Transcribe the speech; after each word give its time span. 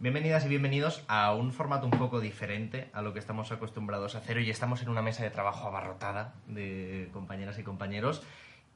Bienvenidas 0.00 0.46
y 0.46 0.48
bienvenidos 0.48 1.02
a 1.08 1.34
un 1.34 1.50
formato 1.52 1.84
un 1.84 1.90
poco 1.90 2.20
diferente 2.20 2.88
a 2.92 3.02
lo 3.02 3.12
que 3.12 3.18
estamos 3.18 3.50
acostumbrados 3.50 4.14
a 4.14 4.18
hacer. 4.18 4.36
Hoy 4.36 4.48
estamos 4.48 4.80
en 4.80 4.90
una 4.90 5.02
mesa 5.02 5.24
de 5.24 5.30
trabajo 5.30 5.66
abarrotada 5.66 6.34
de 6.46 7.10
compañeras 7.12 7.58
y 7.58 7.64
compañeros 7.64 8.22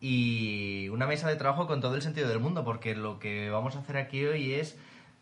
y 0.01 0.89
una 0.89 1.07
mesa 1.07 1.29
de 1.29 1.37
trabajo 1.37 1.69
con 1.69 1.81
todo 1.81 1.95
el 1.95 2.03
sentido 2.03 2.29
del 2.29 2.41
mundo, 2.41 2.65
porque 2.65 2.97
lo 2.97 3.21
que 3.21 3.51
vamos 3.51 3.77
a 3.77 3.79
hacer 3.79 3.99
aquí 3.99 4.25
hoy 4.25 4.55
es 4.55 4.77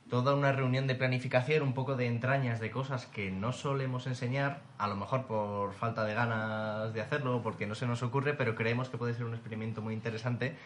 toda 0.09 0.35
una 0.35 0.53
reunión 0.53 0.87
de 0.87 0.95
planificación, 0.95 1.63
un 1.63 1.75
poco 1.75 1.97
de 1.97 2.07
entrañas 2.07 2.61
de 2.61 2.71
cosas 2.71 3.05
que 3.05 3.31
no 3.31 3.53
solemos 3.53 4.07
enseñar, 4.07 4.63
a 4.79 4.89
lo 4.89 4.97
mejor 4.97 5.27
por 5.27 5.75
falta 5.75 6.05
de 6.05 6.15
ganas 6.15 6.95
de 6.95 7.03
hacerlo, 7.03 7.43
porque 7.43 7.67
no 7.67 7.75
se 7.75 7.87
nos 7.87 8.03
ocurre, 8.03 8.33
pero 8.33 8.55
creemos 8.55 8.89
que 8.89 8.97
puede 8.97 9.13
ser 9.13 9.25
un 9.25 9.35
experimento 9.35 9.83
muy 9.83 9.93
interesante 9.93 10.57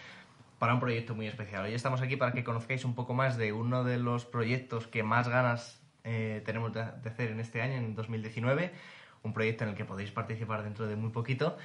para 0.58 0.74
un 0.74 0.80
proyecto 0.80 1.14
muy 1.14 1.26
especial. 1.26 1.64
Hoy 1.64 1.74
estamos 1.74 2.00
aquí 2.00 2.16
para 2.16 2.32
que 2.32 2.44
conozcáis 2.44 2.84
un 2.84 2.94
poco 2.94 3.14
más 3.14 3.36
de 3.36 3.52
uno 3.52 3.84
de 3.84 3.98
los 3.98 4.24
proyectos 4.24 4.86
que 4.86 5.02
más 5.02 5.28
ganas 5.28 5.80
eh, 6.04 6.42
tenemos 6.44 6.72
de, 6.72 6.80
hacer 6.80 7.30
en 7.30 7.40
este 7.40 7.62
año, 7.62 7.74
en 7.74 7.94
2019, 7.94 8.72
un 9.22 9.32
proyecto 9.32 9.64
en 9.64 9.70
el 9.70 9.76
que 9.76 9.84
podéis 9.84 10.10
participar 10.10 10.62
dentro 10.62 10.86
de 10.86 10.96
muy 10.96 11.10
poquito 11.10 11.56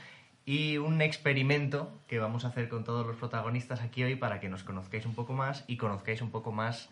y 0.46 0.78
un 0.78 1.02
experimento 1.02 1.92
que 2.08 2.20
vamos 2.20 2.46
a 2.46 2.48
hacer 2.48 2.70
con 2.70 2.84
todos 2.84 3.06
los 3.06 3.18
protagonistas 3.18 3.82
aquí 3.82 4.04
hoy 4.04 4.16
para 4.16 4.40
que 4.40 4.50
nos 4.50 4.64
conozcáis 4.64 5.06
un 5.06 5.14
poco 5.14 5.34
más 5.34 5.64
y 5.68 5.78
conozcáis 5.78 6.22
un 6.22 6.32
poco 6.32 6.52
más 6.52 6.90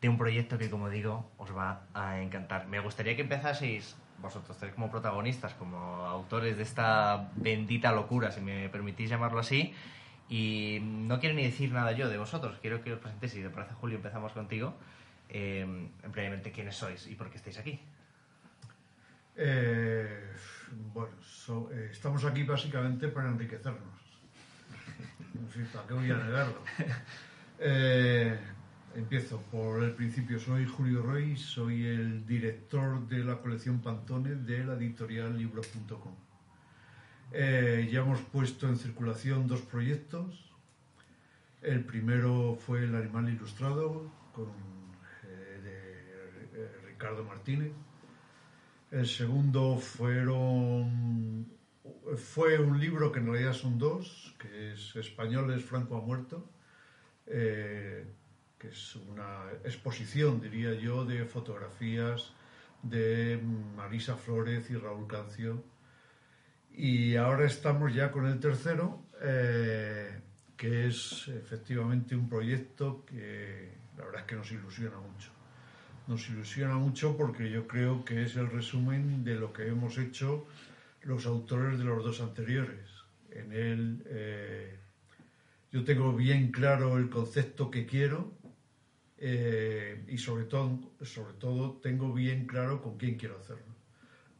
de 0.00 0.08
un 0.08 0.16
proyecto 0.16 0.56
que, 0.56 0.70
como 0.70 0.88
digo, 0.88 1.28
os 1.36 1.54
va 1.54 1.82
a 1.94 2.20
encantar. 2.20 2.68
Me 2.68 2.80
gustaría 2.80 3.16
que 3.16 3.22
empezaseis 3.22 3.96
vosotros 4.22 4.56
tres 4.58 4.72
como 4.74 4.90
protagonistas, 4.90 5.54
como 5.54 5.78
autores 5.78 6.56
de 6.56 6.62
esta 6.62 7.30
bendita 7.36 7.92
locura, 7.92 8.30
si 8.30 8.40
me 8.40 8.68
permitís 8.68 9.10
llamarlo 9.10 9.40
así, 9.40 9.74
y 10.30 10.78
no 10.80 11.18
quiero 11.18 11.34
ni 11.34 11.42
decir 11.42 11.72
nada 11.72 11.90
yo 11.90 12.08
de 12.08 12.16
vosotros, 12.16 12.56
quiero 12.62 12.82
que 12.82 12.92
os 12.92 13.00
presentéis, 13.00 13.34
y 13.34 13.42
te 13.42 13.50
parece 13.50 13.74
Julio, 13.74 13.96
empezamos 13.96 14.32
contigo. 14.32 14.76
Eh, 15.28 15.66
brevemente, 16.08 16.52
¿quiénes 16.52 16.76
sois 16.76 17.06
y 17.08 17.16
por 17.16 17.28
qué 17.30 17.36
estáis 17.36 17.58
aquí? 17.58 17.80
Eh, 19.36 20.34
bueno, 20.92 21.12
eh, 21.72 21.88
estamos 21.90 22.24
aquí 22.24 22.44
básicamente 22.44 23.08
para 23.08 23.28
enriquecernos. 23.28 24.00
¿Para 25.72 25.86
qué 25.88 25.94
voy 25.94 26.10
a 26.10 26.16
negarlo? 26.16 26.62
empiezo 28.94 29.40
por 29.50 29.82
el 29.82 29.92
principio. 29.92 30.38
Soy 30.38 30.64
Julio 30.64 31.02
Roy, 31.02 31.36
soy 31.36 31.86
el 31.86 32.24
director 32.24 33.06
de 33.08 33.24
la 33.24 33.38
colección 33.38 33.80
Pantone 33.80 34.36
de 34.36 34.64
la 34.64 34.74
editorial 34.74 35.36
libros.com. 35.36 36.29
Eh, 37.32 37.88
ya 37.92 38.00
hemos 38.00 38.20
puesto 38.20 38.68
en 38.68 38.76
circulación 38.76 39.46
dos 39.46 39.60
proyectos. 39.62 40.52
El 41.62 41.84
primero 41.84 42.56
fue 42.56 42.84
El 42.84 42.94
animal 42.96 43.28
ilustrado 43.28 44.10
con, 44.32 44.48
eh, 45.24 45.60
de 45.62 46.62
eh, 46.62 46.72
Ricardo 46.86 47.22
Martínez. 47.24 47.72
El 48.90 49.06
segundo 49.06 49.76
fueron, 49.76 51.46
fue 52.16 52.58
un 52.58 52.80
libro 52.80 53.12
que 53.12 53.20
en 53.20 53.26
realidad 53.26 53.52
son 53.52 53.78
dos, 53.78 54.34
que 54.36 54.72
es 54.72 54.96
Españoles 54.96 55.64
Franco 55.64 55.96
ha 55.96 56.00
muerto, 56.00 56.50
que 57.24 58.68
es 58.68 58.96
una 58.96 59.44
exposición, 59.62 60.40
diría 60.40 60.74
yo, 60.74 61.04
de 61.04 61.24
fotografías 61.24 62.32
de 62.82 63.40
Marisa 63.76 64.16
Flores 64.16 64.68
y 64.70 64.76
Raúl 64.76 65.06
Cancio 65.06 65.62
y 66.72 67.16
ahora 67.16 67.46
estamos 67.46 67.94
ya 67.94 68.10
con 68.10 68.26
el 68.26 68.38
tercero, 68.40 69.02
eh, 69.22 70.20
que 70.56 70.86
es 70.86 71.28
efectivamente 71.28 72.14
un 72.14 72.28
proyecto 72.28 73.04
que 73.04 73.72
la 73.96 74.04
verdad 74.04 74.20
es 74.22 74.26
que 74.26 74.36
nos 74.36 74.52
ilusiona 74.52 74.96
mucho. 74.98 75.30
Nos 76.06 76.28
ilusiona 76.28 76.74
mucho 76.74 77.16
porque 77.16 77.50
yo 77.50 77.66
creo 77.66 78.04
que 78.04 78.22
es 78.22 78.36
el 78.36 78.50
resumen 78.50 79.24
de 79.24 79.36
lo 79.36 79.52
que 79.52 79.68
hemos 79.68 79.98
hecho 79.98 80.46
los 81.02 81.26
autores 81.26 81.78
de 81.78 81.84
los 81.84 82.04
dos 82.04 82.20
anteriores. 82.20 82.88
En 83.30 83.52
él 83.52 84.02
eh, 84.06 84.76
yo 85.72 85.84
tengo 85.84 86.14
bien 86.14 86.50
claro 86.50 86.98
el 86.98 87.08
concepto 87.10 87.70
que 87.70 87.86
quiero 87.86 88.32
eh, 89.18 90.04
y 90.08 90.18
sobre 90.18 90.44
todo, 90.44 90.78
sobre 91.02 91.34
todo 91.34 91.72
tengo 91.82 92.12
bien 92.12 92.46
claro 92.46 92.82
con 92.82 92.96
quién 92.96 93.16
quiero 93.16 93.38
hacerlo 93.38 93.69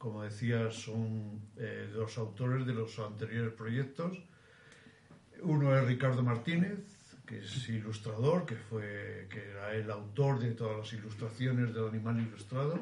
como 0.00 0.22
decía, 0.22 0.70
son 0.70 1.38
eh, 1.58 1.90
dos 1.92 2.16
autores 2.16 2.66
de 2.66 2.72
los 2.72 2.98
anteriores 2.98 3.52
proyectos. 3.52 4.16
Uno 5.42 5.76
es 5.76 5.86
Ricardo 5.86 6.22
Martínez, 6.22 6.80
que 7.26 7.40
es 7.40 7.68
ilustrador, 7.68 8.46
que, 8.46 8.56
fue, 8.56 9.28
que 9.28 9.50
era 9.50 9.74
el 9.74 9.90
autor 9.90 10.40
de 10.40 10.52
todas 10.52 10.78
las 10.78 10.92
ilustraciones 10.94 11.74
del 11.74 11.88
animal 11.88 12.18
ilustrado. 12.18 12.80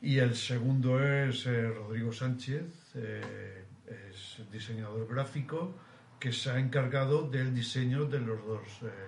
Y 0.00 0.18
el 0.18 0.36
segundo 0.36 1.02
es 1.02 1.46
eh, 1.46 1.68
Rodrigo 1.68 2.12
Sánchez, 2.12 2.92
eh, 2.94 3.64
es 4.12 4.40
diseñador 4.52 5.08
gráfico, 5.08 5.74
que 6.20 6.32
se 6.32 6.52
ha 6.52 6.60
encargado 6.60 7.28
del 7.28 7.52
diseño 7.52 8.04
de 8.04 8.20
los 8.20 8.46
dos 8.46 8.62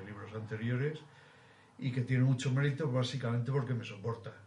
libros 0.04 0.34
anteriores 0.34 0.98
y 1.78 1.92
que 1.92 2.00
tiene 2.00 2.24
mucho 2.24 2.50
mérito 2.52 2.90
básicamente 2.90 3.52
porque 3.52 3.74
me 3.74 3.84
soporta. 3.84 4.32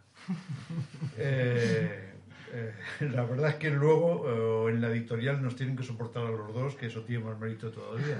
Eh, 1.16 2.17
la 3.00 3.24
verdad 3.24 3.50
es 3.50 3.56
que 3.56 3.70
luego 3.70 4.66
eh, 4.68 4.72
en 4.72 4.80
la 4.80 4.88
editorial 4.88 5.42
nos 5.42 5.56
tienen 5.56 5.76
que 5.76 5.82
soportar 5.82 6.26
a 6.26 6.30
los 6.30 6.52
dos, 6.52 6.74
que 6.74 6.86
eso 6.86 7.02
tiene 7.02 7.24
más 7.24 7.38
mérito 7.38 7.70
todavía. 7.70 8.18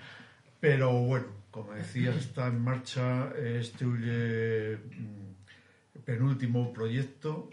Pero 0.60 0.92
bueno, 0.92 1.26
como 1.50 1.72
decía, 1.72 2.14
está 2.14 2.46
en 2.46 2.62
marcha 2.62 3.30
este 3.36 3.84
eh, 4.02 4.78
penúltimo 6.04 6.72
proyecto 6.72 7.50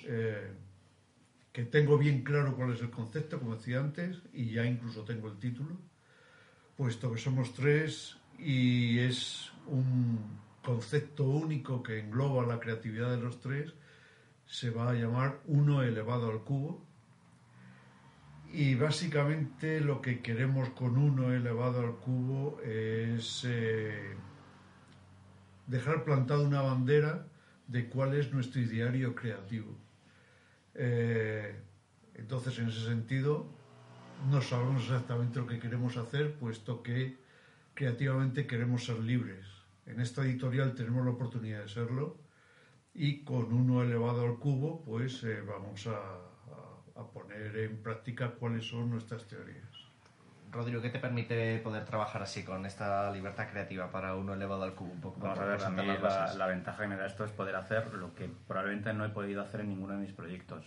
que 1.51 1.65
tengo 1.65 1.97
bien 1.97 2.23
claro 2.23 2.55
cuál 2.55 2.73
es 2.73 2.81
el 2.81 2.89
concepto, 2.89 3.39
como 3.39 3.55
decía 3.55 3.79
antes, 3.79 4.21
y 4.33 4.51
ya 4.51 4.65
incluso 4.65 5.03
tengo 5.03 5.27
el 5.27 5.37
título, 5.37 5.77
puesto 6.77 7.11
que 7.11 7.19
somos 7.19 7.53
tres 7.53 8.17
y 8.39 8.99
es 8.99 9.51
un 9.67 10.39
concepto 10.63 11.25
único 11.25 11.83
que 11.83 11.99
engloba 11.99 12.45
la 12.45 12.59
creatividad 12.59 13.11
de 13.11 13.21
los 13.21 13.39
tres 13.39 13.73
se 14.51 14.69
va 14.69 14.89
a 14.89 14.94
llamar 14.94 15.39
1 15.45 15.84
elevado 15.84 16.29
al 16.29 16.41
cubo. 16.41 16.84
Y 18.51 18.75
básicamente 18.75 19.79
lo 19.79 20.01
que 20.01 20.22
queremos 20.22 20.69
con 20.72 20.97
1 20.97 21.34
elevado 21.34 21.79
al 21.79 21.95
cubo 21.95 22.59
es 22.61 23.45
eh, 23.47 24.13
dejar 25.67 26.03
plantada 26.03 26.41
una 26.41 26.61
bandera 26.61 27.25
de 27.67 27.88
cuál 27.88 28.13
es 28.13 28.34
nuestro 28.34 28.59
ideario 28.59 29.16
creativo. 29.16 29.73
Eh, 30.75 31.56
entonces, 32.16 32.59
en 32.59 32.67
ese 32.67 32.85
sentido, 32.85 33.47
no 34.29 34.41
sabemos 34.41 34.84
exactamente 34.84 35.40
lo 35.40 35.47
que 35.47 35.59
queremos 35.59 35.95
hacer, 35.95 36.35
puesto 36.35 36.84
que 36.84 37.16
creativamente 37.73 38.47
queremos 38.47 38.84
ser 38.84 39.00
libres. 39.00 39.45
En 39.85 40.01
esta 40.01 40.23
editorial 40.23 40.75
tenemos 40.75 41.06
la 41.06 41.11
oportunidad 41.11 41.61
de 41.61 41.69
serlo 41.69 42.20
y 42.94 43.24
con 43.24 43.53
uno 43.53 43.84
elevado 43.84 44.24
al 44.24 44.38
cubo 44.38 44.81
pues 44.84 45.24
eh, 45.24 45.41
vamos 45.41 45.88
a, 45.88 46.28
poner 47.13 47.57
en 47.57 47.81
práctica 47.81 48.29
cuáles 48.31 48.68
son 48.68 48.91
nuestras 48.91 49.25
teorías. 49.25 49.66
Rodrigo, 50.52 50.81
¿qué 50.81 50.90
te 50.91 51.00
permite 51.00 51.57
poder 51.57 51.84
trabajar 51.84 52.22
así 52.22 52.44
con 52.44 52.63
esta 52.66 53.09
libertad 53.12 53.50
creativa 53.50 53.90
para 53.90 54.16
uno 54.16 54.35
elevado 54.35 54.63
al 54.63 54.75
cubo? 54.75 54.91
Un 54.91 55.02
poco 55.02 55.19
Vamos 55.19 55.40
a 55.40 55.46
ver, 55.46 55.63
a 55.63 55.69
mí 55.72 55.84
la, 55.84 56.34
la, 56.35 56.47
ventaja 56.47 56.84
que 56.84 56.88
me 56.88 56.97
da 56.97 57.07
esto 57.07 57.25
es 57.25 57.31
poder 57.31 57.56
hacer 57.56 57.91
lo 57.96 58.13
que 58.13 58.29
probablemente 58.47 58.94
no 58.94 59.03
he 59.03 59.09
podido 59.09 59.41
hacer 59.41 59.62
en 59.62 59.69
ninguno 59.69 59.94
de 59.94 60.00
mis 60.00 60.13
proyectos. 60.13 60.63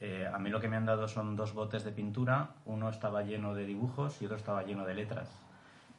Eh, 0.00 0.28
a 0.32 0.38
mí 0.38 0.50
lo 0.50 0.60
que 0.60 0.68
me 0.68 0.76
han 0.76 0.86
dado 0.86 1.06
son 1.06 1.36
dos 1.36 1.52
botes 1.52 1.84
de 1.84 1.92
pintura, 1.92 2.54
uno 2.64 2.88
estaba 2.88 3.22
lleno 3.22 3.54
de 3.54 3.64
dibujos 3.64 4.20
y 4.20 4.24
otro 4.24 4.36
estaba 4.36 4.64
lleno 4.64 4.84
de 4.84 4.94
letras 4.94 5.28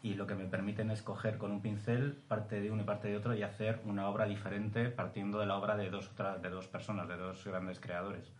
y 0.01 0.13
lo 0.13 0.27
que 0.27 0.35
me 0.35 0.45
permiten 0.45 0.91
es 0.91 1.01
coger 1.01 1.37
con 1.37 1.51
un 1.51 1.61
pincel 1.61 2.17
parte 2.27 2.61
de 2.61 2.71
uno 2.71 2.83
y 2.83 2.85
parte 2.85 3.09
de 3.09 3.17
otro 3.17 3.33
y 3.35 3.43
hacer 3.43 3.81
una 3.85 4.07
obra 4.07 4.25
diferente 4.25 4.89
partiendo 4.89 5.39
de 5.39 5.45
la 5.45 5.57
obra 5.57 5.75
de 5.75 5.89
dos, 5.89 6.09
de 6.41 6.49
dos 6.49 6.67
personas, 6.67 7.07
de 7.07 7.17
dos 7.17 7.43
grandes 7.45 7.79
creadores. 7.79 8.31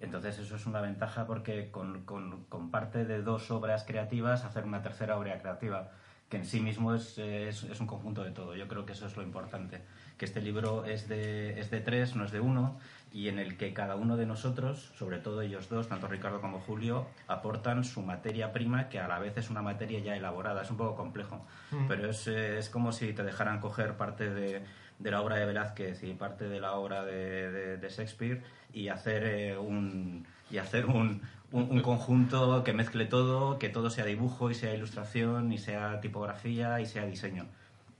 Entonces 0.00 0.38
eso 0.38 0.56
es 0.56 0.66
una 0.66 0.80
ventaja 0.80 1.26
porque 1.26 1.70
con, 1.70 2.04
con, 2.04 2.44
con 2.44 2.70
parte 2.70 3.04
de 3.04 3.22
dos 3.22 3.50
obras 3.50 3.84
creativas 3.84 4.44
hacer 4.44 4.64
una 4.64 4.82
tercera 4.82 5.18
obra 5.18 5.38
creativa, 5.38 5.90
que 6.28 6.38
en 6.38 6.44
sí 6.44 6.60
mismo 6.60 6.94
es, 6.94 7.18
es, 7.18 7.62
es, 7.64 7.80
un 7.80 7.86
conjunto 7.86 8.24
de 8.24 8.32
todo. 8.32 8.56
Yo 8.56 8.66
creo 8.66 8.84
que 8.84 8.92
eso 8.92 9.06
es 9.06 9.16
lo 9.16 9.22
importante, 9.22 9.82
que 10.18 10.24
este 10.24 10.40
libro 10.40 10.84
es 10.84 11.08
de, 11.08 11.60
es 11.60 11.70
de 11.70 11.80
tres, 11.80 12.16
no 12.16 12.24
es 12.24 12.32
de 12.32 12.40
uno, 12.40 12.78
y 13.12 13.28
en 13.28 13.38
el 13.38 13.56
que 13.56 13.72
cada 13.72 13.94
uno 13.94 14.16
de 14.16 14.26
nosotros, 14.26 14.92
sobre 14.96 15.18
todo 15.18 15.40
ellos 15.40 15.68
dos, 15.68 15.88
tanto 15.88 16.08
Ricardo 16.08 16.40
como 16.40 16.58
Julio, 16.60 17.06
aportan 17.28 17.84
su 17.84 18.02
materia 18.02 18.52
prima, 18.52 18.88
que 18.88 18.98
a 18.98 19.06
la 19.06 19.20
vez 19.20 19.36
es 19.36 19.50
una 19.50 19.62
materia 19.62 20.00
ya 20.00 20.16
elaborada, 20.16 20.62
es 20.62 20.70
un 20.70 20.76
poco 20.76 20.96
complejo, 20.96 21.46
mm. 21.70 21.86
pero 21.86 22.10
es, 22.10 22.26
es, 22.26 22.68
como 22.70 22.90
si 22.90 23.12
te 23.12 23.22
dejaran 23.22 23.60
coger 23.60 23.96
parte 23.96 24.28
de, 24.28 24.64
de, 24.98 25.10
la 25.10 25.22
obra 25.22 25.36
de 25.36 25.46
Velázquez 25.46 26.02
y 26.02 26.14
parte 26.14 26.48
de 26.48 26.58
la 26.58 26.72
obra 26.72 27.04
de, 27.04 27.76
de, 27.78 27.88
Shakespeare 27.88 28.42
y 28.72 28.88
hacer 28.88 29.24
eh, 29.24 29.56
un 29.56 30.26
y 30.50 30.58
hacer 30.58 30.86
un, 30.86 31.22
un, 31.52 31.80
conjunto 31.80 32.64
que 32.64 32.72
mezcle 32.72 33.06
todo, 33.06 33.58
que 33.58 33.68
todo 33.68 33.90
sea 33.90 34.04
dibujo 34.04 34.50
y 34.50 34.54
sea 34.54 34.74
ilustración 34.74 35.52
y 35.52 35.58
sea 35.58 36.00
tipografía 36.00 36.80
y 36.80 36.86
sea 36.86 37.06
diseño. 37.06 37.46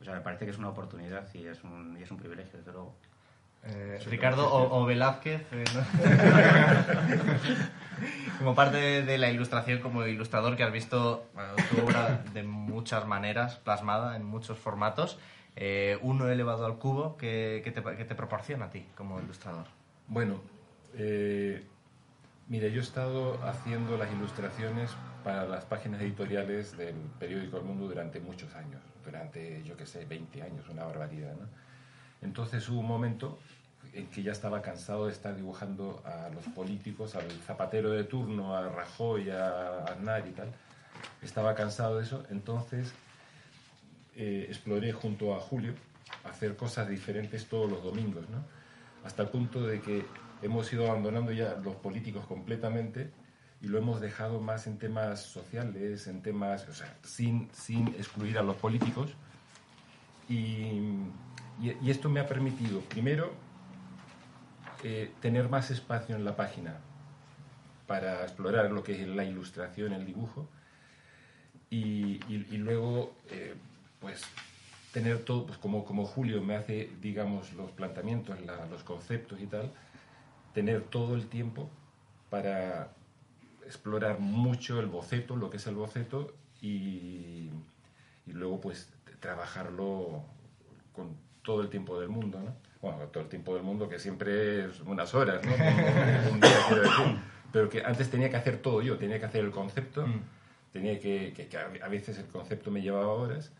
O 0.01 0.05
sea, 0.05 0.15
me 0.15 0.21
parece 0.21 0.45
que 0.45 0.51
es 0.51 0.59
una 0.59 0.69
oportunidad 0.69 1.27
y 1.35 1.47
es 1.47 1.63
un, 1.65 1.97
y 1.99 2.03
es 2.03 2.11
un 2.11 2.19
privilegio, 2.19 2.59
desde 2.59 2.73
luego. 2.73 2.95
Eh, 3.65 3.99
Ricardo 4.07 4.53
o, 4.53 4.85
Velázquez. 4.85 5.43
Eh, 5.53 5.65
como 8.39 8.55
parte 8.55 9.03
de, 9.03 9.19
la 9.19 9.31
ilustración, 9.31 9.81
como 9.81 10.07
ilustrador 10.07 10.57
que 10.57 10.63
has 10.63 10.73
visto 10.73 11.27
tu 11.71 11.85
obra 11.85 12.23
de 12.33 12.43
muchas 12.43 13.07
maneras, 13.07 13.57
plasmada 13.57 14.17
en 14.17 14.25
muchos 14.25 14.59
formatos. 14.59 15.19
Eh, 15.57 15.99
uno 16.03 16.29
elevado 16.29 16.67
al 16.67 16.77
cubo, 16.77 17.17
¿qué, 17.17 17.63
te, 17.65 18.15
proporciona 18.15 18.67
a 18.67 18.71
ti 18.71 18.87
como 18.95 19.19
ilustrador? 19.21 19.65
Bueno, 20.07 20.41
eh, 20.95 21.65
mire, 22.49 22.71
yo 22.71 22.81
he 22.81 22.85
estado 22.85 23.43
haciendo 23.45 23.97
las 23.97 24.13
ilustraciones 24.13 24.91
para 25.25 25.45
las 25.47 25.65
páginas 25.65 26.01
editoriales 26.01 26.77
del 26.77 26.95
periódico 27.19 27.57
El 27.59 27.65
Mundo 27.65 27.87
durante 27.89 28.21
muchos 28.21 28.55
años, 28.55 28.81
durante, 29.05 29.63
yo 29.65 29.77
qué 29.77 29.87
sé, 29.87 30.05
20 30.05 30.43
años, 30.43 30.69
una 30.69 30.85
barbaridad, 30.85 31.35
¿no? 31.35 31.49
Entonces 32.23 32.69
hubo 32.69 32.81
un 32.81 32.87
momento 32.87 33.39
en 33.93 34.07
que 34.09 34.23
ya 34.23 34.33
estaba 34.33 34.63
cansado 34.63 35.07
de 35.07 35.13
estar 35.13 35.35
dibujando 35.35 36.03
a 36.05 36.29
los 36.31 36.45
políticos, 36.55 37.15
al 37.15 37.31
zapatero 37.47 37.91
de 37.91 38.05
turno, 38.05 38.57
a 38.57 38.69
Rajoy, 38.69 39.31
a 39.31 39.85
Aznar 39.85 40.27
y 40.27 40.31
tal. 40.31 40.53
Estaba 41.23 41.55
cansado 41.55 41.99
de 41.99 42.05
eso, 42.05 42.25
entonces 42.31 42.93
eh, 44.15 44.47
exploré 44.49 44.93
junto 44.93 45.35
a 45.35 45.41
Julio 45.41 45.75
hacer 46.25 46.57
cosas 46.57 46.89
diferentes 46.89 47.47
todos 47.49 47.71
los 47.71 47.83
domingos, 47.83 48.29
¿no? 48.31 48.45
Hasta 49.05 49.23
el 49.23 49.29
punto 49.29 49.63
de 49.63 49.81
que 49.81 50.05
hemos 50.43 50.73
ido 50.73 50.91
abandonando 50.91 51.33
ya 51.33 51.57
los 51.63 51.77
políticos 51.77 52.27
completamente 52.27 53.11
y 53.61 53.69
lo 53.69 53.79
hemos 53.79 54.01
dejado 54.01 54.41
más 54.41 54.67
en 54.67 54.79
temas 54.79 55.23
sociales, 55.23 56.07
en 56.07 56.23
temas, 56.23 56.69
o 56.69 56.75
sea, 56.75 56.97
sin, 57.03 57.49
sin 57.53 57.89
excluir 57.89 58.39
a 58.39 58.43
los 58.43 58.57
políticos. 58.57 59.15
Y, 60.29 60.81
y 61.61 61.91
esto 61.91 62.11
me 62.11 62.21
ha 62.21 62.27
permitido, 62.27 62.81
primero, 62.81 63.33
eh, 64.85 65.11
tener 65.21 65.49
más 65.49 65.71
espacio 65.71 66.15
en 66.17 66.25
la 66.25 66.37
página 66.37 66.77
para 67.87 68.23
explorar 68.23 68.71
lo 68.71 68.83
que 68.83 69.01
es 69.01 69.09
la 69.09 69.25
ilustración, 69.25 69.93
el 69.93 70.05
dibujo, 70.05 70.49
y, 71.71 72.19
luego, 72.59 73.15
eh, 73.31 73.55
pues, 74.01 74.23
tener 74.93 75.25
todo, 75.25 75.47
pues 75.47 75.59
como, 75.59 75.85
como 75.85 76.05
Julio 76.05 76.41
me 76.43 76.57
hace, 76.57 76.91
digamos, 77.01 77.53
los 77.55 77.71
planteamientos, 77.73 78.39
los 78.71 78.83
conceptos 78.85 79.41
y 79.41 79.47
tal, 79.47 79.73
tener 80.57 80.81
todo 80.85 81.17
el 81.17 81.27
tiempo 81.27 81.69
para 82.31 82.89
explorar 83.67 84.21
mucho 84.21 84.81
el 84.81 84.87
boceto, 84.87 85.37
lo 85.37 85.51
que 85.51 85.59
es 85.59 85.67
el 85.67 85.75
boceto, 85.75 86.33
y, 86.63 87.51
y 88.27 88.33
luego, 88.33 88.59
pues, 88.63 88.91
trabajarlo 89.21 90.23
con 90.95 91.15
todo 91.43 91.61
el 91.61 91.69
tiempo 91.69 92.01
del 92.01 92.09
mundo, 92.09 92.41
¿no? 92.41 92.55
bueno, 92.81 93.05
todo 93.09 93.25
el 93.25 93.29
tiempo 93.29 93.55
del 93.55 93.65
mundo, 93.65 93.87
que 93.87 93.99
siempre 93.99 94.65
es 94.65 94.81
unas 94.81 95.15
horas, 95.15 95.43
¿no? 95.45 95.53
Pero 97.53 97.69
que 97.69 97.85
antes 97.85 98.11
tenía 98.11 98.31
que 98.31 98.37
hacer 98.37 98.57
todo 98.57 98.81
yo, 98.81 98.97
tenía 98.97 99.19
que 99.21 99.27
hacer 99.27 99.45
el 99.45 99.51
concepto, 99.51 100.07
mm. 100.07 100.21
tenía 100.73 100.99
que, 100.99 101.35
que, 101.35 101.59
a 101.59 101.89
veces 101.89 102.17
el 102.17 102.29
concepto 102.29 102.71
me 102.71 102.81
llevaba 102.81 103.09
horas, 103.09 103.53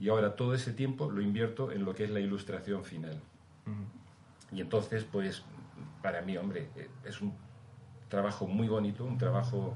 y 0.00 0.08
ahora 0.08 0.34
todo 0.34 0.52
ese 0.54 0.72
tiempo 0.72 1.12
lo 1.12 1.22
invierto 1.22 1.70
en 1.70 1.84
lo 1.84 1.94
que 1.94 2.02
es 2.02 2.10
la 2.10 2.18
ilustración 2.18 2.82
final. 2.82 3.20
Mm. 3.66 4.56
Y 4.56 4.60
entonces, 4.62 5.04
pues, 5.04 5.44
para 6.02 6.22
mí, 6.22 6.36
hombre, 6.36 6.68
eh, 6.76 6.88
es 7.04 7.20
un 7.20 7.34
trabajo 8.08 8.46
muy 8.46 8.68
bonito, 8.68 9.04
un 9.04 9.18
trabajo 9.18 9.74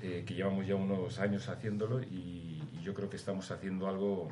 eh, 0.00 0.24
que 0.26 0.34
llevamos 0.34 0.66
ya 0.66 0.74
unos 0.74 1.18
años 1.18 1.48
haciéndolo 1.48 2.02
y, 2.02 2.62
y 2.72 2.80
yo 2.82 2.94
creo 2.94 3.10
que 3.10 3.16
estamos 3.16 3.50
haciendo 3.50 3.88
algo 3.88 4.28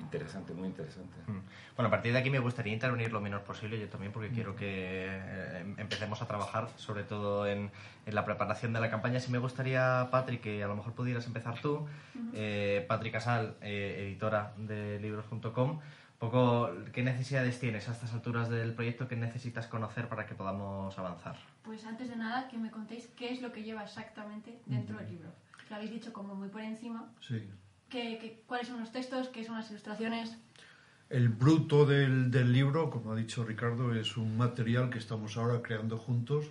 interesante, 0.00 0.54
muy 0.54 0.68
interesante. 0.68 1.16
Mm. 1.26 1.40
Bueno, 1.76 1.88
a 1.88 1.90
partir 1.90 2.12
de 2.12 2.18
aquí 2.18 2.30
me 2.30 2.38
gustaría 2.38 2.72
intervenir 2.72 3.12
lo 3.12 3.20
menos 3.20 3.42
posible, 3.42 3.78
yo 3.78 3.88
también, 3.88 4.12
porque 4.12 4.30
quiero 4.30 4.56
que 4.56 5.06
eh, 5.08 5.74
empecemos 5.78 6.22
a 6.22 6.26
trabajar, 6.26 6.68
sobre 6.76 7.04
todo 7.04 7.46
en, 7.46 7.70
en, 8.06 8.14
la 8.14 8.24
preparación 8.24 8.72
de 8.72 8.80
la 8.80 8.90
campaña. 8.90 9.20
Sí 9.20 9.30
me 9.30 9.38
gustaría, 9.38 10.08
Patrick, 10.10 10.40
que 10.40 10.64
a 10.64 10.66
lo 10.66 10.76
mejor 10.76 10.94
pudieras 10.94 11.26
empezar 11.26 11.60
tú. 11.60 11.86
Eh, 12.34 12.84
Patrick 12.88 13.12
Casal, 13.12 13.56
eh, 13.60 14.06
editora 14.06 14.52
de 14.56 14.98
libros.com. 15.00 15.80
poco, 16.20 16.70
¿qué 16.92 17.02
necesidades 17.02 17.58
tienes 17.58 17.88
a 17.88 17.92
estas 17.92 18.12
alturas 18.14 18.48
del 18.48 18.72
proyecto? 18.74 19.08
¿Qué 19.08 19.16
necesitas 19.16 19.66
conocer 19.66 20.08
para 20.08 20.26
que 20.26 20.36
podamos 20.36 20.96
avanzar? 20.96 21.36
Pues 21.64 21.84
antes 21.84 22.10
de 22.10 22.16
nada, 22.16 22.46
que 22.46 22.58
me 22.58 22.70
contéis 22.70 23.08
qué 23.16 23.32
es 23.32 23.42
lo 23.42 23.50
que 23.50 23.64
lleva 23.64 23.82
exactamente 23.82 24.60
dentro 24.66 24.96
del 24.98 25.10
libro. 25.10 25.30
Lo 25.68 25.76
habéis 25.76 25.90
dicho 25.90 26.12
como 26.12 26.36
muy 26.36 26.48
por 26.48 26.60
encima. 26.60 27.10
Sí 27.20 27.50
cuáles 28.46 28.68
son 28.68 28.80
los 28.80 28.92
textos? 28.92 29.28
¿Qué 29.28 29.44
son 29.44 29.56
las 29.56 29.70
ilustraciones? 29.70 30.36
El 31.08 31.28
bruto 31.28 31.84
del, 31.86 32.30
del, 32.30 32.52
libro, 32.52 32.88
como 32.88 33.12
ha 33.12 33.16
dicho 33.16 33.44
Ricardo, 33.44 33.94
es 33.94 34.16
un 34.16 34.36
material 34.36 34.90
que 34.90 34.98
estamos 34.98 35.36
ahora 35.36 35.60
creando 35.60 35.98
juntos 35.98 36.46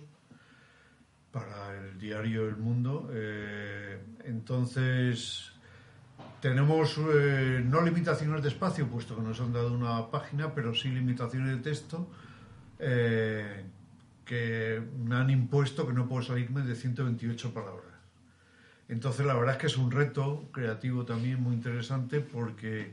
para 1.32 1.78
el 1.78 1.98
diario 1.98 2.46
El 2.46 2.56
Mundo. 2.56 3.08
Eh, 3.12 3.98
entonces, 4.24 5.49
tenemos 6.40 6.98
eh, 6.98 7.62
no 7.64 7.82
limitaciones 7.82 8.42
de 8.42 8.48
espacio, 8.48 8.86
puesto 8.86 9.16
que 9.16 9.22
nos 9.22 9.40
han 9.40 9.52
dado 9.52 9.72
una 9.72 10.10
página, 10.10 10.54
pero 10.54 10.74
sí 10.74 10.88
limitaciones 10.88 11.56
de 11.56 11.62
texto 11.62 12.08
eh, 12.78 13.64
que 14.24 14.80
me 15.04 15.16
han 15.16 15.30
impuesto 15.30 15.86
que 15.86 15.92
no 15.92 16.08
puedo 16.08 16.22
salirme 16.22 16.62
de 16.62 16.74
128 16.74 17.52
palabras. 17.52 17.84
Entonces 18.88 19.24
la 19.24 19.34
verdad 19.34 19.52
es 19.52 19.60
que 19.60 19.66
es 19.66 19.76
un 19.76 19.90
reto 19.90 20.48
creativo 20.52 21.04
también 21.04 21.42
muy 21.42 21.54
interesante 21.54 22.20
porque 22.20 22.90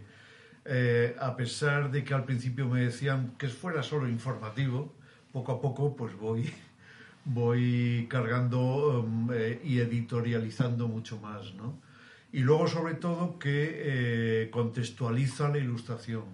eh, 0.65 1.15
a 1.19 1.35
pesar 1.35 1.89
de 1.89 2.03
que 2.03 2.13
al 2.13 2.25
principio 2.25 2.67
me 2.67 2.81
decían 2.81 3.33
que 3.37 3.47
fuera 3.47 3.81
solo 3.81 4.09
informativo, 4.09 4.93
poco 5.31 5.53
a 5.53 5.61
poco 5.61 5.95
pues 5.95 6.15
voy, 6.17 6.53
voy 7.25 8.05
cargando 8.09 9.07
eh, 9.33 9.61
y 9.63 9.79
editorializando 9.79 10.87
mucho 10.87 11.17
más, 11.19 11.53
¿no? 11.55 11.86
Y 12.31 12.39
luego 12.41 12.67
sobre 12.67 12.95
todo 12.95 13.39
que 13.39 14.43
eh, 14.43 14.49
contextualiza 14.51 15.49
la 15.49 15.57
ilustración 15.57 16.25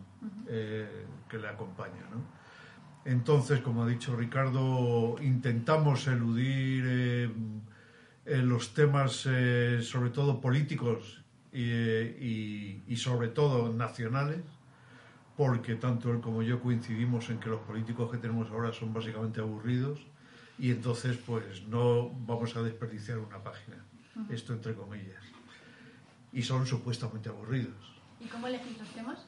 que 0.47 1.37
le 1.37 1.47
acompaña, 1.47 2.07
¿no? 2.11 2.23
Entonces, 3.05 3.59
como 3.59 3.83
ha 3.83 3.87
dicho 3.87 4.15
Ricardo, 4.15 5.17
intentamos 5.21 6.07
eludir 6.07 6.85
en 8.25 8.49
los 8.49 8.73
temas, 8.73 9.27
eh, 9.29 9.79
sobre 9.81 10.09
todo 10.09 10.39
políticos 10.39 11.23
y, 11.51 12.81
y, 12.87 12.95
sobre 12.95 13.27
todo 13.27 13.71
nacionales, 13.73 14.41
porque 15.35 15.75
tanto 15.75 16.11
él 16.11 16.21
como 16.21 16.41
yo 16.41 16.61
coincidimos 16.61 17.29
en 17.29 17.39
que 17.39 17.49
los 17.49 17.61
políticos 17.61 18.11
que 18.11 18.17
tenemos 18.17 18.49
ahora 18.49 18.71
son 18.71 18.93
básicamente 18.93 19.41
aburridos 19.41 19.99
y 20.57 20.71
entonces 20.71 21.17
pues 21.17 21.67
no 21.67 22.09
vamos 22.09 22.55
a 22.55 22.61
desperdiciar 22.61 23.17
una 23.17 23.43
página, 23.43 23.83
esto 24.29 24.53
entre 24.53 24.73
comillas. 24.73 25.32
Y 26.33 26.41
son 26.41 26.65
supuestamente 26.65 27.29
aburridos. 27.29 28.01
¿Y 28.19 28.25
cómo 28.25 28.47
elegís 28.47 28.77
los 28.79 28.89
temas? 28.89 29.19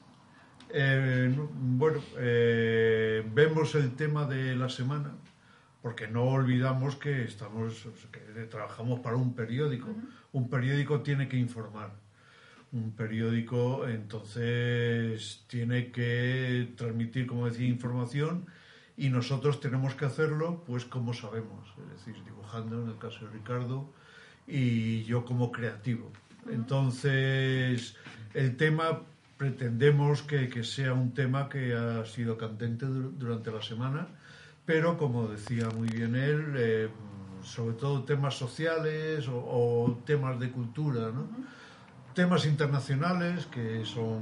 Eh, 0.70 1.32
bueno, 1.54 2.00
eh, 2.18 3.24
vemos 3.32 3.74
el 3.76 3.94
tema 3.94 4.26
de 4.26 4.56
la 4.56 4.68
semana 4.68 5.12
porque 5.82 6.08
no 6.08 6.24
olvidamos 6.24 6.96
que 6.96 7.22
estamos 7.22 7.86
que 8.10 8.18
trabajamos 8.46 8.98
para 9.00 9.14
un 9.16 9.34
periódico. 9.34 9.88
Un 10.32 10.50
periódico 10.50 11.02
tiene 11.02 11.28
que 11.28 11.36
informar. 11.36 11.92
Un 12.72 12.90
periódico 12.90 13.86
entonces 13.86 15.44
tiene 15.46 15.92
que 15.92 16.72
transmitir, 16.76 17.28
como 17.28 17.46
decía, 17.46 17.68
información 17.68 18.46
y 18.96 19.10
nosotros 19.10 19.60
tenemos 19.60 19.94
que 19.94 20.06
hacerlo 20.06 20.64
pues 20.66 20.84
como 20.84 21.14
sabemos, 21.14 21.72
es 21.84 22.04
decir, 22.04 22.24
dibujando 22.24 22.82
en 22.82 22.88
el 22.88 22.98
caso 22.98 23.24
de 23.26 23.30
Ricardo 23.30 23.88
y 24.46 25.04
yo 25.04 25.24
como 25.24 25.52
creativo. 25.52 26.10
Entonces, 26.50 27.96
el 28.34 28.56
tema 28.56 29.02
pretendemos 29.36 30.22
que, 30.22 30.48
que 30.48 30.64
sea 30.64 30.94
un 30.94 31.12
tema 31.12 31.48
que 31.48 31.74
ha 31.74 32.04
sido 32.06 32.38
candente 32.38 32.86
durante 32.86 33.50
la 33.50 33.62
semana 33.62 34.08
pero 34.66 34.98
como 34.98 35.28
decía 35.28 35.68
muy 35.70 35.88
bien 35.88 36.16
él, 36.16 36.54
eh, 36.56 36.88
sobre 37.42 37.76
todo 37.76 38.02
temas 38.02 38.34
sociales 38.34 39.26
o, 39.30 39.98
temas 40.04 40.38
de 40.40 40.50
cultura, 40.50 41.12
¿no? 41.12 41.28
temas 42.12 42.44
internacionales 42.46 43.46
que 43.46 43.84
son 43.84 44.20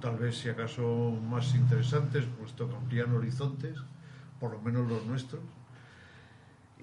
tal 0.00 0.16
vez 0.16 0.36
si 0.36 0.48
acaso 0.48 1.16
más 1.30 1.54
interesantes, 1.54 2.24
puesto 2.38 2.68
que 2.68 2.74
amplían 2.74 3.14
horizontes, 3.14 3.78
por 4.40 4.50
lo 4.50 4.60
menos 4.60 4.88
los 4.88 5.06
nuestros. 5.06 5.40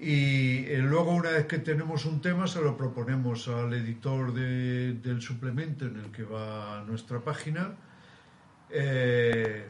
Y 0.02 0.64
eh, 0.64 0.78
luego 0.78 1.12
una 1.12 1.30
vez 1.30 1.44
que 1.44 1.58
tenemos 1.58 2.06
un 2.06 2.22
tema 2.22 2.46
se 2.46 2.62
lo 2.62 2.74
proponemos 2.74 3.48
al 3.48 3.74
editor 3.74 4.32
del 4.32 5.20
suplemento 5.20 5.84
en 5.84 5.96
el 5.96 6.10
que 6.10 6.22
va 6.22 6.82
nuestra 6.86 7.20
página. 7.20 7.76
Eh, 8.70 9.66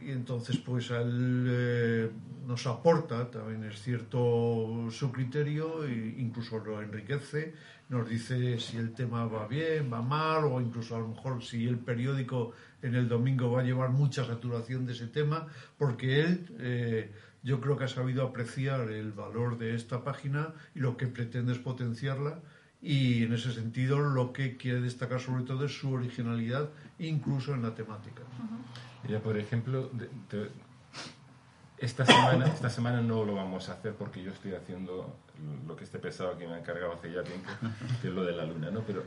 y 0.00 0.10
entonces 0.10 0.56
pues 0.56 0.90
él 0.90 1.46
eh, 1.46 2.10
nos 2.46 2.66
aporta, 2.66 3.30
también 3.30 3.64
es 3.64 3.82
cierto 3.82 4.88
su 4.90 5.12
criterio, 5.12 5.84
e 5.84 6.14
incluso 6.18 6.58
lo 6.60 6.80
enriquece, 6.80 7.52
nos 7.90 8.08
dice 8.08 8.58
si 8.58 8.78
el 8.78 8.94
tema 8.94 9.26
va 9.26 9.46
bien, 9.46 9.92
va 9.92 10.00
mal, 10.00 10.44
o 10.44 10.58
incluso 10.58 10.96
a 10.96 11.00
lo 11.00 11.08
mejor 11.08 11.42
si 11.42 11.66
el 11.66 11.78
periódico 11.78 12.52
en 12.80 12.94
el 12.94 13.08
domingo 13.08 13.50
va 13.50 13.60
a 13.60 13.64
llevar 13.64 13.90
mucha 13.90 14.24
saturación 14.24 14.86
de 14.86 14.92
ese 14.92 15.08
tema, 15.08 15.46
porque 15.76 16.20
él 16.20 16.56
eh, 16.60 17.12
yo 17.48 17.62
creo 17.62 17.78
que 17.78 17.84
ha 17.84 17.88
sabido 17.88 18.26
apreciar 18.26 18.90
el 18.90 19.12
valor 19.12 19.56
de 19.56 19.74
esta 19.74 20.04
página 20.04 20.52
y 20.74 20.80
lo 20.80 20.98
que 20.98 21.06
pretende 21.06 21.52
es 21.52 21.58
potenciarla 21.58 22.40
y 22.82 23.24
en 23.24 23.32
ese 23.32 23.54
sentido 23.54 24.00
lo 24.00 24.34
que 24.34 24.58
quiere 24.58 24.82
destacar 24.82 25.18
sobre 25.18 25.44
todo 25.44 25.64
es 25.64 25.72
su 25.72 25.90
originalidad 25.90 26.68
incluso 26.98 27.54
en 27.54 27.62
la 27.62 27.74
temática. 27.74 28.20
Mira, 29.02 29.20
por 29.20 29.38
ejemplo, 29.38 29.90
esta 31.78 32.04
semana, 32.04 32.46
esta 32.54 32.68
semana 32.68 33.00
no 33.00 33.24
lo 33.24 33.34
vamos 33.34 33.70
a 33.70 33.72
hacer 33.72 33.94
porque 33.94 34.22
yo 34.22 34.30
estoy 34.30 34.52
haciendo 34.52 35.16
lo 35.66 35.74
que 35.74 35.84
este 35.84 35.98
pesado 35.98 36.36
que 36.36 36.46
me 36.46 36.52
ha 36.52 36.58
encargado 36.58 36.92
hace 36.92 37.10
ya 37.10 37.22
tiempo, 37.22 37.48
que 38.02 38.08
es 38.08 38.14
lo 38.14 38.24
de 38.24 38.32
la 38.32 38.44
luna, 38.44 38.70
¿no? 38.70 38.82
Pero 38.82 39.04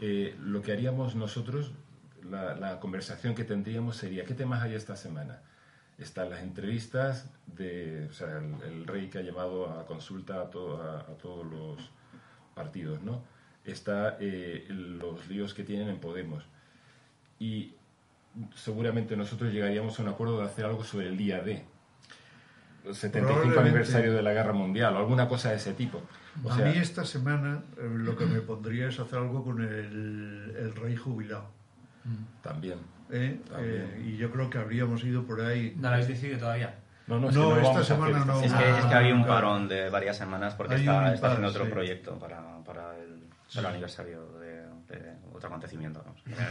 eh, 0.00 0.34
lo 0.40 0.60
que 0.60 0.72
haríamos 0.72 1.14
nosotros, 1.14 1.70
la, 2.28 2.80
conversación 2.80 3.36
que 3.36 3.44
tendríamos 3.44 3.96
sería, 3.96 4.24
¿qué 4.24 4.34
temas 4.34 4.60
hay 4.60 4.74
esta 4.74 4.96
semana? 4.96 5.38
Están 5.98 6.30
las 6.30 6.42
entrevistas 6.42 7.30
de, 7.46 8.06
o 8.10 8.12
sea, 8.12 8.38
el, 8.38 8.86
rey 8.86 9.08
que 9.08 9.18
ha 9.18 9.22
llamado 9.22 9.70
a 9.70 9.86
consulta 9.86 10.36
a, 10.36 10.42
a, 10.42 10.46
todos 10.46 11.46
los 11.46 11.90
partidos, 12.54 13.02
¿no? 13.02 13.22
Está 13.64 14.16
eh, 14.20 14.66
los 14.68 15.26
líos 15.28 15.54
que 15.54 15.64
tienen 15.64 15.88
en 15.88 15.98
Podemos. 15.98 16.44
Y 17.38 17.74
seguramente 18.54 19.16
nosotros 19.16 19.52
llegaríamos 19.52 19.98
a 19.98 20.02
un 20.02 20.08
acuerdo 20.08 20.38
de 20.38 20.44
hacer 20.44 20.64
algo 20.66 20.84
sobre 20.84 21.08
el 21.08 21.16
día 21.16 21.40
D, 21.40 21.64
el 22.84 22.94
75 22.94 23.58
aniversario 23.58 24.12
de 24.12 24.22
la 24.22 24.32
Guerra 24.32 24.52
Mundial 24.52 24.94
o 24.94 24.98
alguna 24.98 25.28
cosa 25.28 25.50
de 25.50 25.56
ese 25.56 25.72
tipo. 25.72 26.02
a 26.48 26.56
mí 26.56 26.72
esta 26.76 27.04
semana 27.04 27.62
eh, 27.76 27.88
lo 27.90 28.16
que 28.16 28.26
me 28.26 28.40
pondría 28.40 28.88
es 28.88 29.00
hacer 29.00 29.18
algo 29.18 29.44
con 29.44 29.60
el, 29.62 30.74
rey 30.76 30.96
jubilado. 30.96 31.50
También. 32.42 32.78
¿Eh? 33.10 33.40
Eh, 33.58 34.04
y 34.06 34.16
yo 34.16 34.30
creo 34.30 34.50
que 34.50 34.58
habríamos 34.58 35.04
ido 35.04 35.24
por 35.24 35.40
ahí. 35.40 35.74
¿No 35.76 35.88
lo 35.88 35.94
habéis 35.94 36.08
decidido 36.08 36.38
todavía? 36.38 36.74
No, 37.06 37.20
no, 37.20 37.30
no, 37.30 37.56
esta 37.60 37.84
semana 37.84 38.24
no. 38.24 38.40
Es 38.42 38.52
que, 38.52 38.68
es 38.68 38.84
que 38.84 38.94
había 38.94 39.14
un 39.14 39.24
parón 39.24 39.68
de 39.68 39.90
varias 39.90 40.16
semanas 40.16 40.54
porque 40.54 40.74
está, 40.74 41.14
está, 41.14 41.28
haciendo 41.28 41.48
otro 41.48 41.70
proyecto 41.70 42.18
para, 42.18 42.58
para 42.64 42.96
el, 42.98 43.22
el 43.56 43.66
aniversario 43.66 44.36
otro 45.36 45.48
acontecimiento. 45.48 46.02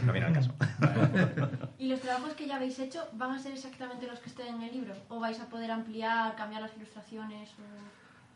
No, 0.04 0.12
viene 0.12 0.28
al 0.28 0.32
caso. 0.32 0.54
¿Y 1.78 1.88
los 1.88 2.00
trabajos 2.00 2.34
que 2.34 2.46
ya 2.46 2.56
habéis 2.56 2.78
hecho 2.78 3.06
van 3.12 3.32
a 3.32 3.38
ser 3.38 3.52
exactamente 3.52 4.06
los 4.06 4.18
que 4.20 4.28
estén 4.28 4.54
en 4.54 4.62
el 4.62 4.72
libro? 4.72 4.94
¿O 5.08 5.20
vais 5.20 5.40
a 5.40 5.48
poder 5.48 5.70
ampliar, 5.70 6.34
cambiar 6.36 6.62
las 6.62 6.74
ilustraciones? 6.76 7.50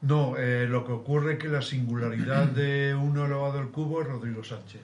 No, 0.02 0.36
eh, 0.36 0.66
lo 0.68 0.84
que 0.84 0.92
ocurre 0.92 1.34
es 1.34 1.38
que 1.38 1.48
la 1.48 1.62
singularidad 1.62 2.46
de 2.46 2.94
uno 2.94 3.26
elevado 3.26 3.58
al 3.58 3.70
cubo 3.70 4.02
es 4.02 4.08
Rodrigo 4.08 4.42
Sánchez. 4.42 4.82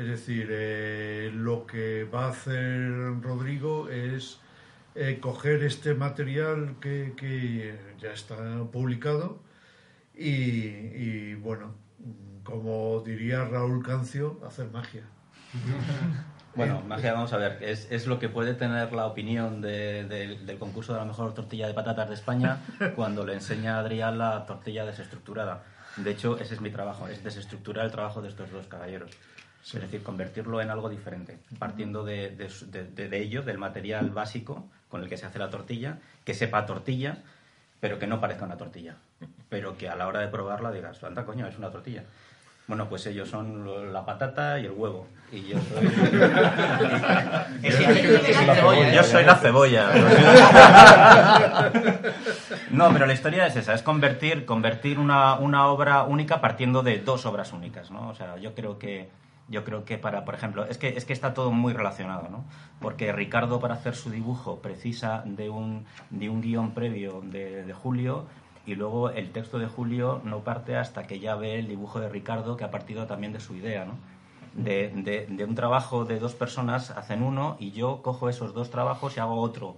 Es 0.00 0.06
decir, 0.06 0.48
eh, 0.50 1.30
lo 1.30 1.66
que 1.66 2.04
va 2.04 2.24
a 2.24 2.28
hacer 2.30 3.20
Rodrigo 3.20 3.90
es 3.90 4.40
eh, 4.94 5.18
coger 5.20 5.62
este 5.62 5.92
material 5.92 6.76
que, 6.80 7.12
que, 7.18 7.78
ya 8.00 8.10
está 8.10 8.36
publicado 8.72 9.40
y, 10.14 10.30
y 10.30 11.34
bueno, 11.34 11.74
como 12.44 13.02
diría 13.04 13.44
Raúl 13.44 13.84
Cancio, 13.84 14.40
hacer 14.46 14.70
magia. 14.70 15.02
Bueno, 16.52 16.82
magia, 16.84 17.12
vamos 17.12 17.32
a 17.32 17.36
ver, 17.36 17.58
es, 17.62 17.86
es 17.92 18.08
lo 18.08 18.18
que 18.18 18.28
puede 18.28 18.54
tener 18.54 18.92
la 18.92 19.06
opinión 19.06 19.60
del 19.60 20.56
concurso 20.58 20.92
de 20.92 20.98
la 20.98 21.04
mejor 21.04 21.32
tortilla 21.32 21.68
de 21.68 21.74
patatas 21.74 22.08
de 22.08 22.14
España 22.16 22.58
cuando 22.96 23.24
le 23.24 23.34
enseña 23.34 23.76
a 23.76 23.78
Adrián 23.80 24.18
la 24.18 24.46
tortilla 24.46 24.84
desestructurada. 24.84 25.62
De 25.96 26.10
hecho, 26.10 26.38
ese 26.38 26.54
es 26.54 26.60
mi 26.60 26.70
trabajo, 26.70 27.06
es 27.06 27.22
desestructurar 27.22 27.84
el 27.84 27.92
trabajo 27.92 28.20
de 28.20 28.30
estos 28.30 28.50
dos 28.50 28.66
caballeros. 28.66 29.12
Es 29.62 29.74
decir, 29.74 30.02
convertirlo 30.02 30.60
en 30.60 30.70
algo 30.70 30.88
diferente, 30.88 31.38
partiendo 31.58 32.02
de, 32.02 32.30
de, 32.30 33.08
de, 33.08 33.18
ello, 33.18 33.42
del 33.42 33.58
material 33.58 34.10
básico 34.10 34.64
con 34.88 35.02
el 35.02 35.08
que 35.08 35.16
se 35.16 35.26
hace 35.26 35.38
la 35.38 35.50
tortilla, 35.50 35.98
que 36.24 36.34
sepa 36.34 36.66
tortilla, 36.66 37.18
pero 37.78 37.98
que 37.98 38.06
no 38.06 38.20
parezca 38.20 38.46
una 38.46 38.56
tortilla. 38.56 38.96
Pero 39.48 39.76
que 39.76 39.88
a 39.88 39.96
la 39.96 40.06
hora 40.06 40.20
de 40.20 40.28
probarla 40.28 40.72
digas, 40.72 41.02
anda 41.04 41.24
coño, 41.24 41.46
es 41.46 41.58
una 41.58 41.70
tortilla. 41.70 42.04
Bueno, 42.66 42.88
pues 42.88 43.06
ellos 43.06 43.28
son 43.28 43.92
la 43.92 44.04
patata 44.04 44.58
y 44.60 44.66
el 44.66 44.70
huevo. 44.70 45.08
Y 45.32 45.48
yo 45.48 45.58
soy. 45.58 45.88
yo 48.94 49.02
soy 49.02 49.24
la 49.24 49.36
cebolla. 49.36 49.90
no, 52.70 52.92
pero 52.92 53.06
la 53.06 53.12
historia 53.12 53.48
es 53.48 53.56
esa: 53.56 53.74
es 53.74 53.82
convertir, 53.82 54.46
convertir 54.46 55.00
una, 55.00 55.34
una 55.34 55.66
obra 55.66 56.04
única 56.04 56.40
partiendo 56.40 56.84
de 56.84 56.98
dos 56.98 57.26
obras 57.26 57.52
únicas, 57.52 57.90
¿no? 57.90 58.08
O 58.08 58.14
sea, 58.14 58.36
yo 58.36 58.54
creo 58.54 58.78
que 58.78 59.08
yo 59.50 59.64
creo 59.64 59.84
que 59.84 59.98
para, 59.98 60.24
por 60.24 60.34
ejemplo, 60.34 60.64
es 60.64 60.78
que, 60.78 60.88
es 60.88 61.04
que 61.04 61.12
está 61.12 61.34
todo 61.34 61.50
muy 61.50 61.72
relacionado, 61.72 62.28
¿no? 62.30 62.44
Porque 62.80 63.12
Ricardo 63.12 63.58
para 63.58 63.74
hacer 63.74 63.96
su 63.96 64.08
dibujo 64.10 64.60
precisa 64.60 65.22
de 65.26 65.50
un, 65.50 65.86
de 66.10 66.30
un 66.30 66.40
guion 66.40 66.72
previo 66.72 67.20
de, 67.20 67.64
de 67.64 67.72
Julio 67.72 68.26
y 68.64 68.76
luego 68.76 69.10
el 69.10 69.32
texto 69.32 69.58
de 69.58 69.66
Julio 69.66 70.20
no 70.24 70.44
parte 70.44 70.76
hasta 70.76 71.02
que 71.08 71.18
ya 71.18 71.34
ve 71.34 71.58
el 71.58 71.66
dibujo 71.66 71.98
de 71.98 72.08
Ricardo 72.08 72.56
que 72.56 72.62
ha 72.62 72.70
partido 72.70 73.06
también 73.06 73.32
de 73.32 73.40
su 73.40 73.56
idea, 73.56 73.84
¿no? 73.84 73.98
De, 74.54 75.26
de, 75.28 75.44
un 75.44 75.54
trabajo 75.54 76.04
de 76.04 76.18
dos 76.18 76.34
personas 76.34 76.90
hacen 76.90 77.22
uno 77.22 77.56
y 77.60 77.70
yo 77.70 78.02
cojo 78.02 78.28
esos 78.28 78.52
dos 78.52 78.70
trabajos 78.70 79.16
y 79.16 79.20
hago 79.20 79.40
otro. 79.40 79.76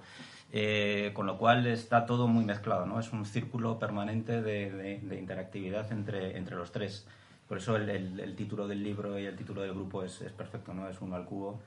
Eh, 0.55 1.13
con 1.15 1.27
lo 1.27 1.39
cual 1.39 1.67
está 1.67 2.05
todo 2.05 2.27
muy 2.29 2.45
mezclado, 2.45 2.85
¿no? 2.85 3.01
Es 3.01 3.11
un 3.13 3.25
círculo 3.25 3.79
permanente 3.79 4.43
de, 4.43 5.01
interactividad 5.19 5.91
entre, 5.93 6.37
entre 6.37 6.57
los 6.57 6.73
tres. 6.73 7.07
Por 7.53 7.59
eso 7.59 7.77
el, 7.77 8.19
el, 8.19 8.35
título 8.35 8.67
del 8.67 8.83
libro 8.83 9.19
y 9.19 9.27
el 9.27 9.37
título 9.37 9.61
del 9.61 9.75
grupo 9.75 10.03
es, 10.03 10.23
es 10.23 10.33
perfecto, 10.33 10.73
¿no? 10.73 10.89
Es 10.89 10.99
uno 11.03 11.17
al 11.17 11.27
cubo. 11.27 11.61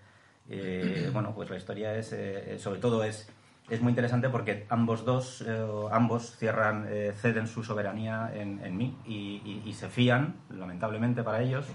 Eh, 0.50 1.12
bueno, 1.14 1.32
pues 1.36 1.48
la 1.52 1.58
historia 1.58 1.96
es, 1.96 2.12
eh, 2.12 2.58
sobre 2.58 2.80
todo 2.80 3.04
es 3.04 3.30
es 3.70 3.82
muy 3.82 3.92
interesante 3.92 4.28
porque 4.30 4.66
ambos 4.70 5.06
dos, 5.06 5.44
eh, 5.48 5.68
ambos 5.92 6.38
cierran, 6.38 6.88
eh, 6.90 7.14
ceden 7.16 7.46
su 7.46 7.64
soberanía 7.64 8.32
en, 8.34 8.66
en 8.66 8.76
mí 8.76 8.98
y, 9.06 9.62
y, 9.64 9.74
se 9.74 9.88
fían, 9.88 10.38
lamentablemente 10.50 11.22
para 11.22 11.44
ellos, 11.44 11.68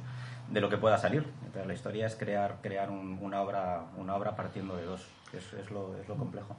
de 0.50 0.60
lo 0.60 0.68
que 0.68 0.76
pueda 0.76 0.98
salir. 0.98 1.24
Entonces 1.44 1.68
la 1.68 1.74
historia 1.74 2.06
es 2.08 2.16
crear, 2.16 2.58
crear 2.62 2.90
una, 2.90 3.42
obra, 3.42 3.92
una 3.96 4.16
obra 4.16 4.34
partiendo 4.34 4.76
de 4.76 4.86
dos, 4.86 5.06
es, 5.32 5.52
es, 5.52 5.70
lo, 5.70 5.96
es 6.00 6.08
lo 6.08 6.16
complejo. 6.16 6.56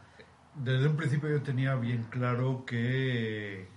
Desde 0.55 0.88
un 0.88 0.96
principio 0.96 1.29
yo 1.29 1.41
tenía 1.41 1.75
bien 1.75 2.05
claro 2.10 2.63
que, 2.65 3.67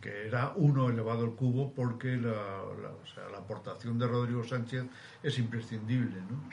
que 0.00 0.26
era 0.26 0.52
uno 0.56 0.88
elevado 0.88 1.24
al 1.24 1.34
cubo 1.34 1.72
porque 1.74 2.16
la, 2.16 2.30
la, 2.30 2.90
o 2.90 3.06
sea, 3.06 3.28
la 3.30 3.38
aportación 3.38 3.98
de 3.98 4.06
Rodrigo 4.06 4.42
Sánchez 4.44 4.84
es 5.22 5.38
imprescindible. 5.38 6.20
¿no? 6.22 6.48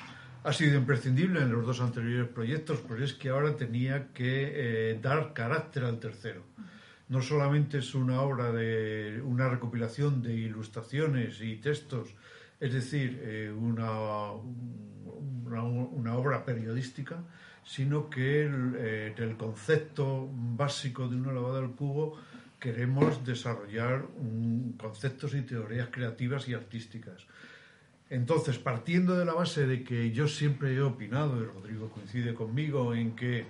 ha 0.48 0.54
sido 0.54 0.78
imprescindible 0.78 1.42
en 1.42 1.52
los 1.52 1.66
dos 1.66 1.82
anteriores 1.82 2.30
proyectos, 2.30 2.80
pero 2.88 3.04
es 3.04 3.14
que 3.14 3.28
ahora 3.28 3.58
tenía 3.58 4.14
que 4.14 4.92
eh, 4.92 5.00
dar 5.02 5.34
carácter 5.34 5.84
al 5.84 6.00
tercero. 6.00 6.42
No 7.10 7.22
solamente 7.22 7.80
es 7.80 7.94
una 7.94 8.22
obra 8.22 8.54
de 8.54 9.22
una 9.26 9.50
recopilación 9.50 10.22
de 10.22 10.34
ilustraciones 10.36 11.42
y 11.42 11.58
textos, 11.58 12.16
es 12.62 12.74
decir, 12.74 13.20
eh, 13.24 13.52
una, 13.52 14.32
una, 14.32 16.16
obra 16.16 16.46
periodística, 16.46 17.24
sino 17.66 18.10
que 18.10 18.44
el, 18.46 18.76
eh, 18.78 19.16
el 19.18 19.36
concepto 19.36 20.30
básico 20.32 21.10
de 21.10 21.18
una 21.18 21.34
lavada 21.34 21.60
al 21.60 21.72
cubo 21.72 22.18
queremos 22.68 23.26
desarrollar 23.26 24.06
conceptos 24.78 25.34
y 25.34 25.42
teorías 25.42 25.90
creativas 25.90 26.48
y 26.50 26.54
artísticas 26.54 27.26
entonces, 28.10 28.58
partiendo 28.58 29.18
de 29.18 29.26
la 29.26 29.34
base 29.34 29.68
de 29.68 29.84
que 29.84 30.12
yo 30.12 30.28
siempre 30.28 30.74
he 30.74 30.82
opinado, 30.82 31.42
y 31.42 31.46
Rodrigo 31.46 31.90
coincide 31.90 32.34
conmigo, 32.34 32.94
en 32.94 33.16
que 33.16 33.46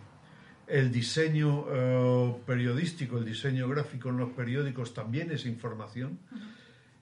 el 0.68 0.92
diseño 0.92 1.66
eh, 1.70 2.36
periodístico, 2.46 3.20
el 3.20 3.26
diseño 3.26 3.70
gráfico 3.70 4.10
en 4.10 4.18
los 4.18 4.32
periódicos 4.32 4.94
también 4.94 5.32
es 5.32 5.46
información, 5.46 6.20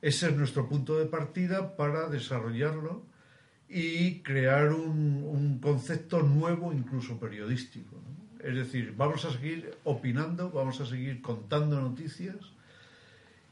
ese 0.02 0.30
es 0.30 0.36
nuestro 0.36 0.68
punto 0.68 0.98
de 0.98 1.06
partida 1.06 1.78
para 1.78 2.10
desarrollarlo 2.10 3.04
y 3.70 4.20
crear 4.20 4.72
un, 4.74 5.60
concepto 5.60 6.22
nuevo, 6.22 6.74
incluso 6.74 7.20
periodístico. 7.20 7.96
Es 8.46 8.54
decir, 8.54 8.94
vamos 8.96 9.26
a 9.26 9.32
seguir 9.32 9.76
opinando, 9.84 10.52
vamos 10.52 10.80
a 10.80 10.86
seguir 10.86 11.20
contando 11.20 11.82
noticias, 11.82 12.38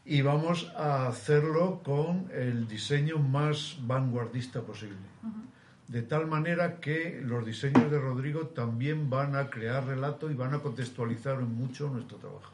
y 0.05 0.21
vamos 0.21 0.71
a 0.75 1.07
hacerlo 1.07 1.81
con 1.83 2.29
el 2.31 2.67
diseño 2.67 3.17
más 3.17 3.77
vanguardista 3.81 4.61
posible. 4.61 4.97
De 5.87 6.03
tal 6.03 6.27
manera 6.27 6.79
que 6.79 7.21
los 7.23 7.43
diseños 7.43 7.89
de 7.89 7.97
Rodrigo 7.97 8.47
también 8.47 9.09
van 9.09 9.35
a 9.35 9.49
crear 9.49 9.83
relato 9.83 10.29
y 10.29 10.35
van 10.35 10.53
a 10.53 10.59
contextualizar 10.59 11.39
mucho 11.39 11.89
nuestro 11.89 12.17
trabajo. 12.17 12.51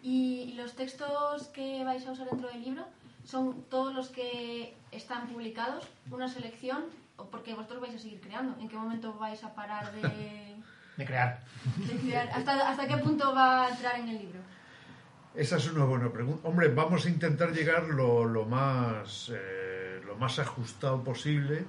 ¿Y 0.00 0.52
los 0.56 0.76
textos 0.76 1.48
que 1.48 1.82
vais 1.82 2.06
a 2.06 2.12
usar 2.12 2.30
dentro 2.30 2.48
del 2.50 2.62
libro 2.62 2.84
son 3.24 3.64
todos 3.68 3.92
los 3.92 4.10
que 4.10 4.76
están 4.92 5.26
publicados? 5.26 5.88
¿Una 6.08 6.28
selección? 6.28 6.84
¿O 7.16 7.24
porque 7.24 7.54
vosotros 7.54 7.80
vais 7.80 7.96
a 7.96 7.98
seguir 7.98 8.20
creando? 8.20 8.56
¿En 8.60 8.68
qué 8.68 8.76
momento 8.76 9.12
vais 9.14 9.42
a 9.42 9.54
parar 9.56 9.92
de...? 9.92 10.44
De 10.98 11.06
crear. 11.06 11.40
De 11.76 11.96
crear. 11.96 12.28
¿Hasta, 12.34 12.68
¿Hasta 12.68 12.86
qué 12.86 12.98
punto 12.98 13.34
va 13.34 13.66
a 13.66 13.68
entrar 13.70 13.98
en 14.00 14.08
el 14.08 14.18
libro? 14.18 14.40
Esa 15.34 15.56
es 15.56 15.70
una 15.70 15.84
buena 15.84 16.10
pregunta. 16.12 16.46
Hombre, 16.48 16.68
vamos 16.68 17.06
a 17.06 17.08
intentar 17.08 17.52
llegar 17.52 17.84
lo, 17.84 18.24
lo 18.24 18.44
más 18.44 19.30
eh, 19.34 20.00
lo 20.04 20.16
más 20.16 20.38
ajustado 20.38 21.02
posible. 21.04 21.64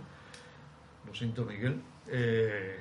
Lo 1.06 1.14
siento, 1.14 1.46
Miguel. 1.46 1.80
Eh, 2.08 2.80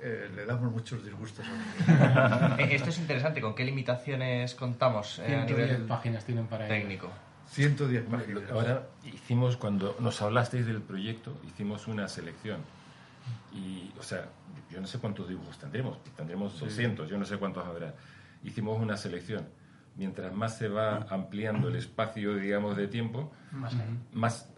eh, 0.00 0.28
le 0.34 0.44
damos 0.46 0.72
muchos 0.72 1.04
disgustos 1.04 1.46
a 1.46 2.56
Miguel. 2.56 2.70
Eh, 2.70 2.74
Esto 2.74 2.90
es 2.90 2.98
interesante. 2.98 3.40
¿Con 3.40 3.54
qué 3.54 3.64
limitaciones 3.64 4.54
contamos 4.56 5.20
eh, 5.20 5.36
a 5.36 5.46
110 5.46 5.68
nivel 5.70 5.82
páginas 5.86 6.24
tienen 6.24 6.46
para 6.48 6.66
técnico? 6.66 7.08
110 7.50 8.08
Bueno, 8.08 8.24
páginas. 8.24 8.50
Ahora 8.50 8.88
hicimos, 9.04 9.56
cuando 9.56 9.94
nos 10.00 10.20
hablasteis 10.22 10.66
del 10.66 10.82
proyecto, 10.82 11.38
hicimos 11.46 11.86
una 11.86 12.08
selección. 12.08 12.60
Y, 13.52 13.92
o 13.98 14.02
sea, 14.02 14.28
yo 14.70 14.80
no 14.80 14.86
sé 14.86 14.98
cuántos 14.98 15.28
dibujos 15.28 15.58
tendremos, 15.58 16.02
tendremos 16.16 16.58
200, 16.58 17.08
yo 17.08 17.18
no 17.18 17.24
sé 17.24 17.36
cuántos 17.36 17.66
habrá. 17.66 17.94
Hicimos 18.42 18.80
una 18.80 18.96
selección. 18.96 19.46
Mientras 19.94 20.32
más 20.32 20.56
se 20.56 20.68
va 20.68 21.06
ampliando 21.10 21.68
el 21.68 21.76
espacio, 21.76 22.34
digamos, 22.36 22.76
de 22.78 22.88
tiempo, 22.88 23.30
Más 23.50 23.74
más, 24.12 24.50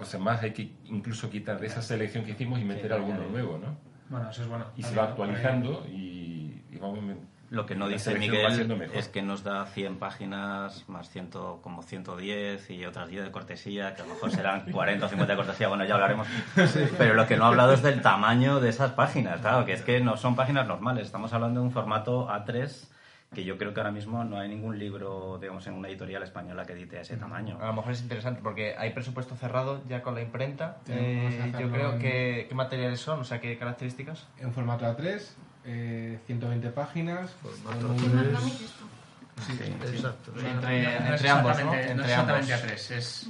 o 0.00 0.04
sea, 0.04 0.18
más 0.18 0.42
hay 0.42 0.52
que 0.52 0.74
incluso 0.86 1.28
quitar 1.28 1.60
de 1.60 1.66
esa 1.66 1.82
selección 1.82 2.24
que 2.24 2.30
hicimos 2.30 2.58
y 2.60 2.64
meter 2.64 2.94
alguno 2.94 3.28
nuevo, 3.28 3.58
¿no? 3.58 3.76
Bueno, 4.08 4.30
eso 4.30 4.42
es 4.42 4.48
bueno. 4.48 4.64
Y 4.76 4.82
se 4.82 4.94
va 4.94 5.04
actualizando 5.04 5.86
y, 5.86 6.64
y 6.70 6.78
vamos... 6.80 7.00
Lo 7.50 7.66
que 7.66 7.74
no 7.74 7.86
la 7.86 7.94
dice 7.94 8.14
Miguel 8.14 8.90
es 8.94 9.08
que 9.08 9.22
nos 9.22 9.42
da 9.42 9.66
100 9.66 9.98
páginas 9.98 10.88
más 10.88 11.10
100, 11.10 11.30
como 11.60 11.82
110 11.82 12.70
y 12.70 12.86
otras 12.86 13.08
10 13.08 13.24
de 13.24 13.30
cortesía, 13.32 13.94
que 13.94 14.02
a 14.02 14.06
lo 14.06 14.14
mejor 14.14 14.30
serán 14.30 14.60
40 14.72 15.06
o 15.06 15.08
50 15.08 15.32
de 15.32 15.36
cortesía, 15.36 15.66
bueno, 15.68 15.84
ya 15.84 15.94
hablaremos. 15.94 16.28
Pero 16.96 17.14
lo 17.14 17.26
que 17.26 17.36
no 17.36 17.44
ha 17.44 17.48
hablado 17.48 17.72
es 17.72 17.82
del 17.82 18.02
tamaño 18.02 18.60
de 18.60 18.68
esas 18.68 18.92
páginas, 18.92 19.40
claro, 19.40 19.64
que 19.64 19.72
es 19.72 19.82
que 19.82 20.00
no 20.00 20.16
son 20.16 20.36
páginas 20.36 20.66
normales, 20.68 21.06
estamos 21.06 21.32
hablando 21.32 21.60
de 21.60 21.66
un 21.66 21.72
formato 21.72 22.28
A3 22.28 22.88
que 23.34 23.44
yo 23.44 23.56
creo 23.58 23.72
que 23.72 23.78
ahora 23.78 23.92
mismo 23.92 24.24
no 24.24 24.40
hay 24.40 24.48
ningún 24.48 24.76
libro, 24.76 25.38
digamos, 25.40 25.64
en 25.68 25.74
una 25.74 25.86
editorial 25.88 26.20
española 26.24 26.64
que 26.66 26.72
edite 26.72 26.98
a 26.98 27.02
ese 27.02 27.16
tamaño. 27.16 27.58
A 27.60 27.66
lo 27.66 27.74
mejor 27.74 27.92
es 27.92 28.02
interesante 28.02 28.40
porque 28.42 28.74
hay 28.76 28.90
presupuesto 28.90 29.36
cerrado 29.36 29.82
ya 29.88 30.02
con 30.02 30.16
la 30.16 30.20
imprenta. 30.22 30.78
Que 30.84 31.28
Eh, 31.28 31.52
yo 31.60 31.70
creo 31.70 31.92
en- 31.92 31.98
que... 32.00 32.46
¿Qué 32.48 32.54
materiales 32.56 32.98
son? 32.98 33.20
O 33.20 33.24
sea, 33.24 33.40
¿qué 33.40 33.56
características? 33.56 34.26
En 34.40 34.52
formato 34.52 34.84
A3, 34.84 35.22
eh, 35.64 36.18
120 36.26 36.70
páginas. 36.70 37.30
Formato 37.42 37.88
con 37.88 37.96
un- 37.96 38.18
A3. 38.18 38.32
Formato 38.32 38.40
Comic 38.40 38.60
esto. 38.60 38.84
Exacto. 39.92 40.32
Entre- 40.38 41.00
no, 41.00 41.30
ambos, 41.30 41.64
¿no? 41.64 41.74
Entre 41.74 41.92
es 41.94 41.98
exactamente 42.10 42.54
ambos. 42.54 42.70
A3, 42.70 42.90
es 42.96 43.26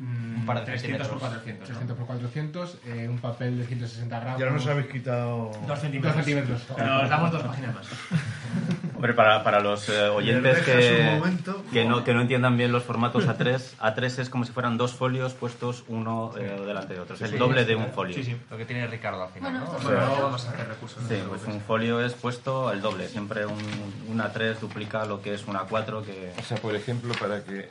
Un 0.00 0.46
par 0.46 0.60
de 0.60 0.64
300 0.64 1.06
por 1.08 1.20
centímetros. 1.20 1.20
400. 1.20 1.60
¿no? 1.60 1.66
300 1.66 1.96
por 1.96 2.06
400, 2.06 2.78
eh, 2.86 3.08
un 3.08 3.18
papel 3.18 3.58
de 3.58 3.66
160 3.66 4.20
gramos. 4.20 4.40
Ya 4.40 4.50
nos 4.50 4.66
habéis 4.66 4.86
quitado. 4.86 5.50
Dos 5.66 5.78
centímetros. 5.78 6.16
Dos 6.16 6.24
centímetros. 6.24 6.62
Pero 6.74 7.02
os 7.02 7.08
damos 7.10 7.32
dos 7.32 7.42
páginas 7.42 7.74
más. 7.74 7.86
Hombre, 8.94 9.14
para, 9.14 9.42
para 9.42 9.60
los 9.60 9.88
eh, 9.88 10.08
oyentes 10.08 10.58
que, 10.58 11.20
que, 11.72 11.84
no, 11.86 12.04
que 12.04 12.12
no 12.12 12.20
entiendan 12.20 12.58
bien 12.58 12.70
los 12.70 12.82
formatos 12.82 13.26
A3, 13.26 13.78
A3 13.78 14.18
es 14.18 14.28
como 14.28 14.44
si 14.44 14.52
fueran 14.52 14.76
dos 14.76 14.92
folios 14.92 15.32
puestos 15.32 15.84
uno 15.88 16.32
eh, 16.38 16.62
delante 16.66 16.92
de 16.92 17.00
otro, 17.00 17.16
es 17.16 17.22
el 17.22 17.38
doble 17.38 17.64
de 17.64 17.76
un 17.76 17.86
folio. 17.92 18.14
Sí, 18.14 18.24
sí. 18.24 18.36
Lo 18.50 18.58
que 18.58 18.66
tiene 18.66 18.86
Ricardo 18.86 19.22
al 19.22 19.30
final, 19.30 19.52
Bueno, 19.52 19.66
¿no? 19.72 19.78
O 19.78 19.80
sea, 19.80 20.22
vamos 20.22 20.46
a 20.46 20.50
hacer 20.50 20.68
recursos. 20.68 21.02
Sí, 21.08 21.14
pues 21.26 21.46
un 21.46 21.62
folio 21.62 22.04
es 22.04 22.12
puesto 22.12 22.70
el 22.72 22.82
doble, 22.82 23.08
siempre 23.08 23.46
un, 23.46 23.58
un 24.08 24.18
A3 24.18 24.58
duplica 24.58 25.06
lo 25.06 25.22
que 25.22 25.32
es 25.32 25.46
un 25.46 25.54
A4 25.54 26.04
que... 26.04 26.34
O 26.38 26.42
sea, 26.42 26.58
por 26.58 26.74
ejemplo, 26.74 27.14
para 27.18 27.42
que... 27.42 27.70